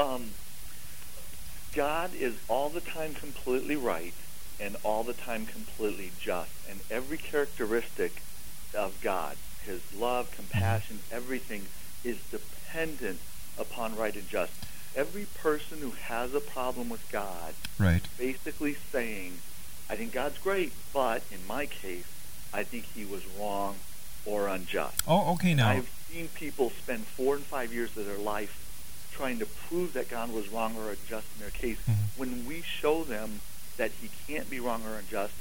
Um, 0.00 0.30
God 1.74 2.14
is 2.14 2.34
all 2.48 2.70
the 2.70 2.80
time 2.80 3.12
completely 3.12 3.76
right 3.76 4.14
and 4.58 4.76
all 4.82 5.04
the 5.04 5.12
time 5.12 5.44
completely 5.44 6.10
just. 6.18 6.50
And 6.68 6.80
every 6.90 7.18
characteristic 7.18 8.22
of 8.74 8.98
God, 9.02 9.36
his 9.64 9.82
love, 9.94 10.30
compassion, 10.34 11.00
everything 11.12 11.66
is 12.02 12.18
dependent 12.30 13.20
upon 13.58 13.94
right 13.94 14.14
and 14.14 14.26
just. 14.28 14.52
Every 14.96 15.26
person 15.26 15.78
who 15.80 15.90
has 15.90 16.34
a 16.34 16.40
problem 16.40 16.88
with 16.88 17.06
God 17.12 17.54
Right. 17.78 18.02
basically 18.18 18.76
saying, 18.90 19.38
I 19.88 19.96
think 19.96 20.12
God's 20.12 20.38
great, 20.38 20.72
but 20.94 21.22
in 21.30 21.46
my 21.46 21.66
case, 21.66 22.06
I 22.54 22.64
think 22.64 22.86
he 22.86 23.04
was 23.04 23.22
wrong 23.38 23.76
or 24.24 24.48
unjust. 24.48 25.02
Oh, 25.06 25.34
okay. 25.34 25.54
Now, 25.54 25.68
I've 25.68 25.90
seen 26.10 26.28
people 26.28 26.70
spend 26.70 27.06
four 27.06 27.36
and 27.36 27.44
five 27.44 27.72
years 27.72 27.96
of 27.96 28.06
their 28.06 28.18
life 28.18 28.69
trying 29.20 29.38
to 29.38 29.46
prove 29.68 29.92
that 29.92 30.08
God 30.08 30.32
was 30.32 30.48
wrong 30.48 30.74
or 30.76 30.88
unjust 30.88 31.26
in 31.34 31.42
their 31.42 31.50
case. 31.50 31.78
Mm-hmm. 31.82 32.20
When 32.20 32.46
we 32.46 32.62
show 32.62 33.04
them 33.04 33.40
that 33.76 33.90
He 34.00 34.08
can't 34.26 34.48
be 34.48 34.60
wrong 34.60 34.82
or 34.86 34.96
unjust, 34.96 35.34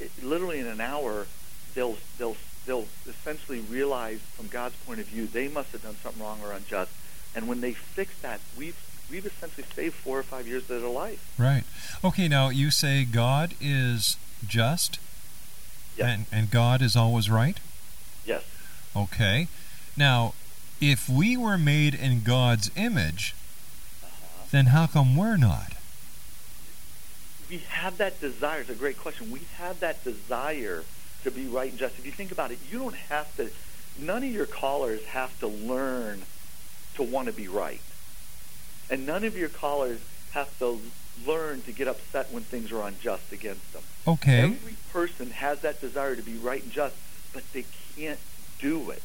it, 0.00 0.10
literally 0.22 0.58
in 0.58 0.66
an 0.66 0.80
hour, 0.80 1.26
they'll 1.74 1.96
they'll 2.18 2.36
they'll 2.64 2.86
essentially 3.06 3.60
realize 3.60 4.20
from 4.36 4.46
God's 4.48 4.76
point 4.86 5.00
of 5.00 5.06
view 5.06 5.26
they 5.26 5.48
must 5.48 5.72
have 5.72 5.82
done 5.82 5.96
something 6.02 6.22
wrong 6.22 6.38
or 6.42 6.52
unjust. 6.52 6.90
And 7.34 7.46
when 7.46 7.60
they 7.60 7.74
fix 7.74 8.18
that, 8.22 8.40
we've 8.56 8.80
we've 9.10 9.26
essentially 9.26 9.66
saved 9.74 9.94
four 9.94 10.18
or 10.18 10.22
five 10.22 10.46
years 10.46 10.62
of 10.70 10.80
their 10.80 10.90
life. 10.90 11.34
Right. 11.38 11.64
Okay, 12.02 12.28
now 12.28 12.48
you 12.48 12.70
say 12.70 13.04
God 13.04 13.54
is 13.60 14.16
just 14.46 14.98
Yes. 15.96 16.08
and, 16.08 16.26
and 16.32 16.50
God 16.50 16.82
is 16.82 16.96
always 16.96 17.30
right? 17.30 17.58
Yes. 18.24 18.44
Okay. 18.94 19.48
Now, 19.96 20.34
if 20.80 21.08
we 21.08 21.36
were 21.36 21.58
made 21.58 21.94
in 21.94 22.22
God's 22.22 22.70
image, 22.76 23.34
then 24.50 24.66
how 24.66 24.86
come 24.86 25.16
we're 25.16 25.36
not? 25.36 25.76
we 27.48 27.58
have 27.68 27.98
that 27.98 28.20
desire. 28.20 28.60
It's 28.60 28.70
a 28.70 28.74
great 28.74 28.98
question. 28.98 29.30
We 29.30 29.40
have 29.58 29.80
that 29.80 30.02
desire 30.04 30.84
to 31.22 31.30
be 31.30 31.46
right 31.46 31.70
and 31.70 31.78
just. 31.78 31.98
If 31.98 32.06
you 32.06 32.12
think 32.12 32.32
about 32.32 32.50
it, 32.50 32.58
you 32.70 32.78
don't 32.78 32.94
have 32.94 33.34
to. 33.36 33.50
None 33.98 34.22
of 34.24 34.30
your 34.30 34.46
callers 34.46 35.04
have 35.06 35.38
to 35.40 35.46
learn 35.46 36.22
to 36.94 37.02
want 37.02 37.28
to 37.28 37.32
be 37.32 37.48
right, 37.48 37.80
and 38.90 39.06
none 39.06 39.24
of 39.24 39.36
your 39.36 39.48
callers 39.48 40.00
have 40.32 40.58
to 40.58 40.80
learn 41.26 41.62
to 41.62 41.72
get 41.72 41.88
upset 41.88 42.30
when 42.30 42.42
things 42.42 42.70
are 42.72 42.86
unjust 42.86 43.32
against 43.32 43.72
them. 43.72 43.82
Okay. 44.06 44.40
Every 44.40 44.76
person 44.92 45.30
has 45.30 45.60
that 45.62 45.80
desire 45.80 46.14
to 46.14 46.22
be 46.22 46.34
right 46.34 46.62
and 46.62 46.70
just, 46.70 46.94
but 47.32 47.42
they 47.52 47.64
can't 47.96 48.18
do 48.58 48.90
it. 48.90 49.02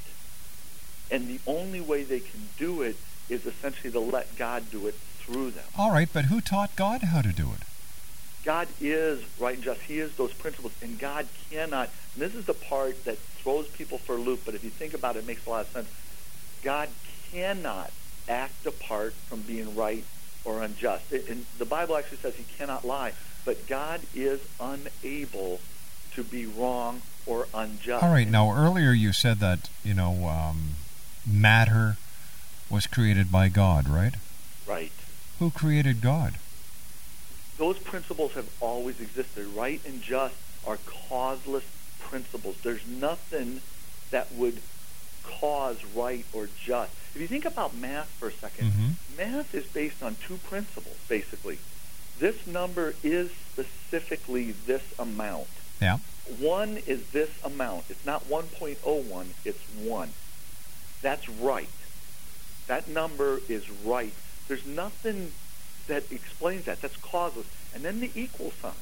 And 1.11 1.27
the 1.27 1.39
only 1.45 1.81
way 1.81 2.03
they 2.03 2.21
can 2.21 2.49
do 2.57 2.81
it 2.81 2.95
is 3.29 3.45
essentially 3.45 3.91
to 3.91 3.99
let 3.99 4.35
God 4.37 4.71
do 4.71 4.87
it 4.87 4.95
through 5.19 5.51
them. 5.51 5.65
All 5.77 5.91
right, 5.91 6.09
but 6.11 6.25
who 6.25 6.41
taught 6.41 6.75
God 6.75 7.03
how 7.03 7.21
to 7.21 7.31
do 7.31 7.49
it? 7.51 7.67
God 8.43 8.67
is 8.79 9.23
right 9.39 9.55
and 9.55 9.63
just. 9.63 9.81
He 9.81 9.99
is 9.99 10.15
those 10.15 10.33
principles, 10.33 10.73
and 10.81 10.97
God 10.97 11.27
cannot. 11.49 11.89
And 12.13 12.23
this 12.23 12.33
is 12.33 12.45
the 12.45 12.53
part 12.53 13.05
that 13.05 13.17
throws 13.17 13.67
people 13.67 13.97
for 13.97 14.15
a 14.15 14.19
loop. 14.19 14.41
But 14.45 14.55
if 14.55 14.63
you 14.63 14.69
think 14.69 14.93
about 14.93 15.15
it, 15.15 15.19
it 15.19 15.27
makes 15.27 15.45
a 15.45 15.49
lot 15.49 15.61
of 15.61 15.71
sense. 15.71 15.89
God 16.63 16.89
cannot 17.31 17.91
act 18.27 18.65
apart 18.65 19.13
from 19.13 19.41
being 19.41 19.75
right 19.75 20.03
or 20.43 20.63
unjust. 20.63 21.11
It, 21.13 21.29
and 21.29 21.45
the 21.57 21.65
Bible 21.65 21.95
actually 21.95 22.17
says 22.17 22.35
He 22.35 22.45
cannot 22.57 22.83
lie. 22.83 23.13
But 23.45 23.67
God 23.67 24.01
is 24.15 24.41
unable 24.59 25.59
to 26.13 26.23
be 26.23 26.45
wrong 26.45 27.01
or 27.25 27.47
unjust. 27.53 28.03
All 28.03 28.11
right. 28.11 28.27
Now, 28.27 28.51
earlier 28.55 28.91
you 28.91 29.13
said 29.13 29.39
that 29.39 29.69
you 29.83 29.93
know 29.93 30.27
um, 30.27 30.75
matter 31.25 31.97
was 32.69 32.87
created 32.87 33.31
by 33.31 33.49
God, 33.49 33.87
right? 33.89 34.13
Right. 34.67 34.91
Who 35.39 35.51
created 35.51 36.01
God? 36.01 36.35
Those 37.57 37.77
principles 37.79 38.33
have 38.33 38.49
always 38.59 38.99
existed. 38.99 39.45
Right 39.55 39.81
and 39.85 40.01
just 40.01 40.35
are 40.65 40.77
causeless 41.09 41.63
principles. 41.99 42.57
There's 42.63 42.87
nothing 42.87 43.61
that 44.11 44.31
would 44.33 44.59
cause 45.23 45.83
right 45.95 46.25
or 46.33 46.47
just. 46.63 46.91
If 47.13 47.21
you 47.21 47.27
think 47.27 47.45
about 47.45 47.75
math 47.75 48.07
for 48.07 48.29
a 48.29 48.31
2nd 48.31 48.71
Mm-hmm. 48.71 49.17
math 49.17 49.53
is 49.53 49.65
based 49.65 50.01
on 50.01 50.15
two 50.15 50.37
principles, 50.37 50.97
basically. 51.07 51.59
This 52.19 52.45
number 52.47 52.93
is 53.03 53.31
specifically 53.31 54.51
this 54.51 54.83
amount. 54.99 55.47
Yeah. 55.81 55.97
One 56.39 56.77
is 56.87 57.09
this 57.11 57.29
amount. 57.43 57.85
It's 57.89 58.05
not 58.05 58.27
1.01, 58.29 59.25
it's 59.43 59.59
1. 59.79 60.09
That's 61.01 61.27
right. 61.29 61.69
That 62.67 62.87
number 62.87 63.39
is 63.49 63.69
right. 63.69 64.13
There's 64.47 64.65
nothing 64.65 65.31
that 65.87 66.11
explains 66.11 66.65
that. 66.65 66.81
That's 66.81 66.97
causeless. 66.97 67.47
And 67.73 67.83
then 67.83 67.99
the 67.99 68.11
equal 68.15 68.51
sign. 68.61 68.73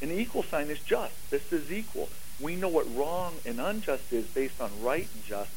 The 0.00 0.18
equal 0.18 0.42
sign 0.42 0.68
is 0.68 0.80
just. 0.80 1.14
This 1.30 1.52
is 1.52 1.72
equal. 1.72 2.08
We 2.38 2.56
know 2.56 2.68
what 2.68 2.94
wrong 2.94 3.34
and 3.46 3.60
unjust 3.60 4.12
is 4.12 4.26
based 4.26 4.60
on 4.60 4.70
right 4.82 5.08
and 5.14 5.24
just. 5.24 5.50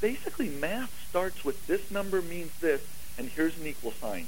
Basically, 0.00 0.48
math 0.48 1.08
starts 1.08 1.44
with 1.44 1.66
this 1.66 1.90
number 1.90 2.20
means 2.20 2.52
this, 2.60 2.82
and 3.16 3.28
here's 3.28 3.58
an 3.58 3.66
equal 3.66 3.92
sign. 3.92 4.26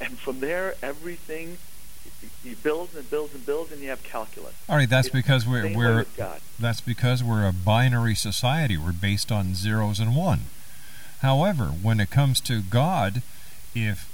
And 0.00 0.18
from 0.18 0.40
there, 0.40 0.76
everything 0.82 1.58
you 2.42 2.56
build 2.56 2.90
and 2.96 3.08
builds 3.10 3.34
and 3.34 3.44
builds, 3.46 3.72
and 3.72 3.80
you 3.82 3.88
have 3.88 4.02
calculus. 4.02 4.54
All 4.68 4.76
right, 4.76 4.88
that's 4.88 5.08
It's 5.08 5.14
because 5.14 5.46
we're 5.46 5.74
we're 5.74 6.04
God. 6.16 6.40
that's 6.58 6.80
because 6.80 7.22
we're 7.24 7.46
a 7.46 7.52
binary 7.52 8.14
society. 8.14 8.76
We're 8.76 8.92
based 8.92 9.32
on 9.32 9.54
zeros 9.54 9.98
and 9.98 10.14
one. 10.14 10.40
However, 11.20 11.66
when 11.66 12.00
it 12.00 12.10
comes 12.10 12.40
to 12.42 12.60
God, 12.60 13.22
if 13.74 14.10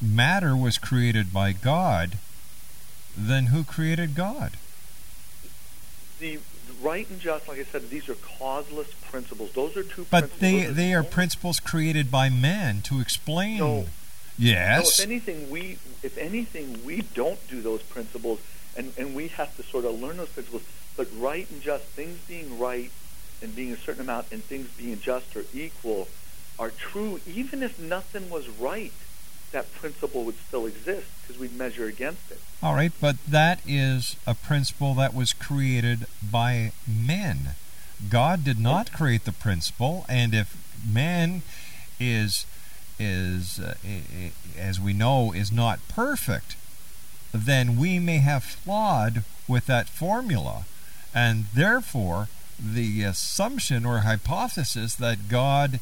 matter 0.00 0.54
was 0.56 0.76
created 0.78 1.32
by 1.32 1.52
God, 1.52 2.18
then 3.16 3.46
who 3.46 3.64
created 3.64 4.14
God? 4.14 4.52
the 6.20 6.38
right 6.80 7.08
and 7.10 7.18
just, 7.20 7.48
like 7.48 7.58
I 7.58 7.64
said, 7.64 7.90
these 7.90 8.08
are 8.08 8.14
causeless 8.14 8.88
principles. 9.10 9.52
Those 9.52 9.76
are 9.76 9.82
two 9.82 10.06
But 10.10 10.38
principles. 10.38 10.40
they 10.40 10.64
they 10.66 10.94
are 10.94 11.02
principles 11.02 11.58
created 11.58 12.10
by 12.10 12.28
man 12.28 12.80
to 12.82 13.00
explain. 13.00 13.58
No. 13.58 13.86
Yes. 14.42 14.98
No, 14.98 15.04
if 15.04 15.08
anything, 15.08 15.50
we 15.50 15.78
if 16.02 16.18
anything 16.18 16.84
we 16.84 17.02
don't 17.14 17.38
do 17.48 17.60
those 17.60 17.82
principles, 17.82 18.40
and 18.76 18.92
and 18.98 19.14
we 19.14 19.28
have 19.28 19.56
to 19.56 19.62
sort 19.62 19.84
of 19.84 20.00
learn 20.00 20.16
those 20.16 20.30
principles. 20.30 20.62
But 20.96 21.08
right 21.16 21.48
and 21.50 21.62
just, 21.62 21.84
things 21.84 22.18
being 22.28 22.58
right 22.58 22.90
and 23.40 23.54
being 23.56 23.72
a 23.72 23.76
certain 23.76 24.02
amount, 24.02 24.26
and 24.32 24.42
things 24.42 24.68
being 24.76 25.00
just 25.00 25.34
or 25.36 25.44
equal, 25.54 26.08
are 26.58 26.70
true. 26.70 27.20
Even 27.26 27.62
if 27.62 27.78
nothing 27.78 28.28
was 28.30 28.48
right, 28.48 28.92
that 29.52 29.72
principle 29.74 30.24
would 30.24 30.38
still 30.48 30.66
exist 30.66 31.06
because 31.22 31.40
we'd 31.40 31.56
measure 31.56 31.86
against 31.86 32.30
it. 32.30 32.40
All 32.62 32.74
right, 32.74 32.92
but 33.00 33.16
that 33.26 33.60
is 33.66 34.16
a 34.26 34.34
principle 34.34 34.94
that 34.94 35.14
was 35.14 35.32
created 35.32 36.06
by 36.22 36.72
men. 36.86 37.54
God 38.08 38.44
did 38.44 38.58
not 38.58 38.92
create 38.92 39.24
the 39.24 39.32
principle, 39.32 40.04
and 40.08 40.34
if 40.34 40.56
man 40.84 41.42
is 42.00 42.44
is 43.02 43.58
uh, 43.58 43.74
as 44.58 44.80
we 44.80 44.92
know 44.92 45.32
is 45.32 45.50
not 45.50 45.78
perfect, 45.88 46.56
then 47.34 47.76
we 47.76 47.98
may 47.98 48.18
have 48.18 48.44
flawed 48.44 49.24
with 49.48 49.66
that 49.66 49.88
formula, 49.88 50.64
and 51.14 51.46
therefore 51.54 52.28
the 52.58 53.02
assumption 53.02 53.84
or 53.84 54.00
hypothesis 54.00 54.94
that 54.94 55.28
God 55.28 55.80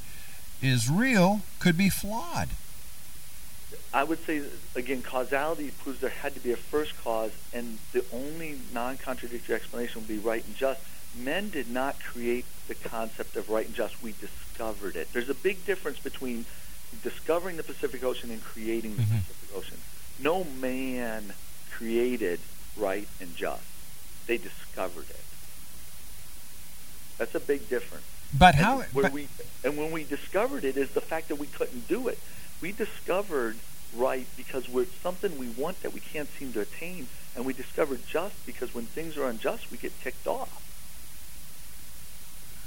is 0.63 0.89
real 0.89 1.41
could 1.59 1.77
be 1.77 1.91
flawed. 1.91 2.51
I 3.93 4.05
would 4.05 4.25
say 4.25 4.43
again, 4.75 5.03
causality 5.03 5.73
proves 5.83 6.01
there 6.01 6.11
had 6.11 6.35
to 6.35 6.41
be 6.41 6.53
a 6.53 6.57
first 6.57 6.97
cause, 7.03 7.33
and 7.53 7.79
the 7.93 8.05
only 8.13 8.59
non-contradictory 8.73 9.55
explanation 9.55 10.03
would 10.03 10.09
be 10.09 10.19
right 10.19 10.45
and 10.45 10.57
just. 10.57 10.81
Men 11.17 11.51
did 11.51 11.69
not 11.69 11.99
create 12.01 12.45
the 12.69 12.77
concept 12.77 13.35
of 13.35 13.51
right 13.51 13.67
and 13.67 13.75
just; 13.75 14.01
we 14.01 14.15
discovered 14.21 14.95
it. 14.95 15.09
There's 15.13 15.29
a 15.29 15.35
big 15.35 15.67
difference 15.67 15.99
between 15.99 16.45
discovering 17.03 17.57
the 17.57 17.63
Pacific 17.63 18.03
Ocean 18.05 18.31
and 18.31 18.43
creating 18.43 18.97
the 18.97 19.03
Mhm. 19.03 19.23
Pacific 19.27 19.49
Ocean. 19.55 19.79
No 20.19 20.45
man 20.45 21.33
created 21.71 22.41
right 22.77 23.09
and 23.21 23.35
just; 23.37 23.63
they 24.27 24.37
discovered 24.39 25.09
it. 25.11 25.25
That's 27.19 27.35
a 27.35 27.41
big 27.41 27.69
difference. 27.69 28.05
But 28.33 28.55
And 28.55 28.65
how? 28.65 28.79
Where 28.93 29.05
but- 29.05 29.13
we, 29.13 29.29
and 29.65 29.77
when 29.77 29.91
we 29.93 30.05
discovered 30.05 30.65
it 30.65 30.77
is 30.77 30.91
the 30.91 31.01
fact 31.01 31.29
that 31.29 31.37
we 31.37 31.47
couldn't 31.47 31.89
do 31.89 32.09
it. 32.09 32.19
We 32.61 32.73
discovered 32.73 33.57
right 33.95 34.27
because 34.37 34.69
we're 34.69 34.87
something 35.03 35.39
we 35.39 35.49
want 35.49 35.83
that 35.83 35.93
we 35.93 36.01
can't 36.01 36.29
seem 36.39 36.53
to 36.53 36.61
attain, 36.61 37.09
and 37.35 37.45
we 37.45 37.53
discovered 37.53 38.01
just 38.07 38.35
because 38.47 38.73
when 38.75 38.87
things 38.87 39.17
are 39.17 39.27
unjust, 39.27 39.71
we 39.71 39.79
get 39.79 39.93
ticked 40.03 40.27
off. 40.27 40.49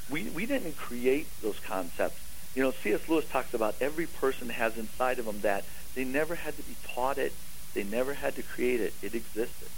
We 0.10 0.24
we 0.24 0.46
didn't 0.46 0.76
create 0.78 1.28
those 1.42 1.60
concepts. 1.60 2.20
You 2.56 2.64
know, 2.64 2.74
C.S. 2.84 3.00
Lewis 3.08 3.26
talks 3.32 3.54
about 3.54 3.76
every 3.82 4.06
person 4.06 4.50
has 4.50 4.74
inside 4.78 5.20
of 5.20 5.26
them 5.26 5.42
that 5.42 5.66
they 5.96 6.04
never 6.04 6.36
had 6.36 6.58
to 6.58 6.64
be 6.64 6.78
taught 6.96 7.18
it, 7.18 7.34
they 7.74 7.84
never 7.84 8.14
had 8.14 8.36
to 8.36 8.44
create 8.44 8.80
it. 8.80 8.94
It 9.02 9.16
existed, 9.16 9.70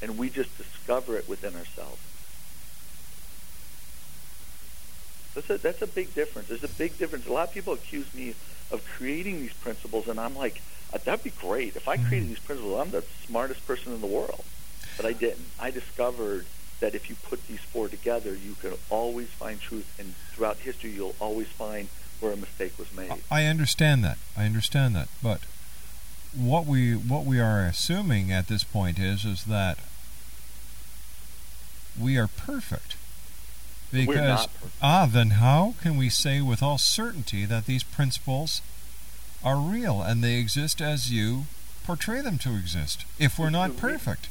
and 0.00 0.16
we 0.16 0.30
just 0.30 0.50
discover 0.56 1.16
it 1.16 1.28
within 1.28 1.54
ourselves. 1.56 1.98
That's 5.34 5.50
a, 5.50 5.58
that's 5.58 5.82
a 5.82 5.86
big 5.86 6.14
difference. 6.14 6.48
There's 6.48 6.64
a 6.64 6.68
big 6.68 6.98
difference. 6.98 7.26
A 7.26 7.32
lot 7.32 7.48
of 7.48 7.54
people 7.54 7.72
accuse 7.72 8.06
me 8.14 8.34
of 8.70 8.80
creating 8.96 9.40
these 9.40 9.52
principles, 9.60 10.06
and 10.08 10.18
I'm 10.18 10.36
like, 10.36 10.60
uh, 10.92 10.98
that'd 11.04 11.24
be 11.24 11.30
great. 11.30 11.76
If 11.76 11.86
I 11.88 11.96
created 11.96 12.28
these 12.28 12.40
principles, 12.40 12.80
I'm 12.80 12.90
the 12.90 13.04
smartest 13.26 13.64
person 13.66 13.92
in 13.92 14.00
the 14.00 14.06
world. 14.06 14.44
But 14.96 15.06
I 15.06 15.12
didn't. 15.12 15.46
I 15.58 15.70
discovered 15.70 16.46
that 16.80 16.94
if 16.94 17.08
you 17.10 17.16
put 17.16 17.46
these 17.48 17.60
four 17.60 17.88
together, 17.88 18.34
you 18.34 18.54
can 18.60 18.72
always 18.90 19.28
find 19.28 19.60
truth, 19.60 19.92
and 19.98 20.14
throughout 20.32 20.58
history, 20.58 20.90
you'll 20.90 21.16
always 21.20 21.48
find 21.48 21.88
where 22.20 22.32
a 22.32 22.36
mistake 22.36 22.78
was 22.78 22.92
made. 22.94 23.12
I 23.30 23.44
understand 23.46 24.04
that. 24.04 24.18
I 24.36 24.44
understand 24.44 24.94
that. 24.96 25.08
But 25.22 25.40
what 26.34 26.66
we 26.66 26.92
what 26.94 27.24
we 27.24 27.40
are 27.40 27.64
assuming 27.64 28.30
at 28.32 28.48
this 28.48 28.62
point 28.64 28.98
is 28.98 29.24
is 29.24 29.44
that 29.44 29.78
we 32.00 32.16
are 32.16 32.28
perfect. 32.28 32.96
We're 33.92 34.06
Because 34.06 34.16
not 34.18 34.54
perfect. 34.54 34.72
ah, 34.82 35.08
then 35.10 35.30
how 35.30 35.74
can 35.80 35.96
we 35.96 36.10
say 36.10 36.40
with 36.40 36.62
all 36.62 36.78
certainty 36.78 37.44
that 37.46 37.66
these 37.66 37.82
principles 37.82 38.60
are 39.42 39.56
real 39.56 40.02
and 40.02 40.22
they 40.22 40.34
exist 40.36 40.80
as 40.82 41.10
you 41.10 41.46
portray 41.84 42.20
them 42.20 42.38
to 42.38 42.54
exist? 42.54 43.04
If 43.18 43.38
we're 43.38 43.50
not 43.50 43.76
perfect. 43.76 44.28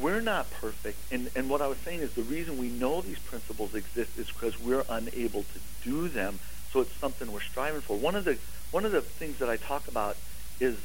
We're 0.00 0.20
not 0.20 0.50
perfect. 0.50 0.98
And 1.12 1.30
and 1.34 1.50
what 1.50 1.60
i 1.60 1.66
was 1.66 1.78
saying 1.78 2.00
is 2.00 2.12
the 2.14 2.22
reason 2.22 2.58
we 2.58 2.68
know 2.68 3.00
these 3.00 3.18
principles 3.18 3.74
exist 3.74 4.16
is 4.18 4.28
because 4.28 4.58
we're 4.60 4.84
unable 4.88 5.42
to 5.42 5.58
do 5.82 6.08
them. 6.08 6.38
So 6.72 6.80
it's 6.80 6.92
something 6.96 7.30
we're 7.30 7.40
striving 7.40 7.80
for. 7.80 7.96
One 7.96 8.14
of 8.14 8.24
the 8.24 8.38
one 8.70 8.84
of 8.84 8.92
the 8.92 9.00
things 9.00 9.38
that 9.38 9.48
i 9.48 9.56
talk 9.56 9.88
about 9.88 10.16
is 10.60 10.76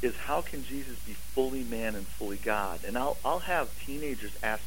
is 0.00 0.16
how 0.16 0.40
can 0.40 0.62
jesus 0.64 0.96
be 1.00 1.12
fully 1.12 1.64
man 1.64 1.94
and 1.94 2.06
fully 2.06 2.36
god? 2.36 2.80
And 2.86 2.96
i'll 2.96 3.16
i'll 3.24 3.40
have 3.40 3.68
teenagers 3.84 4.32
ask 4.42 4.62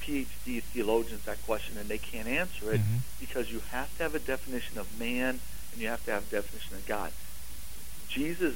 phd 0.00 0.62
theologians 0.62 1.24
that 1.24 1.42
question 1.44 1.76
and 1.78 1.88
they 1.88 1.98
can't 1.98 2.28
answer 2.28 2.72
it 2.72 2.80
mm-hmm. 2.80 2.98
because 3.18 3.50
you 3.50 3.60
have 3.70 3.94
to 3.96 4.04
have 4.04 4.14
a 4.14 4.20
definition 4.20 4.78
of 4.78 5.00
man 5.00 5.40
and 5.72 5.82
you 5.82 5.88
have 5.88 6.04
to 6.04 6.12
have 6.12 6.28
a 6.28 6.30
definition 6.30 6.76
of 6.76 6.86
god. 6.86 7.12
Jesus 8.08 8.54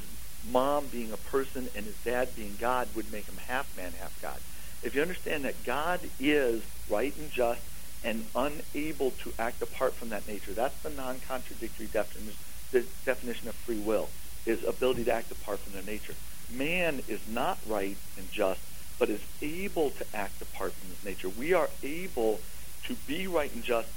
mom 0.51 0.87
being 0.87 1.12
a 1.12 1.16
person 1.16 1.69
and 1.77 1.85
his 1.85 1.97
dad 2.05 2.35
being 2.35 2.57
god 2.59 2.88
would 2.95 3.11
make 3.12 3.27
him 3.27 3.37
half 3.47 3.77
man 3.77 3.93
half 4.01 4.16
god 4.23 4.40
if 4.83 4.95
you 4.95 5.03
understand 5.03 5.45
that 5.45 5.64
God 5.64 6.11
is 6.19 6.62
right 6.88 7.14
and 7.16 7.31
just 7.31 7.61
and 8.03 8.27
unable 8.35 9.11
to 9.25 9.33
act 9.38 9.62
apart 9.62 9.95
from 9.99 10.09
that 10.11 10.27
nature, 10.27 10.55
that's 10.55 10.75
the 10.83 10.90
non-contradictory 10.90 11.87
definition, 11.88 12.37
the 12.73 12.87
definition 13.05 13.49
of 13.49 13.55
free 13.66 13.79
will, 13.79 14.09
is 14.47 14.59
ability 14.66 15.05
to 15.05 15.12
act 15.12 15.31
apart 15.31 15.61
from 15.62 15.73
their 15.75 15.83
nature. 15.83 16.14
Man 16.51 17.03
is 17.09 17.21
not 17.29 17.59
right 17.66 17.99
and 18.16 18.27
just, 18.35 18.61
but 18.99 19.11
is 19.11 19.21
able 19.43 19.90
to 19.90 20.07
act 20.14 20.40
apart 20.40 20.75
from 20.81 20.88
his 20.88 20.99
nature. 21.05 21.29
We 21.29 21.53
are 21.53 21.69
able 21.83 22.40
to 22.88 22.97
be 23.07 23.27
right 23.27 23.53
and 23.55 23.62
just, 23.62 23.88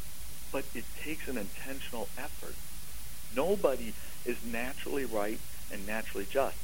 but 0.52 0.66
it 0.74 0.84
takes 1.06 1.24
an 1.28 1.38
intentional 1.38 2.10
effort. 2.18 2.56
Nobody 3.34 3.96
is 4.26 4.38
naturally 4.44 5.06
right 5.06 5.40
and 5.72 5.86
naturally 5.86 6.28
just. 6.32 6.56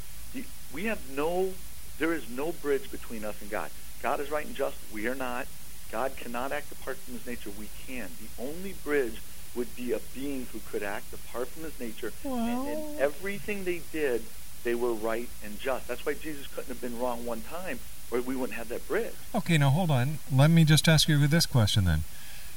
We 0.71 0.85
have 0.85 0.99
no, 1.09 1.53
there 1.99 2.13
is 2.13 2.23
no 2.29 2.51
bridge 2.51 2.91
between 2.91 3.25
us 3.25 3.35
and 3.41 3.49
God. 3.49 3.71
God 4.01 4.19
is 4.19 4.31
right 4.31 4.45
and 4.45 4.55
just. 4.55 4.77
We 4.93 5.07
are 5.07 5.15
not. 5.15 5.47
God 5.91 6.15
cannot 6.15 6.51
act 6.51 6.71
apart 6.71 6.97
from 6.97 7.15
his 7.15 7.25
nature. 7.25 7.49
We 7.57 7.69
can. 7.87 8.09
The 8.19 8.43
only 8.43 8.73
bridge 8.83 9.21
would 9.55 9.75
be 9.75 9.91
a 9.91 9.99
being 10.13 10.47
who 10.51 10.59
could 10.71 10.83
act 10.83 11.11
apart 11.13 11.47
from 11.47 11.63
his 11.63 11.79
nature. 11.79 12.13
And 12.23 12.67
in 12.67 12.99
everything 12.99 13.63
they 13.63 13.81
did, 13.91 14.23
they 14.63 14.75
were 14.75 14.93
right 14.93 15.29
and 15.43 15.59
just. 15.59 15.87
That's 15.87 16.05
why 16.05 16.13
Jesus 16.13 16.47
couldn't 16.47 16.69
have 16.69 16.81
been 16.81 16.99
wrong 16.99 17.25
one 17.25 17.41
time, 17.41 17.79
or 18.11 18.21
we 18.21 18.35
wouldn't 18.35 18.57
have 18.57 18.69
that 18.69 18.87
bridge. 18.87 19.13
Okay, 19.33 19.57
now 19.57 19.69
hold 19.69 19.89
on. 19.89 20.19
Let 20.31 20.51
me 20.51 20.63
just 20.65 20.87
ask 20.87 21.07
you 21.07 21.25
this 21.27 21.45
question 21.45 21.85
then. 21.85 22.03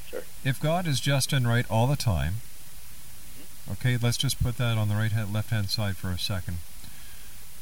Sure. 0.07 0.21
If 0.43 0.59
God 0.61 0.87
is 0.87 0.99
just 0.99 1.33
and 1.33 1.47
right 1.47 1.65
all 1.69 1.87
the 1.87 1.95
time, 1.95 2.35
mm-hmm. 2.35 3.71
okay, 3.73 3.97
let's 3.97 4.17
just 4.17 4.41
put 4.41 4.57
that 4.57 4.77
on 4.77 4.89
the 4.89 4.95
right 4.95 5.11
hand, 5.11 5.33
left 5.33 5.49
hand 5.49 5.69
side 5.69 5.97
for 5.97 6.09
a 6.09 6.19
second. 6.19 6.57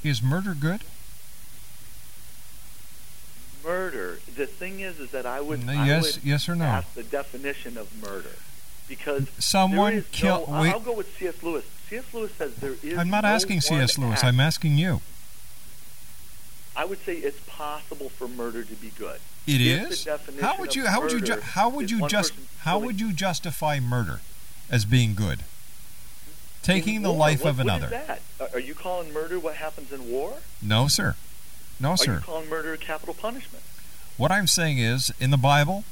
Is 0.03 0.21
murder 0.21 0.53
good? 0.53 0.81
Murder. 3.63 4.19
The 4.35 4.45
thing 4.47 4.79
is, 4.79 4.99
is 4.99 5.11
that 5.11 5.25
I 5.25 5.41
would, 5.41 5.65
No, 5.65 5.73
I 5.73 5.85
yes- 5.85 6.15
would 6.17 6.23
yes 6.25 6.49
or 6.49 6.55
no? 6.55 6.65
ask 6.65 6.93
the 6.93 7.03
definition 7.03 7.77
of 7.77 7.87
murder, 8.01 8.35
because 8.87 9.27
Someone 9.39 9.91
there 9.93 9.99
is 9.99 10.05
kill- 10.11 10.45
No. 10.47 10.53
I'll 10.55 10.79
go 10.79 10.93
with 10.93 11.15
C.S. 11.17 11.41
Lewis. 11.43 11.65
C.S. 11.89 12.05
Lewis 12.13 12.31
says 12.37 12.55
there 12.55 12.75
is. 12.83 12.97
I'm 12.97 13.09
not 13.09 13.23
no 13.23 13.29
asking 13.29 13.61
C.S. 13.61 13.97
Lewis. 13.97 14.15
act. 14.19 14.23
I'm 14.25 14.39
asking 14.39 14.77
you. 14.77 15.01
I 16.75 16.85
would 16.85 16.99
say 17.05 17.15
it's 17.17 17.39
possible 17.47 18.09
for 18.09 18.27
murder 18.29 18.63
to 18.63 18.73
be 18.75 18.91
good. 18.97 19.19
It 19.45 19.59
If 19.61 19.91
is. 19.91 20.07
How 20.39 20.57
would 20.57 20.75
you? 20.75 20.85
How 20.87 21.01
would 21.01 21.11
you? 21.11 21.19
Ju- 21.21 21.41
how 21.41 21.69
would 21.69 21.91
you 21.91 22.07
just? 22.07 22.33
How 22.59 22.79
would 22.79 22.99
you 23.01 23.11
justify 23.11 23.79
murder 23.79 24.21
as 24.69 24.85
being 24.85 25.13
good? 25.13 25.43
Taking 26.63 26.95
In 26.97 27.01
the 27.03 27.09
war, 27.09 27.17
life 27.19 27.43
what- 27.43 27.49
of 27.51 27.57
what 27.57 27.65
is 27.65 27.91
another. 27.91 28.19
Are 28.53 28.59
you 28.59 28.73
calling 28.75 29.11
murder 29.11 29.39
what 29.39 29.55
happens 29.55 29.91
in 29.91 30.09
war? 30.09 30.37
No, 30.61 30.87
sir. 30.87 31.15
No, 31.81 31.91
Are 31.91 31.97
sir. 31.97 32.13
you 32.15 32.19
calling 32.19 32.49
murder 32.49 32.77
capital 32.77 33.13
punishment? 33.15 33.63
What 34.17 34.31
I'm 34.31 34.47
saying 34.47 34.77
is, 34.77 35.11
in 35.19 35.31
the 35.31 35.37
Bible, 35.37 35.83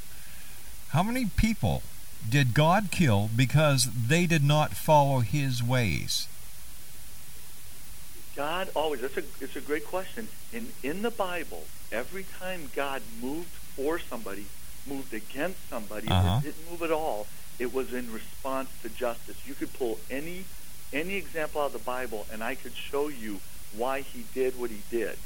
how 0.90 1.02
many 1.02 1.26
people 1.26 1.82
did 2.28 2.54
God 2.54 2.88
kill 2.92 3.28
because 3.34 3.88
they 4.08 4.26
did 4.26 4.44
not 4.44 4.72
follow 4.72 5.20
His 5.20 5.62
ways? 5.62 6.28
God 8.36 8.68
always. 8.74 9.00
That's 9.00 9.16
a. 9.16 9.24
It's 9.40 9.56
a 9.56 9.60
great 9.60 9.84
question. 9.86 10.28
In 10.52 10.68
in 10.82 11.02
the 11.02 11.10
Bible, 11.10 11.64
every 11.90 12.24
time 12.38 12.70
God 12.76 13.02
moved 13.20 13.48
for 13.48 13.98
somebody, 13.98 14.46
moved 14.86 15.12
against 15.12 15.68
somebody, 15.68 16.08
Uh-huh. 16.08 16.36
or 16.38 16.40
didn't 16.42 16.70
move 16.70 16.82
at 16.82 16.92
all, 16.92 17.26
it 17.58 17.74
was 17.74 17.92
in 17.92 18.12
response 18.12 18.70
to 18.82 18.88
justice. 18.88 19.36
You 19.44 19.54
could 19.54 19.72
pull 19.72 19.98
any 20.10 20.44
any 20.92 21.14
example 21.14 21.60
out 21.62 21.66
of 21.66 21.72
the 21.72 21.78
Bible, 21.80 22.26
and 22.32 22.42
I 22.44 22.54
could 22.54 22.74
show 22.76 23.08
you 23.08 23.40
why 23.76 24.00
He 24.02 24.24
did 24.32 24.58
what 24.58 24.70
He 24.70 24.82
did. 24.90 25.18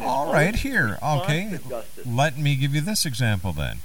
All 0.00 0.32
right, 0.32 0.54
here. 0.54 0.98
Okay. 1.02 1.58
Let 2.06 2.38
me 2.38 2.54
give 2.56 2.74
you 2.74 2.80
this 2.80 3.04
example 3.04 3.52
then. 3.52 3.78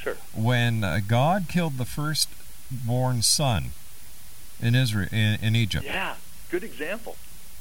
Sure. 0.00 0.16
When 0.34 0.84
uh, 0.84 1.00
God 1.06 1.46
killed 1.48 1.78
the 1.78 1.84
firstborn 1.86 3.22
son 3.22 3.70
in 4.60 4.74
Israel 4.74 5.08
in, 5.12 5.38
in 5.42 5.56
Egypt, 5.56 5.84
Yeah. 5.84 6.14
Good 6.50 6.62
example. 6.62 7.16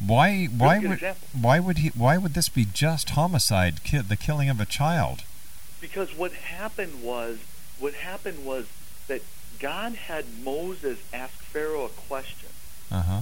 why 0.05 0.45
why 0.45 0.79
good 0.79 0.89
would 0.89 0.93
example. 0.95 1.27
why 1.41 1.59
would 1.59 1.77
he 1.79 1.87
why 1.89 2.17
would 2.17 2.33
this 2.33 2.49
be 2.49 2.65
just 2.65 3.11
homicide, 3.11 3.83
ki- 3.83 3.99
the 3.99 4.15
killing 4.17 4.49
of 4.49 4.59
a 4.59 4.65
child? 4.65 5.23
Because 5.81 6.15
what 6.15 6.33
happened 6.33 7.01
was, 7.01 7.39
what 7.79 7.93
happened 7.95 8.45
was 8.45 8.67
that 9.07 9.21
God 9.59 9.93
had 9.93 10.25
Moses 10.43 10.99
ask 11.13 11.33
Pharaoh 11.43 11.85
a 11.85 11.89
question. 11.89 12.49
Uh 12.91 13.01
huh. 13.01 13.21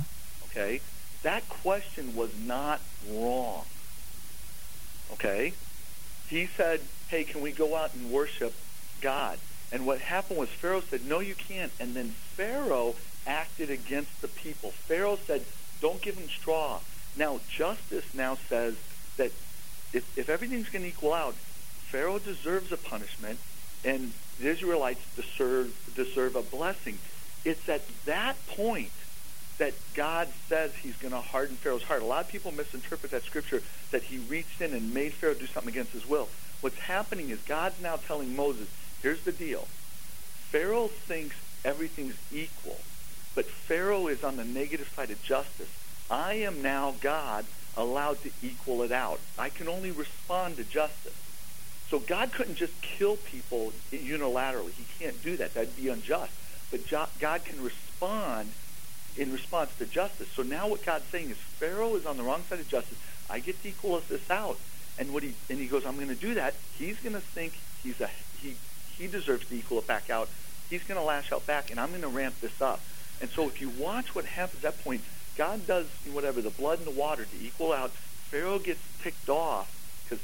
Okay, 0.50 0.82
that 1.22 1.48
question 1.48 2.16
was 2.16 2.32
not 2.38 2.82
wrong. 3.10 3.66
Okay, 5.14 5.54
he 6.30 6.50
said, 6.58 6.82
"Hey, 7.10 7.24
can 7.24 7.42
we 7.42 7.52
go 7.52 7.76
out 7.76 7.94
and 7.94 8.12
worship 8.12 8.54
God?" 9.02 9.40
And 9.72 9.86
what 9.86 10.02
happened 10.02 10.40
was 10.40 10.50
Pharaoh 10.50 10.84
said, 10.90 11.06
"No, 11.06 11.20
you 11.20 11.36
can't." 11.36 11.72
And 11.80 11.96
then 11.96 12.16
Pharaoh 12.36 12.96
acted 13.26 13.70
against 13.70 14.22
the 14.22 14.28
people. 14.28 14.72
Pharaoh 14.88 15.20
said, 15.28 15.46
"Don't 15.82 16.02
give 16.02 16.16
them 16.16 16.30
straw." 16.30 16.80
Now 17.16 17.40
justice 17.56 18.06
now 18.14 18.38
says 18.50 18.76
that 19.18 19.32
if, 19.94 20.18
if 20.18 20.30
everything's 20.30 20.70
going 20.70 20.84
to 20.84 20.90
equal 20.90 21.14
out, 21.14 21.36
Pharaoh 21.92 22.20
deserves 22.20 22.72
a 22.72 22.78
punishment, 22.78 23.40
and 23.84 24.14
the 24.40 24.50
Israelites 24.50 25.02
deserve 25.16 25.72
deserve 25.96 26.36
a 26.36 26.42
blessing. 26.42 26.98
It's 27.46 27.70
at 27.70 27.84
that 28.06 28.36
point 28.48 28.92
that 29.60 29.74
God 29.94 30.28
says 30.50 30.72
He's 30.82 30.96
going 30.98 31.14
to 31.14 31.22
harden 31.22 31.56
Pharaoh's 31.58 31.84
heart. 31.84 32.02
A 32.02 32.06
lot 32.06 32.26
of 32.26 32.28
people 32.28 32.52
misinterpret 32.52 33.12
that 33.12 33.24
scripture 33.24 33.62
that 33.92 34.04
He 34.04 34.18
reached 34.18 34.62
in 34.62 34.74
and 34.74 34.94
made 34.94 35.14
Pharaoh 35.14 35.34
do 35.34 35.48
something 35.48 35.72
against 35.72 35.92
His 35.92 36.08
will. 36.08 36.30
What's 36.62 36.80
happening 36.80 37.30
is 37.30 37.40
God's 37.48 37.80
now 37.82 37.98
telling 37.98 38.36
Moses, 38.36 38.68
"Here's 39.02 39.22
the 39.22 39.32
deal. 39.32 39.68
Pharaoh 40.52 40.88
thinks 40.88 41.36
everything's 41.66 42.16
equal, 42.32 42.80
but 43.36 43.50
Pharaoh 43.50 44.08
is 44.08 44.24
on 44.24 44.38
the 44.38 44.46
negative 44.46 44.90
side 44.96 45.12
of 45.12 45.22
justice. 45.24 45.70
I 46.10 46.36
am 46.36 46.62
now 46.62 46.96
God, 47.02 47.46
allowed 47.76 48.22
to 48.24 48.32
equal 48.42 48.84
it 48.84 48.92
out. 48.92 49.20
I 49.38 49.50
can 49.50 49.68
only 49.68 49.92
respond 49.92 50.58
to 50.58 50.64
justice." 50.64 51.14
So 51.90 52.00
God 52.00 52.32
couldn't 52.32 52.56
just 52.56 52.74
kill 52.82 53.18
people 53.18 53.72
unilaterally. 53.92 54.72
He 54.72 54.86
can't 55.00 55.22
do 55.22 55.38
that. 55.38 55.54
That'd 55.54 55.76
be 55.76 55.90
unjust. 55.90 56.32
But 56.72 56.90
God 57.20 57.46
can 57.46 57.62
respond 57.62 58.52
in 59.18 59.32
response 59.32 59.76
to 59.78 59.86
justice. 59.86 60.28
So 60.30 60.44
now 60.44 60.68
what 60.68 60.86
God's 60.86 61.06
saying 61.06 61.30
is 61.30 61.38
Pharaoh 61.38 61.96
is 61.96 62.06
on 62.06 62.18
the 62.18 62.24
wrong 62.24 62.44
side 62.50 62.60
of 62.60 62.68
justice. 62.68 62.98
I 63.30 63.40
get 63.40 63.62
to 63.62 63.70
equal 63.70 64.02
this 64.10 64.30
out. 64.30 64.58
And 64.98 65.14
what 65.14 65.24
he 65.24 65.34
and 65.50 65.60
he 65.60 65.68
goes, 65.68 65.86
I'm 65.86 65.96
going 65.96 66.10
to 66.10 66.16
do 66.16 66.36
that. 66.36 66.54
He's 66.78 67.00
going 67.00 67.14
to 67.14 67.22
think 67.22 67.54
he's 67.82 68.00
a 68.00 68.10
he 68.40 68.56
he 68.98 69.08
deserves 69.08 69.48
to 69.48 69.56
equal 69.56 69.80
it 69.80 69.88
back 69.88 70.10
out. 70.10 70.30
He's 70.70 70.84
going 70.84 71.00
to 71.00 71.06
lash 71.06 71.32
out 71.32 71.46
back, 71.48 71.72
and 71.72 71.80
I'm 71.80 71.90
going 71.90 72.02
to 72.02 72.08
ramp 72.08 72.36
this 72.42 72.62
up. 72.62 72.80
And 73.22 73.30
so 73.30 73.48
if 73.48 73.60
you 73.62 73.70
watch 73.70 74.14
what 74.14 74.26
happens 74.26 74.64
at 74.64 74.76
that 74.76 74.84
point, 74.84 75.02
God 75.38 75.66
does 75.66 75.88
whatever 76.12 76.42
the 76.42 76.52
blood 76.52 76.80
and 76.80 76.88
the 76.88 76.92
water 76.92 77.26
to 77.26 77.46
equal 77.46 77.74
out. 77.74 77.92
Pharaoh 78.30 78.60
gets 78.60 78.82
ticked 79.02 79.30
off 79.30 79.70
because 80.04 80.24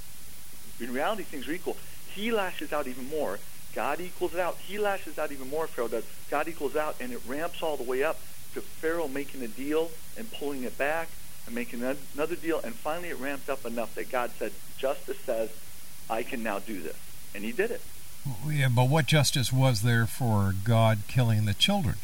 in 0.79 0.93
reality 0.93 1.23
things 1.23 1.47
are 1.47 1.51
equal. 1.51 1.77
He 2.13 2.31
lashes 2.31 2.71
out 2.71 2.87
even 2.87 3.09
more. 3.09 3.39
God 3.73 4.01
equals 4.01 4.33
it 4.33 4.39
out. 4.39 4.57
He 4.57 4.77
lashes 4.77 5.17
out 5.17 5.31
even 5.31 5.49
more. 5.49 5.67
Pharaoh 5.67 5.87
does. 5.87 6.03
God 6.29 6.47
equals 6.47 6.75
out, 6.75 6.95
and 6.99 7.11
it 7.11 7.21
ramps 7.27 7.63
all 7.63 7.77
the 7.77 7.83
way 7.83 8.03
up 8.03 8.19
to 8.53 8.61
Pharaoh 8.61 9.07
making 9.07 9.43
a 9.43 9.47
deal 9.47 9.91
and 10.17 10.31
pulling 10.31 10.63
it 10.63 10.77
back 10.77 11.09
and 11.45 11.55
making 11.55 11.83
another 11.83 12.35
deal, 12.35 12.59
and 12.63 12.73
finally 12.75 13.09
it 13.09 13.19
ramped 13.19 13.49
up 13.49 13.65
enough 13.65 13.95
that 13.95 14.11
God 14.11 14.31
said, 14.37 14.51
"Justice 14.77 15.19
says, 15.25 15.49
I 16.09 16.23
can 16.23 16.43
now 16.43 16.59
do 16.59 16.81
this," 16.81 16.97
and 17.33 17.43
He 17.43 17.51
did 17.51 17.71
it. 17.71 17.81
Yeah, 18.47 18.69
but 18.69 18.89
what 18.89 19.05
justice 19.05 19.51
was 19.51 19.81
there 19.81 20.05
for 20.05 20.53
God 20.63 20.99
killing 21.07 21.45
the 21.45 21.53
children? 21.53 21.95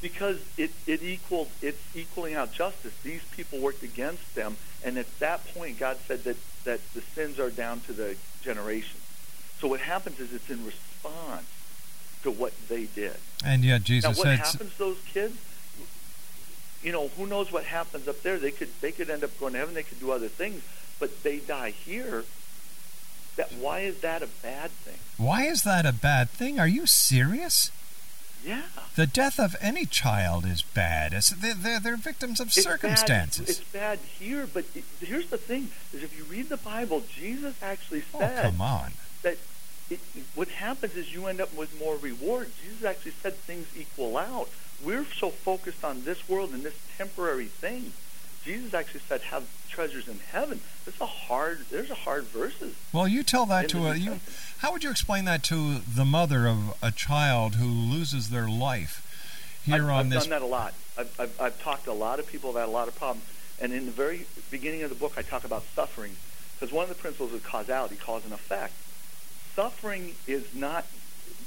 because 0.00 0.38
it, 0.56 0.70
it 0.86 1.02
equaled 1.02 1.48
it's 1.62 1.82
equaling 1.94 2.34
out 2.34 2.52
justice. 2.52 2.92
These 3.02 3.24
people 3.32 3.58
worked 3.58 3.82
against 3.82 4.34
them, 4.34 4.56
and 4.84 4.98
at 4.98 5.18
that 5.18 5.44
point, 5.54 5.78
God 5.78 5.98
said 6.06 6.24
that 6.24 6.36
that 6.64 6.80
the 6.94 7.00
sins 7.00 7.38
are 7.38 7.50
down 7.50 7.80
to 7.80 7.92
the 7.92 8.16
generation. 8.42 9.00
So 9.58 9.68
what 9.68 9.80
happens 9.80 10.20
is 10.20 10.32
it's 10.32 10.50
in 10.50 10.64
response 10.64 11.46
to 12.26 12.30
what 12.30 12.52
they 12.68 12.84
did. 12.84 13.16
And 13.44 13.64
yet 13.64 13.84
Jesus 13.84 14.04
now, 14.04 14.10
what 14.10 14.24
said, 14.24 14.38
happens 14.38 14.72
to 14.72 14.78
those 14.78 14.98
kids? 15.12 15.36
You 16.82 16.92
know, 16.92 17.08
who 17.16 17.26
knows 17.26 17.50
what 17.50 17.64
happens 17.64 18.06
up 18.06 18.22
there? 18.22 18.38
They 18.38 18.50
could 18.50 18.68
they 18.80 18.92
could 18.92 19.10
end 19.10 19.24
up 19.24 19.38
going 19.40 19.54
to 19.54 19.58
heaven. 19.58 19.74
They 19.74 19.82
could 19.82 20.00
do 20.00 20.12
other 20.12 20.28
things, 20.28 20.62
but 21.00 21.22
they 21.22 21.38
die 21.38 21.70
here. 21.70 22.24
That 23.36 23.52
why 23.52 23.80
is 23.80 24.00
that 24.00 24.22
a 24.22 24.28
bad 24.42 24.70
thing? 24.70 24.98
"Why 25.16 25.44
is 25.44 25.62
that 25.62 25.84
a 25.86 25.92
bad 25.92 26.30
thing? 26.30 26.60
Are 26.60 26.68
you 26.68 26.86
serious? 26.86 27.70
Yeah. 28.44 28.62
The 28.94 29.06
death 29.06 29.40
of 29.40 29.56
any 29.60 29.86
child 29.86 30.46
is 30.46 30.62
bad. 30.62 31.12
It's, 31.12 31.30
they're, 31.30 31.54
they're, 31.54 31.80
they're 31.80 31.96
victims 31.96 32.38
of 32.38 32.48
It's 32.48 32.62
circumstances." 32.62 33.46
Bad, 33.46 33.50
it's 33.50 33.72
bad 33.72 33.98
here, 34.18 34.46
but 34.46 34.64
it, 34.74 34.84
here's 35.00 35.28
the 35.28 35.38
thing: 35.38 35.70
is 35.92 36.02
if 36.02 36.16
you 36.16 36.24
read 36.24 36.48
the 36.48 36.56
Bible, 36.56 37.02
Jesus 37.12 37.54
actually 37.62 38.04
oh, 38.14 38.30
come 38.40 38.60
on. 38.60 38.92
that 39.22 39.38
it, 39.90 40.00
what 40.34 40.48
happens 40.48 40.96
is 40.96 41.12
you 41.14 41.26
end 41.26 41.40
up 41.40 41.54
with 41.54 41.78
more 41.78 41.96
reward. 41.96 42.50
Jesus 42.62 42.84
actually 42.84 43.12
said 43.22 43.34
things 43.34 43.66
equal 43.76 44.16
out. 44.16 44.48
We're 44.84 45.04
so 45.04 45.30
focused 45.30 45.84
on 45.84 46.04
this 46.04 46.28
world 46.28 46.52
and 46.52 46.62
this 46.62 46.78
temporary 46.98 47.46
thing. 47.46 47.92
Jesus 48.44 48.74
actually 48.74 49.00
said, 49.08 49.22
"Have 49.22 49.44
treasures 49.68 50.06
in 50.06 50.20
heaven." 50.30 50.60
It's 50.86 51.00
a 51.00 51.06
hard. 51.06 51.66
There's 51.70 51.90
a 51.90 51.94
hard 51.94 52.24
verses. 52.24 52.74
Well, 52.92 53.08
you 53.08 53.22
tell 53.22 53.46
that 53.46 53.68
to 53.70 53.86
a 53.86 53.96
you. 53.96 54.20
How 54.58 54.72
would 54.72 54.84
you 54.84 54.90
explain 54.90 55.24
that 55.24 55.42
to 55.44 55.78
the 55.80 56.04
mother 56.04 56.46
of 56.46 56.76
a 56.82 56.92
child 56.92 57.56
who 57.56 57.66
loses 57.66 58.30
their 58.30 58.48
life 58.48 59.02
here 59.64 59.74
I've, 59.74 59.90
on 59.90 59.98
I've 59.98 60.10
this? 60.10 60.24
done 60.24 60.30
that 60.30 60.42
a 60.42 60.46
lot. 60.46 60.74
I've, 60.96 61.20
I've, 61.20 61.40
I've 61.40 61.62
talked 61.62 61.84
to 61.84 61.92
a 61.92 61.94
lot 61.94 62.18
of 62.20 62.26
people 62.26 62.52
who've 62.52 62.62
a 62.62 62.66
lot 62.66 62.88
of 62.88 62.96
problems. 62.96 63.26
And 63.60 63.72
in 63.72 63.86
the 63.86 63.92
very 63.92 64.26
beginning 64.50 64.82
of 64.82 64.90
the 64.90 64.96
book, 64.96 65.14
I 65.16 65.22
talk 65.22 65.44
about 65.44 65.64
suffering 65.74 66.16
because 66.54 66.72
one 66.72 66.84
of 66.84 66.88
the 66.88 66.94
principles 66.94 67.32
of 67.32 67.42
causality, 67.42 67.96
cause 67.96 68.24
and 68.24 68.32
effect. 68.32 68.74
Suffering 69.56 70.14
is 70.26 70.44
not. 70.54 70.84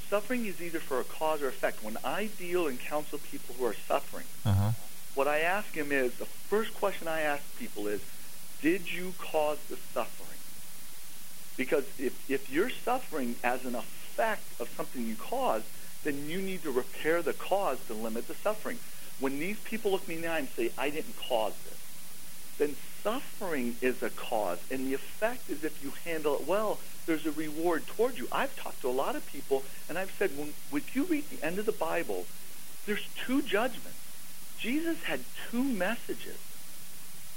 Suffering 0.10 0.48
is 0.48 0.60
either 0.60 0.80
for 0.80 1.00
a 1.00 1.04
cause 1.04 1.42
or 1.44 1.48
effect. 1.48 1.84
When 1.84 1.98
I 2.04 2.26
deal 2.40 2.68
and 2.68 2.80
counsel 2.80 3.20
people 3.20 3.54
who 3.58 3.66
are 3.66 3.76
suffering, 3.88 4.26
Uh-huh. 4.46 4.72
what 5.14 5.28
I 5.28 5.42
ask 5.42 5.72
them 5.74 5.92
is 5.92 6.12
the 6.14 6.26
first 6.50 6.74
question 6.74 7.08
I 7.08 7.22
ask 7.22 7.44
people 7.60 7.88
is, 7.88 8.02
did 8.64 8.92
you 8.92 9.14
cause 9.20 9.60
the 9.70 9.78
suffering? 9.94 10.40
Because 11.56 11.84
if, 12.00 12.14
if 12.28 12.50
you're 12.50 12.72
suffering 12.84 13.36
as 13.44 13.64
an 13.66 13.76
effect 13.76 14.42
of 14.60 14.68
something 14.76 15.06
you 15.06 15.16
caused, 15.16 15.66
then 16.04 16.28
you 16.28 16.42
need 16.42 16.64
to 16.64 16.72
repair 16.72 17.22
the 17.22 17.34
cause 17.34 17.78
to 17.88 17.94
limit 17.94 18.28
the 18.28 18.36
suffering. 18.44 18.80
When 19.20 19.40
these 19.40 19.58
people 19.70 19.92
look 19.92 20.08
me 20.08 20.16
in 20.16 20.22
the 20.22 20.30
eye 20.30 20.40
and 20.40 20.48
say, 20.56 20.72
I 20.78 20.90
didn't 20.90 21.16
cause 21.28 21.54
this, 21.66 21.78
then 22.58 22.76
suffering 23.04 23.76
is 23.82 24.02
a 24.02 24.10
cause. 24.10 24.58
And 24.72 24.88
the 24.88 24.96
effect 24.96 25.50
is 25.50 25.64
if 25.64 25.84
you 25.84 25.92
handle 26.06 26.36
it 26.36 26.48
well, 26.48 26.80
there's 27.10 27.26
a 27.26 27.32
reward 27.32 27.88
toward 27.88 28.20
you. 28.20 28.28
I've 28.32 28.56
talked 28.56 28.82
to 28.82 28.88
a 28.88 28.92
lot 28.92 29.16
of 29.16 29.26
people, 29.32 29.64
and 29.90 29.98
I've 29.98 30.12
said, 30.12 30.30
when, 30.38 30.54
if 30.72 30.96
you 30.96 31.06
read 31.06 31.28
the 31.32 31.44
end 31.44 31.58
of 31.58 31.66
the 31.66 31.72
Bible, 31.72 32.28
there's 32.86 33.06
two 33.26 33.42
judgments. 33.42 33.98
Jesus 34.60 35.02
had 35.04 35.22
two 35.50 35.64
messages. 35.64 36.38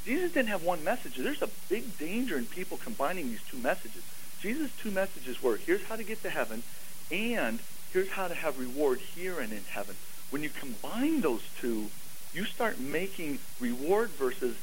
Jesus 0.04 0.32
didn't 0.32 0.50
have 0.50 0.62
one 0.62 0.84
message. 0.84 1.16
There's 1.16 1.40
a 1.40 1.48
big 1.70 1.96
danger 1.96 2.36
in 2.36 2.44
people 2.44 2.76
combining 2.76 3.28
these 3.28 3.42
two 3.44 3.56
messages. 3.56 4.02
Jesus' 4.42 4.72
two 4.76 4.90
messages 4.90 5.42
were 5.42 5.56
here's 5.56 5.84
how 5.84 5.96
to 5.96 6.04
get 6.04 6.22
to 6.22 6.30
heaven, 6.30 6.62
and 7.10 7.60
here's 7.94 8.10
how 8.10 8.28
to 8.28 8.34
have 8.34 8.58
reward 8.58 8.98
here 8.98 9.40
and 9.40 9.52
in 9.52 9.64
heaven. 9.70 9.96
When 10.28 10.42
you 10.42 10.50
combine 10.50 11.22
those 11.22 11.48
two, 11.60 11.86
you 12.34 12.44
start 12.44 12.78
making 12.78 13.38
reward 13.58 14.10
versus 14.10 14.56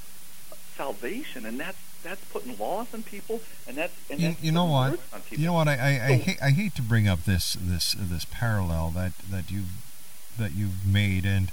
salvation, 0.76 1.47
and 1.47 1.60
that's 1.60 1.80
that's 2.03 2.23
putting 2.25 2.57
laws 2.57 2.87
on 2.93 3.03
people, 3.03 3.41
and 3.67 3.77
that's 3.77 3.93
and 4.09 4.19
You, 4.19 4.27
that's 4.29 4.43
you 4.43 4.51
know 4.51 4.65
what? 4.65 4.99
on 5.13 5.21
people. 5.21 5.39
You 5.39 5.45
know 5.47 5.53
what? 5.53 5.67
I, 5.67 5.73
I, 5.73 6.05
I, 6.07 6.13
hate, 6.13 6.41
I 6.41 6.49
hate 6.51 6.75
to 6.75 6.81
bring 6.81 7.07
up 7.07 7.23
this 7.25 7.57
this 7.59 7.95
this 7.97 8.25
parallel 8.29 8.91
that 8.91 9.13
that 9.29 9.51
you 9.51 9.63
that 10.37 10.53
you've 10.53 10.85
made, 10.85 11.25
and 11.25 11.51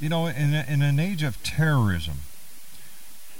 you 0.00 0.08
know, 0.08 0.26
in 0.26 0.54
a, 0.54 0.64
in 0.68 0.82
an 0.82 0.98
age 0.98 1.22
of 1.22 1.42
terrorism, 1.42 2.18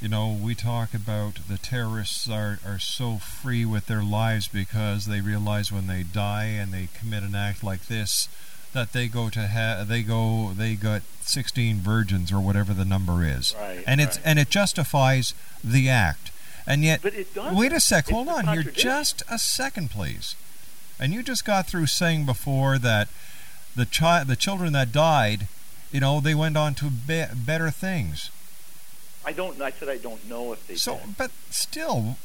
you 0.01 0.09
know, 0.09 0.29
we 0.41 0.55
talk 0.55 0.95
about 0.95 1.41
the 1.49 1.59
terrorists 1.59 2.29
are 2.29 2.61
are 2.65 2.79
so 2.79 3.17
free 3.17 3.65
with 3.65 3.87
their 3.87 4.03
lives 4.03 4.49
because 4.49 5.07
they 5.07 5.21
realize 5.21 5.73
when 5.73 5.87
they 5.87 6.03
die 6.03 6.45
and 6.45 6.73
they 6.73 6.89
commit 6.99 7.23
an 7.23 7.35
act 7.35 7.65
like 7.65 7.87
this 7.87 8.29
that 8.73 8.93
they 8.93 9.09
go 9.09 9.29
to 9.31 9.49
ha- 9.49 9.85
they 9.87 10.03
go 10.03 10.53
they 10.57 10.75
got 10.75 11.03
16 11.23 11.77
virgins 11.79 12.31
or 12.33 12.41
whatever 12.41 12.73
the 12.75 12.85
number 12.85 13.25
is 13.25 13.55
Right, 13.59 13.83
and 13.87 14.01
it's 14.01 14.17
right. 14.19 14.27
and 14.27 14.39
it 14.39 14.51
justifies 14.51 15.35
the 15.65 15.89
act 15.89 16.31
and 16.67 16.85
yet 16.85 17.01
But 17.03 17.15
it 17.15 17.35
doesn't. 17.35 17.57
wait 17.57 17.73
a 17.73 17.81
sec 17.81 18.05
It's 18.05 18.11
hold 18.13 18.29
on 18.29 18.47
here 18.49 18.63
just 18.63 19.23
a 19.31 19.39
second 19.39 19.91
please 19.91 20.35
and 21.01 21.13
you 21.13 21.23
just 21.23 21.45
got 21.45 21.67
through 21.67 21.87
saying 21.87 22.27
before 22.27 22.79
that 22.79 23.09
the 23.77 23.85
child 23.87 24.29
the 24.29 24.37
children 24.37 24.73
that 24.75 24.93
died 24.93 25.47
you 25.93 26.01
know 26.01 26.21
they 26.21 26.35
went 26.35 26.57
on 26.57 26.75
to 26.75 26.87
be- 26.91 27.25
better 27.35 27.71
things 27.71 28.31
I 29.27 29.33
don't. 29.33 29.61
I 29.61 29.73
said 29.73 29.91
I 29.91 29.99
don't 29.99 30.27
know 30.27 30.53
if 30.55 30.67
they. 30.67 30.77
so 30.77 30.99
did. 31.05 31.19
but 31.19 31.31
still 31.51 32.17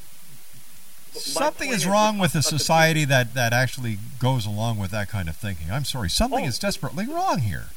something 1.14 1.70
is 1.72 1.86
wrong 1.86 2.18
with 2.18 2.36
a 2.36 2.42
society 2.42 3.06
that, 3.06 3.34
that 3.34 3.54
actually 3.54 3.98
goes 4.20 4.46
along 4.46 4.78
with 4.80 4.92
that 4.92 5.10
kind 5.10 5.30
of 5.30 5.36
thinking. 5.36 5.72
I'm 5.72 5.86
sorry, 5.86 6.10
something 6.10 6.46
Oh. 6.46 6.48
is 6.48 6.60
desperately 6.60 7.06
wrong 7.08 7.40
here. 7.40 7.68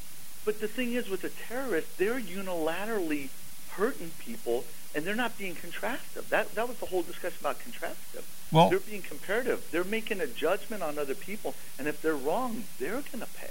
But 0.44 0.60
the 0.60 0.68
thing 0.68 0.92
is, 0.92 1.08
with 1.08 1.22
the 1.22 1.30
terrorists, 1.30 1.96
they're 1.96 2.20
unilaterally 2.20 3.28
hurting 3.72 4.12
people, 4.18 4.64
and 4.94 5.04
they're 5.04 5.14
not 5.16 5.36
being 5.36 5.54
contrastive. 5.54 6.28
That 6.28 6.54
that 6.54 6.68
was 6.68 6.78
the 6.78 6.86
whole 6.86 7.02
discussion 7.02 7.38
about 7.40 7.58
contrastive. 7.60 8.22
Well- 8.52 8.70
they're 8.70 8.78
being 8.78 9.02
comparative. 9.02 9.66
They're 9.72 9.84
making 9.84 10.20
a 10.20 10.26
judgment 10.26 10.82
on 10.82 10.98
other 10.98 11.14
people, 11.14 11.54
and 11.78 11.88
if 11.88 12.00
they're 12.00 12.14
wrong, 12.16 12.64
they're 12.78 13.02
going 13.02 13.20
to 13.20 13.26
pay. 13.26 13.50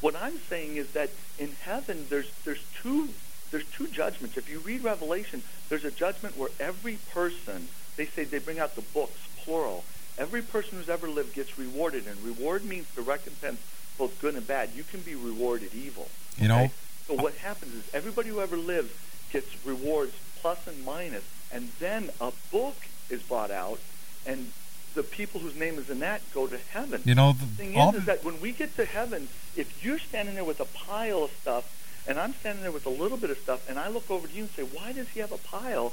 What 0.00 0.14
I'm 0.14 0.38
saying 0.48 0.76
is 0.76 0.92
that 0.92 1.10
in 1.38 1.56
heaven, 1.62 2.06
there's 2.08 2.30
there's 2.44 2.62
two 2.80 3.08
there's 3.50 3.64
two 3.66 3.88
judgments. 3.88 4.36
If 4.36 4.48
you 4.48 4.60
read 4.60 4.84
Revelation, 4.84 5.42
there's 5.68 5.84
a 5.84 5.90
judgment 5.90 6.36
where 6.36 6.50
every 6.60 6.98
person 7.12 7.68
they 7.98 8.06
say 8.06 8.24
they 8.24 8.38
bring 8.38 8.58
out 8.58 8.74
the 8.76 8.80
books 8.80 9.18
plural. 9.44 9.84
Every 10.16 10.40
person 10.40 10.78
who's 10.78 10.88
ever 10.88 11.08
lived 11.08 11.34
gets 11.34 11.58
rewarded, 11.58 12.06
and 12.06 12.18
reward 12.22 12.64
means 12.64 12.86
the 12.94 13.02
recompense, 13.02 13.60
both 13.98 14.18
good 14.20 14.34
and 14.34 14.46
bad. 14.46 14.70
You 14.74 14.84
can 14.84 15.00
be 15.00 15.14
rewarded 15.14 15.74
evil. 15.74 16.08
You 16.38 16.48
know, 16.48 16.70
So 17.06 17.14
what 17.14 17.34
happens 17.34 17.74
is 17.74 17.82
everybody 17.92 18.30
who 18.30 18.40
ever 18.40 18.56
lives 18.56 18.92
gets 19.32 19.48
rewards 19.66 20.12
plus 20.40 20.66
and 20.66 20.84
minus, 20.84 21.24
and 21.52 21.70
then 21.80 22.10
a 22.20 22.32
book 22.52 22.76
is 23.10 23.20
brought 23.22 23.50
out, 23.50 23.80
and 24.24 24.52
the 24.94 25.02
people 25.02 25.40
whose 25.40 25.56
name 25.56 25.78
is 25.78 25.90
in 25.90 25.98
that 26.00 26.20
go 26.32 26.46
to 26.46 26.58
heaven. 26.70 27.02
You 27.04 27.14
know, 27.16 27.32
the 27.32 27.44
the- 27.44 27.54
thing 27.56 27.74
is, 27.76 27.94
is 27.96 28.04
that 28.06 28.24
when 28.24 28.40
we 28.40 28.52
get 28.52 28.74
to 28.76 28.84
heaven, 28.84 29.28
if 29.56 29.84
you're 29.84 29.98
standing 29.98 30.34
there 30.36 30.44
with 30.44 30.60
a 30.60 30.64
pile 30.64 31.24
of 31.24 31.32
stuff, 31.42 31.64
and 32.06 32.18
I'm 32.18 32.34
standing 32.34 32.62
there 32.62 32.72
with 32.72 32.86
a 32.86 32.90
little 33.02 33.18
bit 33.18 33.30
of 33.30 33.38
stuff, 33.38 33.68
and 33.68 33.78
I 33.78 33.88
look 33.88 34.10
over 34.10 34.26
to 34.26 34.32
you 34.32 34.42
and 34.44 34.50
say, 34.52 34.62
"Why 34.62 34.92
does 34.92 35.08
he 35.10 35.20
have 35.20 35.32
a 35.32 35.38
pile?" 35.38 35.92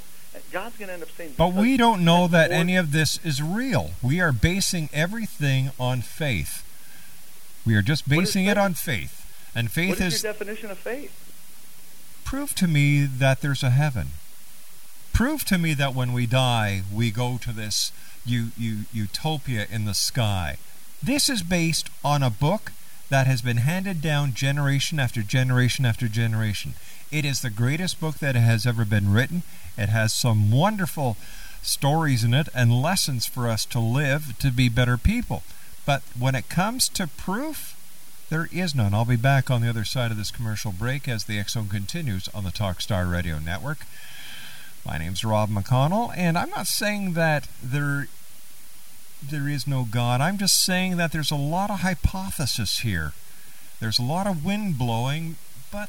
God's 0.52 0.76
going 0.76 0.88
to 0.88 0.94
end 0.94 1.02
up 1.02 1.10
saying, 1.16 1.34
but 1.36 1.52
we 1.54 1.76
don't 1.76 2.04
know 2.04 2.28
that 2.28 2.50
any 2.50 2.76
of 2.76 2.92
this 2.92 3.18
is 3.24 3.42
real. 3.42 3.92
We 4.02 4.20
are 4.20 4.32
basing 4.32 4.88
everything 4.92 5.70
on 5.78 6.02
faith. 6.02 6.62
We 7.66 7.74
are 7.74 7.82
just 7.82 8.08
basing 8.08 8.46
it 8.46 8.56
on 8.58 8.74
faith. 8.74 9.22
And 9.54 9.70
faith 9.70 9.98
What 9.98 10.00
is 10.00 10.14
is 10.14 10.22
your 10.22 10.32
definition 10.32 10.70
of 10.70 10.78
faith? 10.78 11.12
prove 12.24 12.54
to 12.56 12.66
me 12.68 13.04
that 13.06 13.40
there's 13.40 13.62
a 13.62 13.70
heaven. 13.70 14.08
Prove 15.12 15.44
to 15.46 15.58
me 15.58 15.72
that 15.74 15.94
when 15.94 16.12
we 16.12 16.26
die, 16.26 16.82
we 16.92 17.10
go 17.10 17.38
to 17.38 17.52
this 17.52 17.92
u- 18.24 18.50
u- 18.58 18.84
utopia 18.92 19.66
in 19.70 19.84
the 19.84 19.94
sky. 19.94 20.58
This 21.02 21.28
is 21.28 21.42
based 21.42 21.88
on 22.04 22.22
a 22.22 22.30
book 22.30 22.72
that 23.08 23.26
has 23.26 23.40
been 23.42 23.58
handed 23.58 24.02
down 24.02 24.34
generation 24.34 24.98
after 25.00 25.22
generation 25.22 25.86
after 25.86 26.08
generation. 26.08 26.74
It 27.10 27.24
is 27.24 27.40
the 27.40 27.50
greatest 27.50 28.00
book 28.00 28.16
that 28.18 28.34
has 28.34 28.66
ever 28.66 28.84
been 28.84 29.12
written. 29.12 29.42
It 29.78 29.88
has 29.88 30.12
some 30.12 30.50
wonderful 30.50 31.16
stories 31.62 32.24
in 32.24 32.34
it 32.34 32.48
and 32.54 32.82
lessons 32.82 33.26
for 33.26 33.48
us 33.48 33.64
to 33.66 33.80
live 33.80 34.38
to 34.38 34.50
be 34.50 34.68
better 34.68 34.96
people. 34.96 35.42
But 35.84 36.02
when 36.18 36.34
it 36.34 36.48
comes 36.48 36.88
to 36.90 37.06
proof, 37.06 37.76
there 38.28 38.48
is 38.52 38.74
none. 38.74 38.92
I'll 38.92 39.04
be 39.04 39.16
back 39.16 39.50
on 39.50 39.60
the 39.62 39.68
other 39.68 39.84
side 39.84 40.10
of 40.10 40.16
this 40.16 40.32
commercial 40.32 40.72
break 40.72 41.06
as 41.06 41.24
the 41.24 41.40
Zone 41.44 41.68
continues 41.68 42.28
on 42.34 42.42
the 42.42 42.50
Talkstar 42.50 43.10
Radio 43.10 43.38
Network. 43.38 43.86
My 44.84 44.98
name's 44.98 45.24
Rob 45.24 45.48
McConnell, 45.50 46.12
and 46.16 46.36
I'm 46.36 46.50
not 46.50 46.66
saying 46.66 47.12
that 47.12 47.48
there 47.62 48.08
there 49.22 49.48
is 49.48 49.66
no 49.66 49.84
God. 49.84 50.20
I'm 50.20 50.38
just 50.38 50.62
saying 50.62 50.96
that 50.96 51.10
there's 51.12 51.30
a 51.30 51.36
lot 51.36 51.70
of 51.70 51.80
hypothesis 51.80 52.80
here. 52.80 53.12
There's 53.80 53.98
a 53.98 54.02
lot 54.02 54.26
of 54.26 54.44
wind 54.44 54.78
blowing, 54.78 55.36
but 55.72 55.88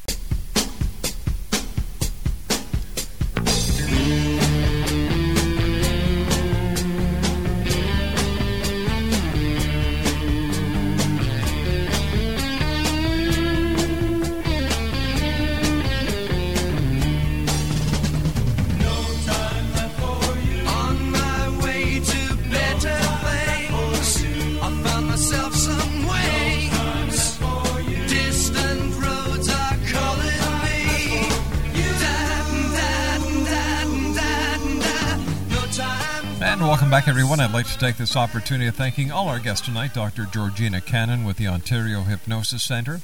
Take 37.81 37.97
this 37.97 38.15
opportunity 38.15 38.67
of 38.67 38.75
thanking 38.75 39.11
all 39.11 39.27
our 39.27 39.39
guests 39.39 39.65
tonight 39.65 39.95
Dr. 39.95 40.25
Georgina 40.25 40.81
Cannon 40.81 41.23
with 41.23 41.37
the 41.37 41.47
Ontario 41.47 42.03
Hypnosis 42.03 42.61
Center, 42.61 43.01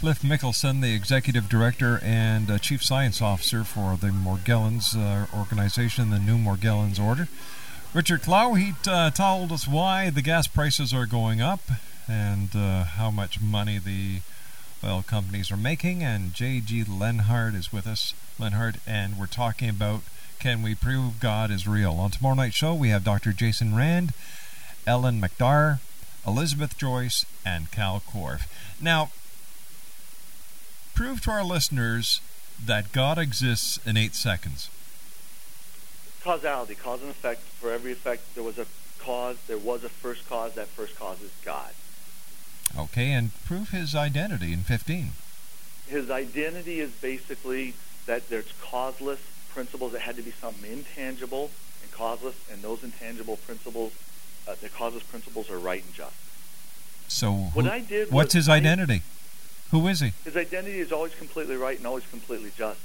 Cliff 0.00 0.22
Mickelson, 0.22 0.82
the 0.82 0.96
Executive 0.96 1.48
Director 1.48 2.00
and 2.02 2.50
uh, 2.50 2.58
Chief 2.58 2.82
Science 2.82 3.22
Officer 3.22 3.62
for 3.62 3.96
the 3.96 4.08
Morgellons 4.08 4.96
uh, 4.96 5.28
organization, 5.32 6.10
the 6.10 6.18
New 6.18 6.38
Morgellons 6.38 6.98
Order. 6.98 7.28
Richard 7.94 8.22
Clow, 8.22 8.54
he 8.54 8.72
uh, 8.88 9.10
told 9.10 9.52
us 9.52 9.68
why 9.68 10.10
the 10.10 10.22
gas 10.22 10.48
prices 10.48 10.92
are 10.92 11.06
going 11.06 11.40
up 11.40 11.60
and 12.08 12.48
uh, 12.56 12.82
how 12.82 13.12
much 13.12 13.40
money 13.40 13.78
the 13.78 14.22
oil 14.82 15.04
companies 15.06 15.52
are 15.52 15.56
making. 15.56 16.02
And 16.02 16.34
J.G. 16.34 16.82
Lenhart 16.82 17.54
is 17.54 17.72
with 17.72 17.86
us, 17.86 18.12
Lenhart, 18.40 18.78
and 18.88 19.20
we're 19.20 19.26
talking 19.26 19.68
about 19.68 20.02
can 20.38 20.62
we 20.62 20.74
prove 20.74 21.20
God 21.20 21.50
is 21.50 21.66
real? 21.66 21.92
On 21.92 22.10
tomorrow 22.10 22.34
night's 22.34 22.56
show, 22.56 22.74
we 22.74 22.88
have 22.90 23.04
Dr. 23.04 23.32
Jason 23.32 23.74
Rand, 23.74 24.12
Ellen 24.86 25.20
McDar, 25.20 25.80
Elizabeth 26.26 26.76
Joyce, 26.76 27.24
and 27.44 27.70
Kal 27.70 28.02
Korff. 28.08 28.48
Now, 28.80 29.10
prove 30.94 31.20
to 31.22 31.30
our 31.30 31.44
listeners 31.44 32.20
that 32.64 32.92
God 32.92 33.18
exists 33.18 33.78
in 33.86 33.96
eight 33.96 34.14
seconds. 34.14 34.70
Causality, 36.22 36.74
cause 36.74 37.02
and 37.02 37.10
effect. 37.10 37.40
For 37.40 37.72
every 37.72 37.92
effect, 37.92 38.34
there 38.34 38.44
was 38.44 38.58
a 38.58 38.66
cause. 38.98 39.36
There 39.46 39.58
was 39.58 39.84
a 39.84 39.88
first 39.88 40.28
cause. 40.28 40.54
That 40.54 40.68
first 40.68 40.98
cause 40.98 41.22
is 41.22 41.30
God. 41.44 41.70
Okay, 42.76 43.12
and 43.12 43.30
prove 43.44 43.70
his 43.70 43.94
identity 43.94 44.52
in 44.52 44.60
15. 44.60 45.12
His 45.86 46.10
identity 46.10 46.80
is 46.80 46.90
basically 46.90 47.74
that 48.06 48.28
there's 48.28 48.52
causeless 48.60 49.20
principles. 49.56 49.94
It 49.94 50.02
had 50.02 50.16
to 50.16 50.22
be 50.22 50.32
something 50.32 50.70
intangible 50.70 51.50
and 51.82 51.90
causeless, 51.90 52.36
and 52.52 52.60
those 52.60 52.84
intangible 52.84 53.38
principles, 53.38 53.90
uh, 54.46 54.54
the 54.60 54.68
causeless 54.68 55.02
principles, 55.04 55.48
are 55.50 55.58
right 55.58 55.82
and 55.82 55.94
just. 55.94 56.14
So, 57.08 57.32
What 57.32 57.64
who- 57.64 57.70
I 57.70 57.80
did 57.80 58.12
what's 58.12 58.34
his 58.34 58.48
I- 58.50 58.56
identity? 58.56 59.00
Who 59.70 59.88
is 59.88 60.00
he? 60.00 60.12
His 60.24 60.36
identity 60.36 60.78
is 60.78 60.92
always 60.92 61.14
completely 61.14 61.56
right 61.56 61.78
and 61.78 61.86
always 61.86 62.04
completely 62.10 62.52
just. 62.56 62.78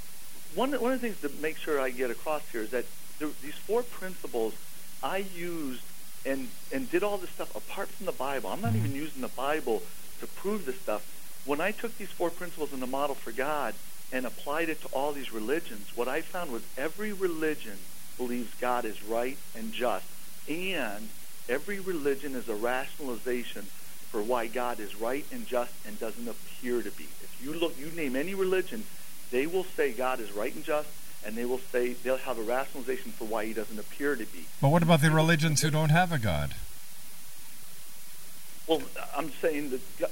One, 0.54 0.72
one 0.72 0.92
of 0.92 1.00
the 1.00 1.06
things 1.08 1.20
to 1.20 1.28
make 1.42 1.58
sure 1.58 1.78
I 1.78 1.90
get 1.90 2.10
across 2.10 2.42
here 2.50 2.62
is 2.62 2.70
that 2.70 2.86
there, 3.18 3.28
these 3.42 3.54
four 3.54 3.82
principles 3.82 4.54
I 5.02 5.18
used 5.36 5.82
and, 6.24 6.48
and 6.72 6.90
did 6.90 7.02
all 7.02 7.18
this 7.18 7.30
stuff 7.30 7.54
apart 7.54 7.88
from 7.88 8.06
the 8.06 8.12
Bible. 8.12 8.48
I'm 8.50 8.60
not 8.62 8.74
even 8.74 8.92
using 8.92 9.20
the 9.20 9.28
Bible 9.28 9.82
to 10.20 10.26
prove 10.26 10.64
this 10.64 10.80
stuff. 10.80 11.02
When 11.44 11.60
I 11.60 11.70
took 11.72 11.98
these 11.98 12.10
four 12.10 12.30
principles 12.30 12.72
in 12.72 12.80
the 12.80 12.86
model 12.86 13.14
for 13.14 13.32
God 13.32 13.74
and 14.12 14.26
applied 14.26 14.68
it 14.68 14.80
to 14.82 14.88
all 14.88 15.12
these 15.12 15.32
religions, 15.32 15.90
what 15.94 16.08
I 16.08 16.20
found 16.20 16.52
was 16.52 16.62
every 16.76 17.12
religion 17.12 17.78
believes 18.18 18.52
God 18.60 18.84
is 18.84 19.02
right 19.02 19.38
and 19.56 19.72
just, 19.72 20.06
and 20.48 21.08
every 21.48 21.80
religion 21.80 22.34
is 22.34 22.48
a 22.48 22.54
rationalization 22.54 23.62
for 24.10 24.22
why 24.22 24.46
God 24.46 24.78
is 24.78 24.94
right 24.94 25.24
and 25.32 25.46
just 25.46 25.72
and 25.86 25.98
doesn't 25.98 26.28
appear 26.28 26.82
to 26.82 26.90
be. 26.90 27.04
If 27.04 27.38
you 27.42 27.54
look, 27.54 27.78
you 27.78 27.86
name 27.86 28.14
any 28.14 28.34
religion, 28.34 28.84
they 29.30 29.46
will 29.46 29.64
say 29.64 29.92
God 29.92 30.20
is 30.20 30.30
right 30.32 30.54
and 30.54 30.62
just, 30.62 30.88
and 31.24 31.34
they 31.34 31.46
will 31.46 31.60
say 31.70 31.94
they'll 31.94 32.18
have 32.18 32.38
a 32.38 32.42
rationalization 32.42 33.12
for 33.12 33.24
why 33.24 33.46
He 33.46 33.54
doesn't 33.54 33.78
appear 33.78 34.14
to 34.14 34.26
be. 34.26 34.44
But 34.60 34.68
what 34.68 34.82
about 34.82 35.00
the 35.00 35.10
religions 35.10 35.62
who 35.62 35.70
don't 35.70 35.88
have 35.88 36.12
a 36.12 36.18
God? 36.18 36.54
Well, 38.66 38.82
I'm 39.16 39.30
saying 39.30 39.70
that 39.70 40.10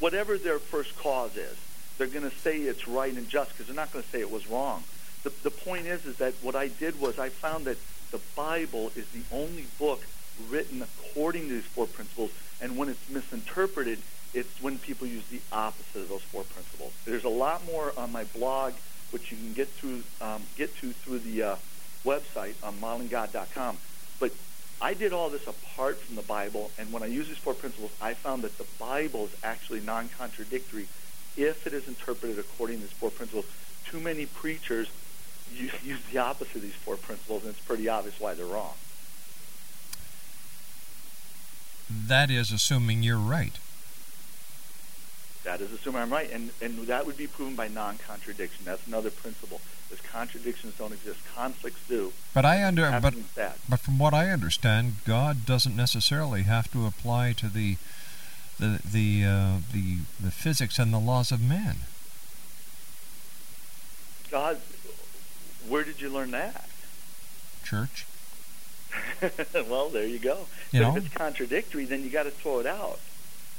whatever 0.00 0.36
their 0.36 0.58
first 0.58 0.96
cause 0.98 1.36
is, 1.36 1.56
they're 1.98 2.06
going 2.06 2.28
to 2.28 2.36
say 2.36 2.58
it's 2.58 2.88
right 2.88 3.12
and 3.12 3.28
just 3.28 3.50
because 3.50 3.66
they're 3.66 3.76
not 3.76 3.92
going 3.92 4.04
to 4.04 4.10
say 4.10 4.20
it 4.20 4.30
was 4.30 4.48
wrong. 4.48 4.82
The, 5.22 5.32
the 5.42 5.50
point 5.50 5.86
is, 5.86 6.04
is 6.04 6.16
that 6.16 6.34
what 6.42 6.54
I 6.54 6.68
did 6.68 7.00
was 7.00 7.18
I 7.18 7.28
found 7.28 7.66
that 7.66 7.78
the 8.10 8.20
Bible 8.36 8.92
is 8.94 9.08
the 9.08 9.22
only 9.32 9.66
book 9.78 10.04
written 10.48 10.82
according 10.82 11.48
to 11.48 11.54
these 11.54 11.64
four 11.64 11.86
principles, 11.86 12.30
and 12.60 12.76
when 12.76 12.88
it's 12.88 13.08
misinterpreted, 13.08 13.98
it's 14.34 14.60
when 14.60 14.78
people 14.78 15.06
use 15.06 15.26
the 15.28 15.40
opposite 15.52 16.02
of 16.02 16.08
those 16.08 16.22
four 16.22 16.42
principles. 16.42 16.92
There's 17.04 17.24
a 17.24 17.28
lot 17.28 17.64
more 17.66 17.92
on 17.96 18.12
my 18.12 18.24
blog, 18.24 18.74
which 19.10 19.30
you 19.30 19.38
can 19.38 19.52
get 19.52 19.68
through 19.68 20.02
um, 20.20 20.42
get 20.56 20.76
to 20.78 20.92
through 20.92 21.20
the 21.20 21.42
uh, 21.42 21.56
website 22.04 22.54
on 22.62 22.76
modelinggod.com. 22.78 23.78
But 24.18 24.32
I 24.80 24.94
did 24.94 25.12
all 25.12 25.30
this 25.30 25.46
apart 25.46 26.00
from 26.00 26.16
the 26.16 26.22
Bible, 26.22 26.70
and 26.78 26.92
when 26.92 27.02
I 27.02 27.06
use 27.06 27.28
these 27.28 27.38
four 27.38 27.54
principles, 27.54 27.92
I 28.00 28.14
found 28.14 28.42
that 28.42 28.58
the 28.58 28.66
Bible 28.78 29.26
is 29.26 29.30
actually 29.44 29.80
non-contradictory 29.80 30.88
if 31.36 31.66
it 31.66 31.72
is 31.72 31.88
interpreted 31.88 32.38
according 32.38 32.76
to 32.76 32.82
these 32.82 32.92
four 32.92 33.10
principles. 33.10 33.46
Too 33.86 34.00
many 34.00 34.26
preachers 34.26 34.88
use, 35.54 35.72
use 35.84 36.00
the 36.12 36.18
opposite 36.18 36.56
of 36.56 36.62
these 36.62 36.74
four 36.74 36.96
principles, 36.96 37.42
and 37.44 37.50
it's 37.50 37.64
pretty 37.64 37.88
obvious 37.88 38.18
why 38.18 38.34
they're 38.34 38.46
wrong. 38.46 38.74
That 41.90 42.30
is 42.30 42.50
assuming 42.50 43.02
you're 43.02 43.18
right. 43.18 43.52
That 45.44 45.60
is 45.60 45.70
assuming 45.72 46.00
I'm 46.00 46.10
right, 46.10 46.30
and 46.32 46.50
and 46.62 46.78
that 46.86 47.04
would 47.04 47.18
be 47.18 47.26
proven 47.26 47.54
by 47.54 47.68
non-contradiction. 47.68 48.64
That's 48.64 48.86
another 48.86 49.10
principle. 49.10 49.60
Is 49.92 50.00
contradictions 50.00 50.74
don't 50.78 50.92
exist, 50.92 51.20
conflicts 51.34 51.86
do. 51.86 52.14
But 52.32 52.46
I 52.46 52.64
under 52.64 52.98
but 53.02 53.14
but 53.68 53.80
from 53.80 53.98
what 53.98 54.14
I 54.14 54.30
understand, 54.30 54.96
God 55.04 55.44
doesn't 55.44 55.76
necessarily 55.76 56.42
have 56.42 56.72
to 56.72 56.86
apply 56.86 57.32
to 57.34 57.48
the 57.48 57.76
the 58.58 58.80
the 58.84 59.24
uh, 59.24 59.52
the 59.72 59.98
the 60.20 60.30
physics 60.30 60.78
and 60.78 60.92
the 60.92 60.98
laws 60.98 61.32
of 61.32 61.40
man. 61.40 61.76
God, 64.30 64.60
where 65.68 65.84
did 65.84 66.00
you 66.00 66.10
learn 66.10 66.30
that? 66.32 66.68
Church. 67.64 68.06
well, 69.54 69.88
there 69.88 70.06
you 70.06 70.18
go. 70.18 70.46
You 70.72 70.80
but 70.80 70.88
know? 70.88 70.96
if 70.96 71.06
it's 71.06 71.14
contradictory, 71.14 71.84
then 71.84 72.02
you 72.02 72.10
got 72.10 72.24
to 72.24 72.30
throw 72.30 72.60
it 72.60 72.66
out. 72.66 73.00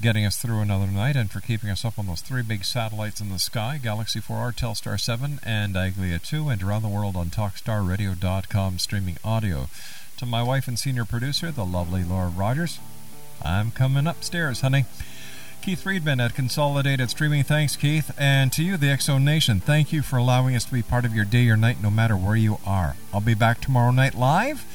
getting 0.03 0.25
us 0.25 0.35
through 0.35 0.59
another 0.59 0.87
night 0.87 1.15
and 1.15 1.31
for 1.31 1.39
keeping 1.39 1.69
us 1.69 1.85
up 1.85 1.97
on 1.97 2.07
those 2.07 2.19
three 2.19 2.41
big 2.41 2.65
satellites 2.65 3.21
in 3.21 3.29
the 3.29 3.39
sky 3.39 3.79
Galaxy 3.81 4.19
4R, 4.19 4.53
Telstar 4.53 4.99
7, 4.99 5.39
and 5.45 5.75
Aglia 5.75 6.21
2, 6.21 6.49
and 6.49 6.61
around 6.61 6.81
the 6.81 6.89
world 6.89 7.15
on 7.15 7.29
TalkStarRadio.com 7.29 8.79
streaming 8.79 9.15
audio. 9.23 9.69
To 10.17 10.25
my 10.25 10.43
wife 10.43 10.67
and 10.67 10.77
senior 10.77 11.05
producer, 11.05 11.51
the 11.51 11.63
lovely 11.63 12.03
Laura 12.03 12.27
Rogers, 12.27 12.79
I'm 13.41 13.71
coming 13.71 14.05
upstairs, 14.05 14.59
honey. 14.59 14.83
Keith 15.61 15.81
Friedman 15.81 16.19
at 16.19 16.35
Consolidated 16.35 17.09
Streaming. 17.09 17.43
Thanks, 17.43 17.77
Keith. 17.77 18.13
And 18.17 18.51
to 18.51 18.61
you, 18.61 18.75
the 18.75 18.87
Exo 18.87 19.23
Nation, 19.23 19.61
thank 19.61 19.93
you 19.93 20.01
for 20.01 20.17
allowing 20.17 20.53
us 20.53 20.65
to 20.65 20.73
be 20.73 20.83
part 20.83 21.05
of 21.05 21.15
your 21.15 21.23
day 21.23 21.47
or 21.47 21.55
night, 21.55 21.81
no 21.81 21.89
matter 21.89 22.17
where 22.17 22.35
you 22.35 22.57
are. 22.65 22.97
I'll 23.13 23.21
be 23.21 23.35
back 23.35 23.61
tomorrow 23.61 23.91
night 23.91 24.15
live. 24.15 24.65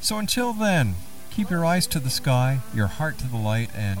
So 0.00 0.18
until 0.18 0.52
then, 0.52 0.96
keep 1.30 1.48
your 1.48 1.64
eyes 1.64 1.86
to 1.86 2.00
the 2.00 2.10
sky, 2.10 2.58
your 2.74 2.88
heart 2.88 3.18
to 3.18 3.28
the 3.28 3.36
light, 3.36 3.70
and 3.76 4.00